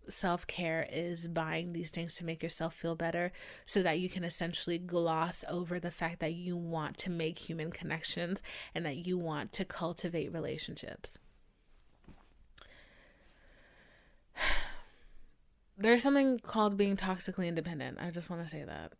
self 0.09 0.45
care 0.47 0.87
is 0.91 1.27
buying 1.27 1.73
these 1.73 1.89
things 1.89 2.15
to 2.15 2.25
make 2.25 2.43
yourself 2.43 2.73
feel 2.73 2.95
better 2.95 3.31
so 3.65 3.81
that 3.83 3.99
you 3.99 4.09
can 4.09 4.23
essentially 4.23 4.77
gloss 4.77 5.43
over 5.49 5.79
the 5.79 5.91
fact 5.91 6.19
that 6.19 6.33
you 6.33 6.55
want 6.57 6.97
to 6.99 7.09
make 7.09 7.39
human 7.39 7.71
connections 7.71 8.43
and 8.73 8.85
that 8.85 9.07
you 9.07 9.17
want 9.17 9.53
to 9.53 9.65
cultivate 9.65 10.33
relationships. 10.33 11.17
There's 15.77 16.03
something 16.03 16.39
called 16.39 16.77
being 16.77 16.97
toxically 16.97 17.47
independent. 17.47 17.97
I 17.99 18.11
just 18.11 18.29
want 18.29 18.43
to 18.43 18.49
say 18.49 18.63
that. 18.63 18.93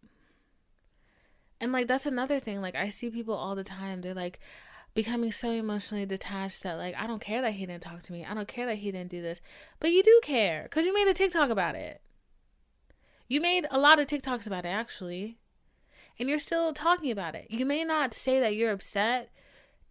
And 1.62 1.72
like 1.72 1.88
that's 1.88 2.06
another 2.06 2.40
thing. 2.40 2.62
Like 2.62 2.76
I 2.76 2.90
see 2.90 3.10
people 3.10 3.36
all 3.36 3.56
the 3.56 3.64
time. 3.64 4.02
They're 4.02 4.14
like, 4.14 4.40
becoming 4.94 5.32
so 5.32 5.50
emotionally 5.52 6.06
detached 6.06 6.64
that 6.64 6.78
like 6.78 6.96
I 6.98 7.08
don't 7.08 7.22
care 7.22 7.42
that 7.42 7.54
he 7.54 7.66
didn't 7.66 7.84
talk 7.84 8.04
to 8.04 8.14
me. 8.14 8.26
I 8.26 8.34
don't 8.34 8.48
care 8.48 8.66
that 8.66 8.78
he 8.78 8.92
didn't 8.92 9.12
do 9.12 9.22
this. 9.22 9.42
But 9.80 9.92
you 9.92 10.04
do 10.04 10.20
care 10.24 10.68
cuz 10.70 10.86
you 10.86 10.94
made 10.94 11.08
a 11.08 11.14
TikTok 11.14 11.50
about 11.50 11.76
it. 11.76 12.02
You 13.28 13.42
made 13.42 13.68
a 13.72 13.80
lot 13.80 14.00
of 14.00 14.08
TikToks 14.08 14.48
about 14.48 14.66
it 14.66 14.70
actually. 14.70 15.40
And 16.20 16.30
you're 16.30 16.40
still 16.40 16.74
talking 16.74 17.10
about 17.10 17.34
it. 17.34 17.48
You 17.50 17.66
may 17.66 17.84
not 17.84 18.14
say 18.14 18.40
that 18.40 18.56
you're 18.56 18.72
upset 18.72 19.32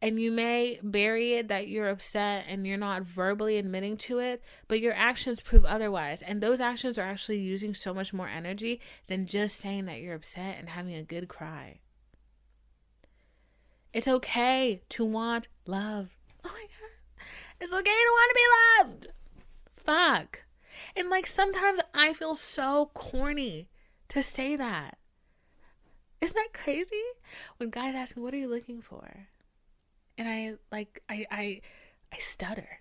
and 0.03 0.21
you 0.21 0.33
may 0.33 0.81
bury 0.83 1.35
it 1.35 1.47
that 1.47 1.69
you're 1.69 1.89
upset 1.89 2.45
and 2.49 2.67
you're 2.67 2.77
not 2.77 3.03
verbally 3.03 3.57
admitting 3.57 3.97
to 3.97 4.19
it, 4.19 4.43
but 4.67 4.81
your 4.81 4.95
actions 4.95 5.41
prove 5.41 5.65
otherwise. 5.65 6.23
And 6.23 6.41
those 6.41 6.61
actions 6.61 6.99
are 6.99 7.07
actually 7.07 7.39
using 7.39 7.73
so 7.73 7.95
much 7.95 8.13
more 8.13 8.29
energy 8.29 8.81
than 9.07 9.27
just 9.27 9.57
saying 9.57 9.85
that 9.87 10.01
you're 10.01 10.17
upset 10.17 10.57
and 10.59 10.71
having 10.71 10.95
a 10.95 11.05
good 11.05 11.29
cry. 11.29 11.82
It's 13.93 14.09
okay 14.09 14.83
to 14.91 15.05
want 15.05 15.49
love. 15.67 16.11
Oh 16.45 16.51
my 16.53 16.61
god. 16.61 17.27
It's 17.61 17.73
okay 17.73 17.83
to 17.83 18.13
want 18.13 18.31
to 18.31 18.35
be 18.35 18.83
loved. 18.83 19.07
Fuck. 19.77 20.43
And 20.97 21.09
like 21.09 21.27
sometimes 21.27 21.81
I 21.95 22.13
feel 22.13 22.35
so 22.35 22.91
corny 22.95 23.69
to 24.09 24.23
say 24.23 24.57
that. 24.57 24.99
Isn't 26.21 26.37
that 26.37 26.53
crazy? 26.53 27.03
When 27.57 27.71
guys 27.71 27.95
ask 27.95 28.17
me, 28.17 28.23
"What 28.23 28.35
are 28.35 28.39
you 28.39 28.49
looking 28.49 28.81
for?" 28.81 29.29
and 30.19 30.29
I 30.29 30.55
like 30.71 31.03
I 31.09 31.27
I 31.31 31.61
I 32.13 32.19
stutter. 32.19 32.81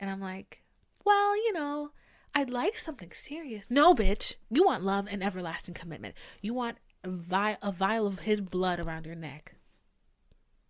And 0.00 0.10
I'm 0.10 0.20
like, 0.20 0.62
"Well, 1.04 1.36
you 1.36 1.52
know, 1.52 1.92
I'd 2.34 2.50
like 2.50 2.76
something 2.76 3.12
serious." 3.12 3.70
No, 3.70 3.94
bitch. 3.94 4.36
You 4.50 4.64
want 4.64 4.82
love 4.82 5.06
and 5.10 5.22
everlasting 5.22 5.74
commitment. 5.74 6.14
You 6.40 6.54
want 6.54 6.78
a 7.04 7.10
vial, 7.10 7.56
a 7.62 7.72
vial 7.72 8.06
of 8.06 8.20
his 8.20 8.40
blood 8.40 8.80
around 8.80 9.06
your 9.06 9.14
neck. 9.14 9.54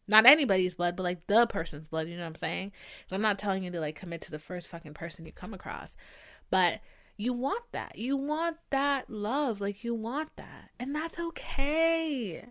Not 0.08 0.26
anybody's 0.26 0.74
blood, 0.74 0.96
but 0.96 1.04
like 1.04 1.26
the 1.26 1.46
person's 1.46 1.88
blood. 1.88 2.08
You 2.08 2.16
know 2.16 2.22
what 2.22 2.28
I'm 2.28 2.34
saying? 2.34 2.72
So 3.08 3.16
I'm 3.16 3.22
not 3.22 3.38
telling 3.38 3.62
you 3.64 3.70
to 3.70 3.80
like 3.80 3.96
commit 3.96 4.20
to 4.22 4.30
the 4.30 4.38
first 4.38 4.68
fucking 4.68 4.94
person 4.94 5.24
you 5.24 5.32
come 5.32 5.54
across, 5.54 5.96
but 6.50 6.80
You 7.16 7.32
want 7.32 7.64
that. 7.72 7.98
You 7.98 8.16
want 8.16 8.56
that 8.70 9.10
love. 9.10 9.60
Like, 9.60 9.84
you 9.84 9.94
want 9.94 10.34
that. 10.36 10.70
And 10.78 10.94
that's 10.94 11.18
okay. 11.18 12.46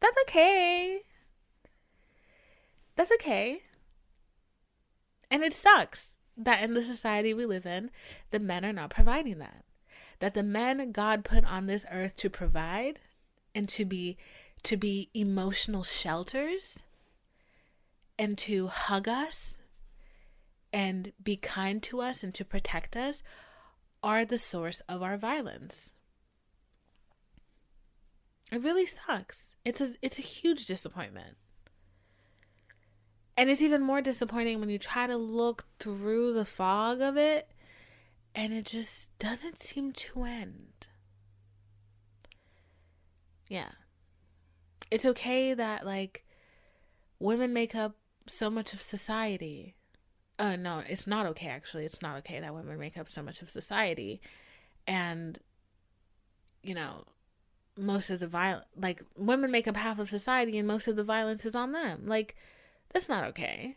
That's 0.00 0.16
okay. 0.22 1.00
That's 2.96 3.12
okay. 3.12 3.62
And 5.30 5.42
it 5.42 5.54
sucks 5.54 6.16
that 6.36 6.62
in 6.62 6.74
the 6.74 6.82
society 6.82 7.32
we 7.32 7.46
live 7.46 7.66
in, 7.66 7.90
the 8.30 8.40
men 8.40 8.64
are 8.64 8.72
not 8.72 8.90
providing 8.90 9.38
that. 9.38 9.64
That 10.18 10.34
the 10.34 10.42
men 10.42 10.92
God 10.92 11.24
put 11.24 11.44
on 11.44 11.66
this 11.66 11.84
earth 11.90 12.16
to 12.16 12.30
provide 12.30 13.00
and 13.54 13.68
to 13.70 13.84
be 13.84 14.16
to 14.62 14.76
be 14.76 15.10
emotional 15.14 15.84
shelters 15.84 16.82
and 18.18 18.36
to 18.38 18.66
hug 18.68 19.06
us 19.06 19.58
and 20.72 21.12
be 21.22 21.36
kind 21.36 21.82
to 21.84 22.00
us 22.00 22.22
and 22.22 22.34
to 22.34 22.44
protect 22.44 22.96
us 22.96 23.22
are 24.02 24.24
the 24.24 24.38
source 24.38 24.80
of 24.88 25.02
our 25.02 25.16
violence. 25.16 25.92
It 28.52 28.62
really 28.62 28.86
sucks. 28.86 29.56
It's 29.64 29.80
a 29.80 29.94
it's 30.02 30.18
a 30.18 30.22
huge 30.22 30.66
disappointment. 30.66 31.36
And 33.36 33.50
it's 33.50 33.62
even 33.62 33.82
more 33.82 34.00
disappointing 34.00 34.60
when 34.60 34.70
you 34.70 34.78
try 34.78 35.06
to 35.06 35.16
look 35.16 35.66
through 35.78 36.32
the 36.32 36.44
fog 36.44 37.00
of 37.00 37.16
it 37.16 37.50
and 38.36 38.52
it 38.52 38.66
just 38.66 39.18
doesn't 39.18 39.62
seem 39.62 39.92
to 39.92 40.22
end. 40.24 40.86
Yeah. 43.48 43.70
It's 44.90 45.06
okay 45.06 45.54
that 45.54 45.86
like 45.86 46.24
women 47.18 47.54
make 47.54 47.74
up 47.74 47.96
so 48.26 48.50
much 48.50 48.74
of 48.74 48.82
society. 48.82 49.74
Uh 50.38 50.54
no, 50.56 50.82
it's 50.86 51.06
not 51.06 51.24
okay 51.26 51.48
actually. 51.48 51.86
It's 51.86 52.02
not 52.02 52.18
okay 52.18 52.38
that 52.38 52.54
women 52.54 52.78
make 52.78 52.98
up 52.98 53.08
so 53.08 53.22
much 53.22 53.40
of 53.40 53.48
society. 53.48 54.20
And 54.86 55.38
you 56.62 56.74
know, 56.74 57.04
most 57.78 58.10
of 58.10 58.20
the 58.20 58.28
violence 58.28 58.66
like 58.76 59.02
women 59.16 59.50
make 59.50 59.66
up 59.66 59.76
half 59.76 59.98
of 59.98 60.10
society 60.10 60.58
and 60.58 60.68
most 60.68 60.88
of 60.88 60.96
the 60.96 61.04
violence 61.04 61.46
is 61.46 61.54
on 61.54 61.72
them. 61.72 62.02
Like 62.06 62.36
that's 62.92 63.08
not 63.08 63.24
okay. 63.24 63.76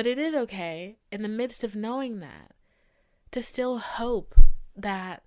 But 0.00 0.06
it 0.06 0.18
is 0.18 0.34
okay 0.34 0.96
in 1.12 1.20
the 1.20 1.28
midst 1.28 1.62
of 1.62 1.76
knowing 1.76 2.20
that 2.20 2.52
to 3.32 3.42
still 3.42 3.76
hope 3.76 4.34
that 4.74 5.24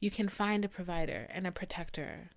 you 0.00 0.10
can 0.10 0.28
find 0.28 0.66
a 0.66 0.68
provider 0.68 1.26
and 1.30 1.46
a 1.46 1.50
protector 1.50 2.28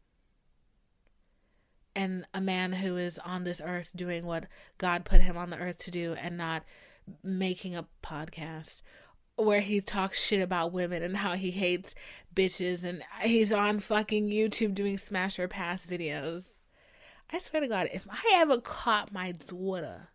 and 1.93 2.25
a 2.33 2.39
man 2.39 2.71
who 2.71 2.95
is 2.95 3.19
on 3.19 3.43
this 3.43 3.59
earth 3.61 3.91
doing 3.93 4.25
what 4.25 4.45
God 4.77 5.03
put 5.03 5.19
him 5.19 5.35
on 5.35 5.49
the 5.49 5.57
earth 5.57 5.79
to 5.79 5.91
do 5.91 6.13
and 6.13 6.37
not 6.37 6.63
making 7.25 7.75
a 7.75 7.87
podcast 8.01 8.81
where 9.35 9.59
he 9.59 9.81
talks 9.81 10.25
shit 10.25 10.41
about 10.41 10.71
women 10.71 11.03
and 11.03 11.17
how 11.17 11.33
he 11.33 11.51
hates 11.51 11.93
bitches 12.33 12.85
and 12.85 13.03
he's 13.21 13.51
on 13.51 13.81
fucking 13.81 14.29
YouTube 14.29 14.73
doing 14.73 14.97
smash 14.97 15.37
or 15.37 15.49
pass 15.49 15.85
videos. 15.85 16.51
I 17.29 17.39
swear 17.39 17.59
to 17.59 17.67
God, 17.67 17.89
if 17.91 18.07
I 18.09 18.35
ever 18.35 18.61
caught 18.61 19.11
my 19.11 19.33
daughter, 19.33 20.07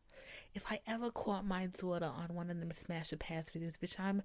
if 0.54 0.66
I 0.70 0.80
ever 0.86 1.10
caught 1.10 1.44
my 1.44 1.66
daughter 1.66 2.06
on 2.06 2.34
one 2.34 2.50
of 2.50 2.60
them 2.60 2.70
smash 2.70 3.12
or 3.12 3.16
pass 3.16 3.50
videos, 3.50 3.76
bitch, 3.76 3.98
I'm 3.98 4.22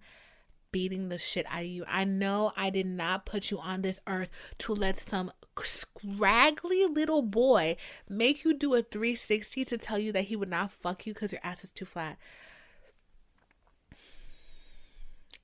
beating 0.72 1.10
the 1.10 1.18
shit 1.18 1.46
out 1.50 1.62
of 1.62 1.68
you. 1.68 1.84
I 1.88 2.04
know 2.04 2.54
I 2.56 2.70
did 2.70 2.86
not 2.86 3.26
put 3.26 3.50
you 3.50 3.58
on 3.60 3.82
this 3.82 4.00
earth 4.08 4.30
to 4.60 4.74
let 4.74 5.00
some 5.00 5.32
scraggly 5.64 6.86
little 6.86 7.24
boy 7.24 7.76
make 8.08 8.44
you 8.44 8.54
do 8.54 8.76
a 8.76 8.84
360 8.84 9.66
to 9.66 9.78
tell 9.78 9.98
you 9.98 10.12
that 10.12 10.26
he 10.26 10.36
would 10.36 10.50
not 10.50 10.72
fuck 10.72 11.08
you 11.08 11.14
because 11.14 11.32
your 11.32 11.42
ass 11.44 11.64
is 11.64 11.72
too 11.72 11.86
flat. 11.86 12.18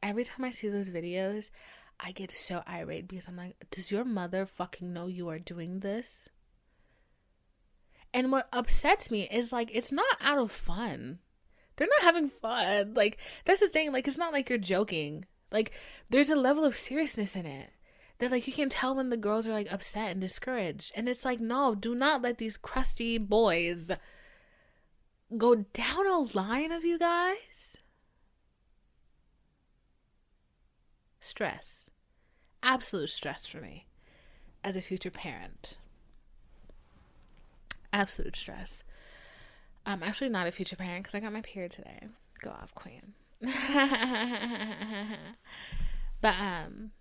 Every 0.03 0.23
time 0.23 0.45
I 0.45 0.51
see 0.51 0.69
those 0.69 0.91
videos, 0.91 1.49
I 1.99 2.11
get 2.11 2.31
so 2.31 2.61
irate 2.69 3.07
because 3.07 3.27
I'm 3.27 3.37
like, 3.37 3.55
does 3.71 3.91
your 3.91 4.05
mother 4.05 4.45
fucking 4.45 4.93
know 4.93 5.07
you 5.07 5.29
are 5.29 5.39
doing 5.39 5.79
this? 5.79 6.29
And 8.15 8.31
what 8.31 8.47
upsets 8.53 9.11
me 9.11 9.27
is 9.29 9.51
like, 9.51 9.69
it's 9.73 9.91
not 9.91 10.05
out 10.21 10.37
of 10.37 10.49
fun. 10.49 11.19
They're 11.75 11.89
not 11.99 12.03
having 12.03 12.29
fun. 12.29 12.93
Like, 12.93 13.17
that's 13.43 13.59
the 13.59 13.67
thing. 13.67 13.91
Like, 13.91 14.07
it's 14.07 14.17
not 14.17 14.31
like 14.31 14.49
you're 14.49 14.57
joking. 14.57 15.25
Like, 15.51 15.71
there's 16.09 16.29
a 16.29 16.37
level 16.37 16.63
of 16.63 16.77
seriousness 16.77 17.35
in 17.35 17.45
it 17.45 17.71
that, 18.19 18.31
like, 18.31 18.47
you 18.47 18.53
can 18.53 18.69
tell 18.69 18.95
when 18.95 19.09
the 19.09 19.17
girls 19.17 19.45
are, 19.45 19.51
like, 19.51 19.69
upset 19.69 20.11
and 20.11 20.21
discouraged. 20.21 20.93
And 20.95 21.09
it's 21.09 21.25
like, 21.25 21.41
no, 21.41 21.75
do 21.75 21.93
not 21.93 22.21
let 22.21 22.37
these 22.37 22.55
crusty 22.55 23.17
boys 23.17 23.91
go 25.37 25.65
down 25.73 26.07
a 26.07 26.19
line 26.37 26.71
of 26.71 26.85
you 26.85 26.97
guys. 26.97 27.75
Stress. 31.19 31.89
Absolute 32.63 33.09
stress 33.09 33.45
for 33.45 33.59
me 33.59 33.87
as 34.63 34.77
a 34.77 34.81
future 34.81 35.11
parent 35.11 35.79
absolute 37.95 38.35
stress. 38.35 38.83
I'm 39.85 40.03
actually 40.03 40.29
not 40.29 40.47
a 40.47 40.51
future 40.51 40.75
parent 40.75 41.03
because 41.03 41.15
I 41.15 41.19
got 41.19 41.31
my 41.31 41.41
period 41.41 41.71
today. 41.71 42.07
Go 42.41 42.49
off, 42.51 42.75
queen. 42.75 43.13
but 46.21 46.35
um, 46.39 46.91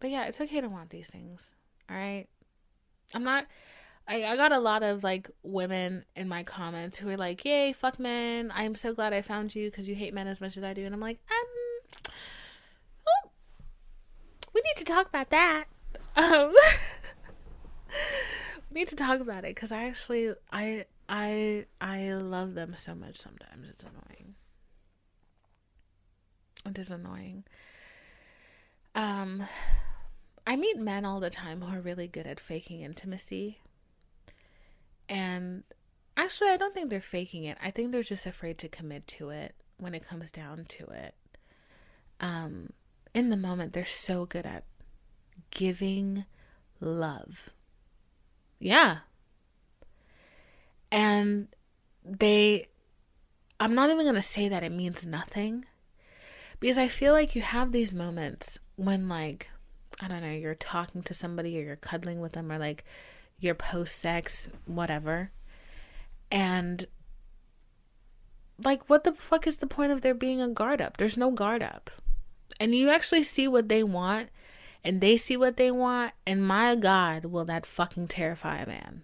but 0.00 0.10
yeah, 0.10 0.26
it's 0.26 0.40
okay 0.40 0.60
to 0.60 0.68
want 0.68 0.90
these 0.90 1.08
things. 1.08 1.52
All 1.88 1.96
right, 1.96 2.26
I'm 3.14 3.24
not. 3.24 3.46
I, 4.06 4.24
I 4.24 4.36
got 4.36 4.52
a 4.52 4.58
lot 4.58 4.82
of 4.82 5.02
like 5.02 5.30
women 5.42 6.04
in 6.14 6.28
my 6.28 6.42
comments 6.42 6.98
who 6.98 7.08
are 7.08 7.16
like, 7.16 7.44
"Yay, 7.44 7.72
fuck 7.72 7.98
men! 7.98 8.52
I'm 8.54 8.74
so 8.74 8.92
glad 8.92 9.12
I 9.12 9.22
found 9.22 9.54
you 9.54 9.70
because 9.70 9.88
you 9.88 9.94
hate 9.94 10.12
men 10.12 10.26
as 10.26 10.40
much 10.40 10.56
as 10.56 10.64
I 10.64 10.74
do." 10.74 10.84
And 10.84 10.94
I'm 10.94 11.00
like, 11.00 11.20
um, 11.30 12.12
oh, 13.08 13.30
we 14.52 14.60
need 14.60 14.76
to 14.76 14.84
talk 14.84 15.08
about 15.08 15.30
that. 15.30 15.64
Um, 16.16 16.54
need 18.74 18.88
to 18.88 18.96
talk 18.96 19.20
about 19.20 19.38
it 19.38 19.54
because 19.54 19.72
I 19.72 19.84
actually 19.84 20.32
I 20.52 20.84
I 21.08 21.66
I 21.80 22.12
love 22.14 22.54
them 22.54 22.74
so 22.76 22.94
much. 22.94 23.16
Sometimes 23.16 23.70
it's 23.70 23.84
annoying. 23.84 24.34
It 26.66 26.78
is 26.78 26.90
annoying. 26.90 27.44
Um, 28.94 29.44
I 30.46 30.56
meet 30.56 30.78
men 30.78 31.04
all 31.04 31.20
the 31.20 31.30
time 31.30 31.60
who 31.60 31.76
are 31.76 31.80
really 31.80 32.08
good 32.08 32.26
at 32.26 32.40
faking 32.40 32.80
intimacy, 32.80 33.58
and 35.08 35.64
actually, 36.16 36.50
I 36.50 36.56
don't 36.56 36.74
think 36.74 36.90
they're 36.90 37.00
faking 37.00 37.44
it. 37.44 37.58
I 37.62 37.70
think 37.70 37.92
they're 37.92 38.02
just 38.02 38.26
afraid 38.26 38.58
to 38.58 38.68
commit 38.68 39.06
to 39.08 39.30
it 39.30 39.54
when 39.78 39.94
it 39.94 40.06
comes 40.06 40.30
down 40.30 40.64
to 40.68 40.86
it. 40.86 41.14
Um, 42.20 42.70
in 43.12 43.30
the 43.30 43.36
moment, 43.36 43.72
they're 43.72 43.84
so 43.84 44.24
good 44.24 44.46
at 44.46 44.64
giving 45.50 46.24
love 46.80 47.50
yeah. 48.64 49.00
And 50.90 51.48
they, 52.02 52.68
I'm 53.60 53.74
not 53.74 53.90
even 53.90 54.06
going 54.06 54.14
to 54.14 54.22
say 54.22 54.48
that 54.48 54.62
it 54.62 54.72
means 54.72 55.04
nothing 55.04 55.66
because 56.60 56.78
I 56.78 56.88
feel 56.88 57.12
like 57.12 57.36
you 57.36 57.42
have 57.42 57.72
these 57.72 57.92
moments 57.92 58.58
when, 58.76 59.06
like, 59.06 59.50
I 60.00 60.08
don't 60.08 60.22
know, 60.22 60.30
you're 60.30 60.54
talking 60.54 61.02
to 61.02 61.12
somebody 61.12 61.58
or 61.58 61.62
you're 61.62 61.76
cuddling 61.76 62.20
with 62.20 62.32
them 62.32 62.50
or 62.50 62.56
like 62.56 62.84
you're 63.38 63.54
post 63.54 64.00
sex, 64.00 64.48
whatever. 64.64 65.30
And 66.30 66.86
like, 68.64 68.88
what 68.88 69.04
the 69.04 69.12
fuck 69.12 69.46
is 69.46 69.58
the 69.58 69.66
point 69.66 69.92
of 69.92 70.00
there 70.00 70.14
being 70.14 70.40
a 70.40 70.48
guard 70.48 70.80
up? 70.80 70.96
There's 70.96 71.18
no 71.18 71.30
guard 71.30 71.62
up. 71.62 71.90
And 72.58 72.74
you 72.74 72.88
actually 72.88 73.24
see 73.24 73.46
what 73.46 73.68
they 73.68 73.82
want 73.82 74.30
and 74.84 75.00
they 75.00 75.16
see 75.16 75.36
what 75.36 75.56
they 75.56 75.70
want, 75.70 76.12
and 76.26 76.46
my 76.46 76.74
God, 76.74 77.24
will 77.24 77.46
that 77.46 77.64
fucking 77.64 78.08
terrify 78.08 78.58
a 78.58 78.66
man. 78.66 79.02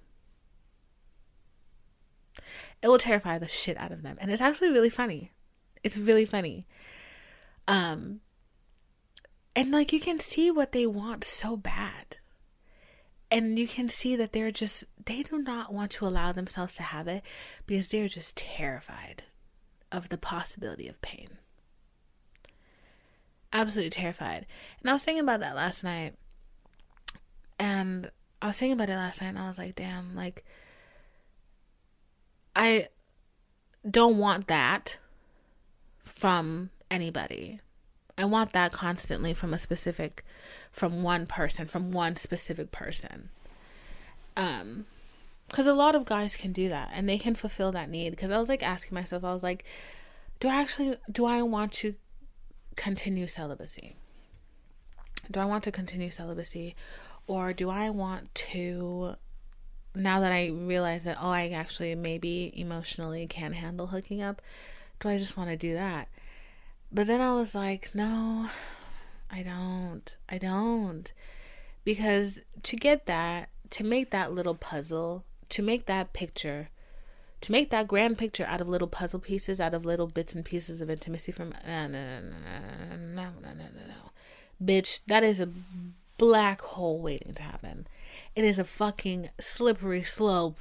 It 2.83 2.89
will 2.89 2.99
terrify 2.99 3.39
the 3.39 3.49
shit 3.49 3.79
out 3.79 3.91
of 3.91 4.03
them. 4.03 4.19
And 4.21 4.31
it's 4.31 4.43
actually 4.43 4.71
really 4.71 4.91
funny. 4.91 5.33
It's 5.83 5.97
really 5.97 6.27
funny. 6.27 6.67
Um, 7.67 8.21
and 9.57 9.71
like 9.71 9.93
you 9.93 10.01
can 10.01 10.21
see 10.21 10.51
what 10.51 10.73
they 10.73 10.87
want 10.87 11.25
so 11.25 11.57
bad. 11.57 12.19
And 13.31 13.59
you 13.59 13.69
can 13.69 13.89
see 13.89 14.17
that 14.17 14.33
they're 14.33 14.51
just, 14.51 14.85
they 15.07 15.23
do 15.23 15.39
not 15.39 15.73
want 15.73 15.93
to 15.93 16.07
allow 16.07 16.33
themselves 16.33 16.75
to 16.75 16.83
have 16.83 17.07
it 17.09 17.25
because 17.67 17.89
they're 17.89 18.09
just 18.09 18.37
terrified 18.37 19.23
of 19.93 20.09
the 20.09 20.19
possibility 20.19 20.89
of 20.89 21.01
pain 21.01 21.39
absolutely 23.53 23.91
terrified. 23.91 24.47
And 24.81 24.91
I 24.91 24.93
was 24.93 25.05
thinking 25.05 25.23
about 25.23 25.41
that 25.41 25.57
last 25.57 25.85
night. 25.85 26.15
And 27.59 28.11
I 28.41 28.47
was 28.47 28.59
thinking 28.59 28.73
about 28.73 28.89
it 28.89 28.97
last 28.97 29.21
night 29.21 29.29
and 29.29 29.39
I 29.39 29.49
was 29.49 29.59
like, 29.59 29.75
damn, 29.75 30.15
like 30.15 30.45
I 32.57 32.89
don't 33.89 34.19
want 34.19 34.49
that 34.49 34.99
from 36.05 36.71
anybody. 36.91 37.61
I 38.17 38.25
want 38.25 38.53
that 38.53 38.73
constantly 38.73 39.35
from 39.35 39.55
a 39.55 39.59
specific 39.59 40.25
from 40.73 41.03
one 41.03 41.27
person, 41.27 41.67
from 41.67 41.93
one 41.93 42.17
specific 42.17 42.73
person. 42.73 43.31
Um 44.37 44.87
cuz 45.53 45.67
a 45.67 45.75
lot 45.75 45.95
of 45.95 46.05
guys 46.05 46.37
can 46.37 46.53
do 46.53 46.69
that 46.69 46.91
and 46.93 47.09
they 47.09 47.19
can 47.19 47.35
fulfill 47.35 47.73
that 47.73 47.91
need 47.91 48.17
cuz 48.17 48.31
I 48.31 48.39
was 48.39 48.49
like 48.49 48.63
asking 48.63 48.95
myself 48.95 49.25
I 49.25 49.33
was 49.33 49.43
like 49.43 49.65
do 50.39 50.49
I 50.49 50.61
actually 50.61 50.97
do 51.11 51.27
I 51.27 51.43
want 51.43 51.73
to 51.73 51.97
continue 52.81 53.27
celibacy? 53.27 53.95
Do 55.31 55.39
I 55.39 55.45
want 55.45 55.65
to 55.65 55.71
continue 55.71 56.11
celibacy 56.11 56.75
or 57.27 57.53
do 57.53 57.69
I 57.69 57.91
want 57.91 58.35
to 58.53 59.17
now 59.95 60.21
that 60.21 60.33
I 60.33 60.49
realize 60.49 61.05
that 61.05 61.19
oh 61.21 61.29
I 61.29 61.51
actually 61.51 61.95
maybe 61.95 62.55
emotionally 62.57 63.27
can't 63.27 63.55
handle 63.55 63.89
hooking 63.89 64.23
up, 64.23 64.41
do 64.99 65.11
I 65.11 65.19
just 65.19 65.37
want 65.37 65.51
to 65.51 65.59
do 65.59 65.75
that? 65.75 66.09
But 66.91 67.07
then 67.07 67.21
I 67.21 67.35
was 67.35 67.55
like, 67.55 67.91
no, 67.95 68.49
I 69.31 69.43
don't. 69.43 70.17
I 70.27 70.39
don't. 70.39 71.13
Because 71.85 72.41
to 72.63 72.77
get 72.77 73.05
that, 73.05 73.51
to 73.71 73.85
make 73.85 74.11
that 74.11 74.33
little 74.33 74.55
puzzle, 74.55 75.25
to 75.51 75.63
make 75.63 75.85
that 75.85 76.15
picture, 76.15 76.71
to 77.41 77.53
make 77.53 77.71
that 77.71 77.89
grand 77.89 78.19
picture 78.19 78.45
out 78.47 78.61
of 78.61 78.69
little 78.69 78.89
puzzle 78.89 79.21
pieces, 79.21 79.61
out 79.61 79.75
of 79.75 79.85
little 79.85 80.07
bits 80.07 80.35
and 80.35 80.45
pieces 80.45 80.81
of 80.81 80.91
intimacy 80.91 81.33
from 81.33 81.53
uh, 81.67 81.87
no, 81.87 82.21
no, 82.21 82.21
no, 82.99 83.25
no, 83.25 83.31
no, 83.43 83.53
no, 83.53 83.87
no, 83.89 84.11
bitch, 84.63 85.01
that 85.07 85.23
is 85.23 85.41
a 85.41 85.49
black 86.19 86.61
hole 86.61 87.01
waiting 87.01 87.33
to 87.35 87.43
happen. 87.43 87.87
It 88.37 88.45
is 88.45 88.59
a 88.59 88.65
fucking 88.65 89.31
slippery 89.41 90.03
slope. 90.03 90.59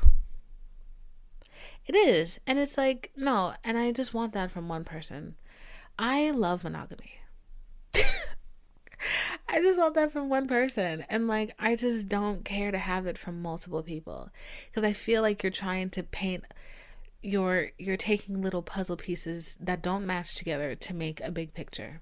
It 1.85 1.95
is, 1.95 2.39
and 2.45 2.59
it's 2.59 2.77
like 2.77 3.11
no, 3.15 3.53
and 3.63 3.77
I 3.77 3.91
just 3.91 4.13
want 4.13 4.33
that 4.33 4.51
from 4.51 4.69
one 4.69 4.83
person. 4.83 5.35
I 5.97 6.31
love 6.31 6.63
monogamy. 6.63 7.18
I 9.49 9.61
just 9.61 9.79
want 9.79 9.95
that 9.95 10.11
from 10.11 10.29
one 10.29 10.47
person. 10.47 11.05
And 11.09 11.27
like, 11.27 11.53
I 11.59 11.75
just 11.75 12.09
don't 12.09 12.45
care 12.45 12.71
to 12.71 12.77
have 12.77 13.05
it 13.05 13.17
from 13.17 13.41
multiple 13.41 13.83
people. 13.83 14.29
Because 14.67 14.83
I 14.83 14.93
feel 14.93 15.21
like 15.21 15.43
you're 15.43 15.51
trying 15.51 15.89
to 15.91 16.03
paint 16.03 16.45
you're 17.21 17.71
you're 17.77 17.97
taking 17.97 18.41
little 18.41 18.61
puzzle 18.61 18.95
pieces 18.95 19.57
that 19.59 19.81
don't 19.81 20.05
match 20.05 20.35
together 20.35 20.75
to 20.75 20.93
make 20.93 21.19
a 21.21 21.31
big 21.31 21.53
picture. 21.53 22.01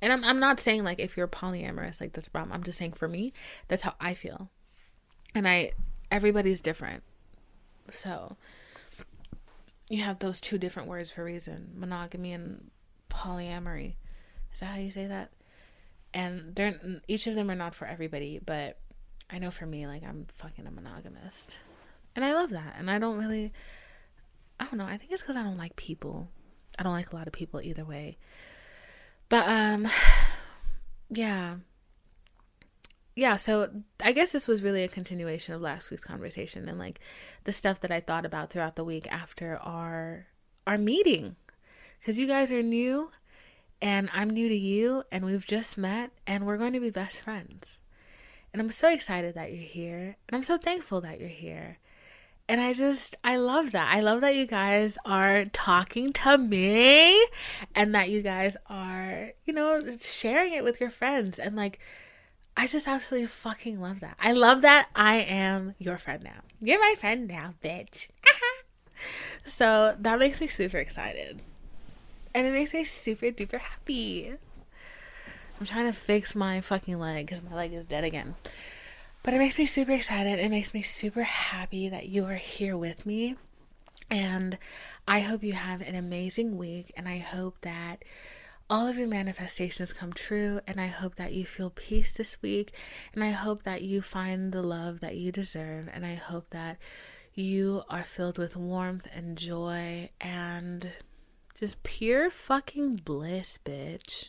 And 0.00 0.12
I'm 0.12 0.24
I'm 0.24 0.38
not 0.38 0.60
saying 0.60 0.84
like 0.84 1.00
if 1.00 1.16
you're 1.16 1.28
polyamorous, 1.28 2.00
like 2.00 2.12
that's 2.12 2.28
a 2.28 2.30
problem. 2.30 2.52
I'm 2.52 2.62
just 2.62 2.78
saying 2.78 2.92
for 2.92 3.08
me, 3.08 3.32
that's 3.68 3.82
how 3.82 3.94
I 4.00 4.14
feel. 4.14 4.50
And 5.34 5.48
I 5.48 5.72
everybody's 6.10 6.60
different. 6.60 7.02
So 7.90 8.36
you 9.88 10.02
have 10.02 10.20
those 10.20 10.40
two 10.40 10.58
different 10.58 10.88
words 10.88 11.10
for 11.10 11.24
reason 11.24 11.72
monogamy 11.74 12.32
and 12.32 12.70
polyamory. 13.10 13.94
Is 14.52 14.60
that 14.60 14.66
how 14.66 14.76
you 14.76 14.90
say 14.90 15.06
that? 15.06 15.30
And 16.14 16.54
they're 16.54 16.78
each 17.08 17.26
of 17.26 17.34
them 17.34 17.50
are 17.50 17.54
not 17.54 17.74
for 17.74 17.86
everybody, 17.86 18.38
but 18.44 18.78
I 19.30 19.38
know 19.38 19.50
for 19.50 19.66
me, 19.66 19.86
like 19.86 20.02
I'm 20.02 20.26
fucking 20.34 20.66
a 20.66 20.70
monogamist. 20.70 21.58
And 22.14 22.24
I 22.24 22.34
love 22.34 22.50
that. 22.50 22.74
And 22.78 22.90
I 22.90 22.98
don't 22.98 23.18
really 23.18 23.52
I 24.60 24.64
don't 24.64 24.76
know, 24.76 24.84
I 24.84 24.96
think 24.98 25.12
it's 25.12 25.22
because 25.22 25.36
I 25.36 25.42
don't 25.42 25.56
like 25.56 25.76
people. 25.76 26.28
I 26.78 26.82
don't 26.82 26.92
like 26.92 27.12
a 27.12 27.16
lot 27.16 27.26
of 27.26 27.32
people 27.32 27.60
either 27.60 27.84
way. 27.84 28.18
But 29.28 29.48
um 29.48 29.88
yeah 31.10 31.56
yeah, 33.14 33.36
so 33.36 33.68
I 34.02 34.12
guess 34.12 34.32
this 34.32 34.48
was 34.48 34.62
really 34.62 34.84
a 34.84 34.88
continuation 34.88 35.54
of 35.54 35.60
last 35.60 35.90
week's 35.90 36.04
conversation 36.04 36.66
and 36.68 36.78
like 36.78 36.98
the 37.44 37.52
stuff 37.52 37.80
that 37.80 37.90
I 37.90 38.00
thought 38.00 38.24
about 38.24 38.50
throughout 38.50 38.76
the 38.76 38.84
week 38.84 39.06
after 39.12 39.58
our 39.58 40.26
our 40.66 40.78
meeting. 40.78 41.36
Cuz 42.04 42.18
you 42.18 42.26
guys 42.26 42.50
are 42.52 42.62
new 42.62 43.10
and 43.82 44.08
I'm 44.14 44.30
new 44.30 44.48
to 44.48 44.56
you 44.56 45.02
and 45.10 45.24
we've 45.24 45.44
just 45.44 45.76
met 45.76 46.12
and 46.24 46.46
we're 46.46 46.56
going 46.56 46.72
to 46.72 46.80
be 46.80 46.90
best 46.90 47.20
friends. 47.20 47.80
And 48.52 48.62
I'm 48.62 48.70
so 48.70 48.88
excited 48.88 49.34
that 49.34 49.52
you're 49.52 49.62
here 49.62 50.16
and 50.28 50.36
I'm 50.36 50.44
so 50.44 50.56
thankful 50.56 51.00
that 51.00 51.20
you're 51.20 51.28
here. 51.28 51.78
And 52.48 52.60
I 52.60 52.74
just, 52.74 53.16
I 53.24 53.36
love 53.36 53.72
that. 53.72 53.92
I 53.92 54.00
love 54.00 54.20
that 54.20 54.36
you 54.36 54.46
guys 54.46 54.98
are 55.04 55.46
talking 55.46 56.12
to 56.14 56.38
me 56.38 57.26
and 57.74 57.94
that 57.94 58.08
you 58.08 58.22
guys 58.22 58.56
are, 58.70 59.32
you 59.44 59.52
know, 59.52 59.82
sharing 59.98 60.52
it 60.52 60.62
with 60.62 60.80
your 60.80 60.90
friends 60.90 61.38
and 61.40 61.56
like 61.56 61.80
I 62.56 62.66
just 62.66 62.86
absolutely 62.86 63.28
fucking 63.28 63.80
love 63.80 64.00
that. 64.00 64.16
I 64.20 64.32
love 64.32 64.62
that 64.62 64.88
I 64.94 65.16
am 65.16 65.74
your 65.78 65.98
friend 65.98 66.22
now. 66.22 66.42
You're 66.60 66.80
my 66.80 66.94
friend 67.00 67.26
now, 67.26 67.54
bitch. 67.64 68.10
so 69.44 69.96
that 69.98 70.18
makes 70.18 70.40
me 70.40 70.46
super 70.46 70.76
excited. 70.76 71.40
And 72.34 72.46
it 72.46 72.52
makes 72.52 72.72
me 72.72 72.84
super 72.84 73.26
duper 73.26 73.60
happy. 73.60 74.32
I'm 75.60 75.66
trying 75.66 75.86
to 75.86 75.92
fix 75.92 76.34
my 76.34 76.60
fucking 76.60 76.98
leg 76.98 77.26
because 77.26 77.44
my 77.44 77.54
leg 77.54 77.72
is 77.72 77.86
dead 77.86 78.04
again. 78.04 78.34
But 79.22 79.34
it 79.34 79.38
makes 79.38 79.58
me 79.58 79.66
super 79.66 79.92
excited. 79.92 80.38
It 80.40 80.50
makes 80.50 80.74
me 80.74 80.82
super 80.82 81.22
happy 81.22 81.88
that 81.88 82.08
you 82.08 82.24
are 82.24 82.34
here 82.34 82.76
with 82.76 83.06
me. 83.06 83.36
And 84.10 84.58
I 85.06 85.20
hope 85.20 85.44
you 85.44 85.52
have 85.52 85.80
an 85.80 85.94
amazing 85.94 86.58
week. 86.58 86.90
And 86.96 87.08
I 87.08 87.18
hope 87.18 87.60
that 87.60 88.04
all 88.68 88.88
of 88.88 88.96
your 88.96 89.06
manifestations 89.06 89.92
come 89.92 90.12
true. 90.12 90.60
And 90.66 90.80
I 90.80 90.88
hope 90.88 91.14
that 91.16 91.34
you 91.34 91.44
feel 91.44 91.70
peace 91.70 92.12
this 92.12 92.42
week. 92.42 92.72
And 93.14 93.22
I 93.22 93.30
hope 93.30 93.62
that 93.62 93.82
you 93.82 94.02
find 94.02 94.52
the 94.52 94.62
love 94.62 95.00
that 95.00 95.16
you 95.16 95.30
deserve. 95.30 95.88
And 95.92 96.04
I 96.04 96.14
hope 96.14 96.50
that 96.50 96.78
you 97.34 97.82
are 97.88 98.04
filled 98.04 98.38
with 98.38 98.56
warmth 98.56 99.06
and 99.14 99.38
joy 99.38 100.10
and 100.20 100.92
just 101.54 101.82
pure 101.82 102.30
fucking 102.30 102.96
bliss, 102.96 103.58
bitch. 103.64 104.28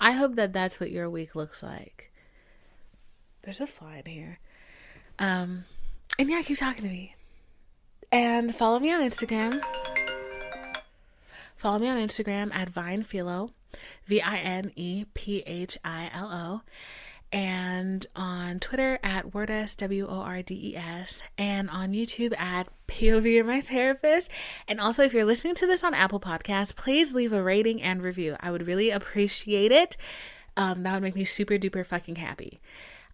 I 0.00 0.12
hope 0.12 0.34
that 0.36 0.52
that's 0.52 0.80
what 0.80 0.90
your 0.90 1.08
week 1.10 1.34
looks 1.34 1.62
like. 1.62 2.12
There's 3.42 3.60
a 3.60 3.66
fly 3.66 4.02
in 4.04 4.12
here. 4.12 4.38
Um, 5.18 5.64
and 6.18 6.28
yeah, 6.28 6.42
keep 6.42 6.58
talking 6.58 6.84
to 6.84 6.88
me. 6.88 7.16
And 8.10 8.54
follow 8.54 8.78
me 8.78 8.92
on 8.92 9.00
Instagram. 9.00 9.62
Follow 11.56 11.78
me 11.78 11.88
on 11.88 11.96
Instagram 11.96 12.54
at 12.54 12.72
VinePhilo. 12.72 13.50
V 14.06 14.20
I 14.20 14.38
N 14.38 14.72
E 14.76 15.06
P 15.14 15.42
H 15.46 15.78
I 15.84 16.10
L 16.12 16.30
O. 16.32 16.62
And 17.32 18.06
on 18.14 18.60
Twitter 18.60 18.98
at 19.02 19.32
Wordes, 19.32 19.76
W 19.78 20.06
O 20.06 20.20
R 20.20 20.42
D 20.42 20.72
E 20.72 20.76
S. 20.76 21.22
And 21.38 21.70
on 21.70 21.90
YouTube 21.90 22.38
at 22.38 22.68
POV 22.88 23.32
you're 23.32 23.44
my 23.44 23.60
therapist. 23.62 24.30
And 24.68 24.78
also, 24.78 25.02
if 25.02 25.14
you're 25.14 25.24
listening 25.24 25.54
to 25.56 25.66
this 25.66 25.82
on 25.82 25.94
Apple 25.94 26.20
Podcasts, 26.20 26.76
please 26.76 27.14
leave 27.14 27.32
a 27.32 27.42
rating 27.42 27.80
and 27.82 28.02
review. 28.02 28.36
I 28.40 28.50
would 28.50 28.66
really 28.66 28.90
appreciate 28.90 29.72
it. 29.72 29.96
Um, 30.56 30.82
that 30.82 30.92
would 30.92 31.02
make 31.02 31.14
me 31.14 31.24
super 31.24 31.54
duper 31.54 31.86
fucking 31.86 32.16
happy. 32.16 32.60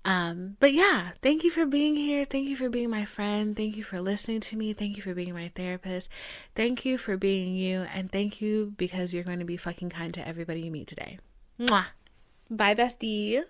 Um, 0.04 0.56
but 0.58 0.72
yeah, 0.72 1.10
thank 1.22 1.44
you 1.44 1.50
for 1.50 1.66
being 1.66 1.94
here. 1.94 2.24
Thank 2.24 2.48
you 2.48 2.56
for 2.56 2.68
being 2.68 2.90
my 2.90 3.04
friend. 3.04 3.56
Thank 3.56 3.76
you 3.76 3.84
for 3.84 4.00
listening 4.00 4.40
to 4.40 4.56
me. 4.56 4.72
Thank 4.72 4.96
you 4.96 5.02
for 5.02 5.14
being 5.14 5.34
my 5.34 5.52
therapist. 5.54 6.08
Thank 6.54 6.84
you 6.84 6.98
for 6.98 7.16
being 7.16 7.54
you. 7.54 7.86
And 7.94 8.10
thank 8.10 8.40
you 8.40 8.72
because 8.76 9.12
you're 9.12 9.24
going 9.24 9.40
to 9.40 9.44
be 9.44 9.56
fucking 9.56 9.90
kind 9.90 10.14
to 10.14 10.26
everybody 10.26 10.62
you 10.62 10.70
meet 10.70 10.88
today. 10.88 11.18
Mwah. 11.60 11.86
Bye, 12.50 12.74
bestie. 12.74 13.44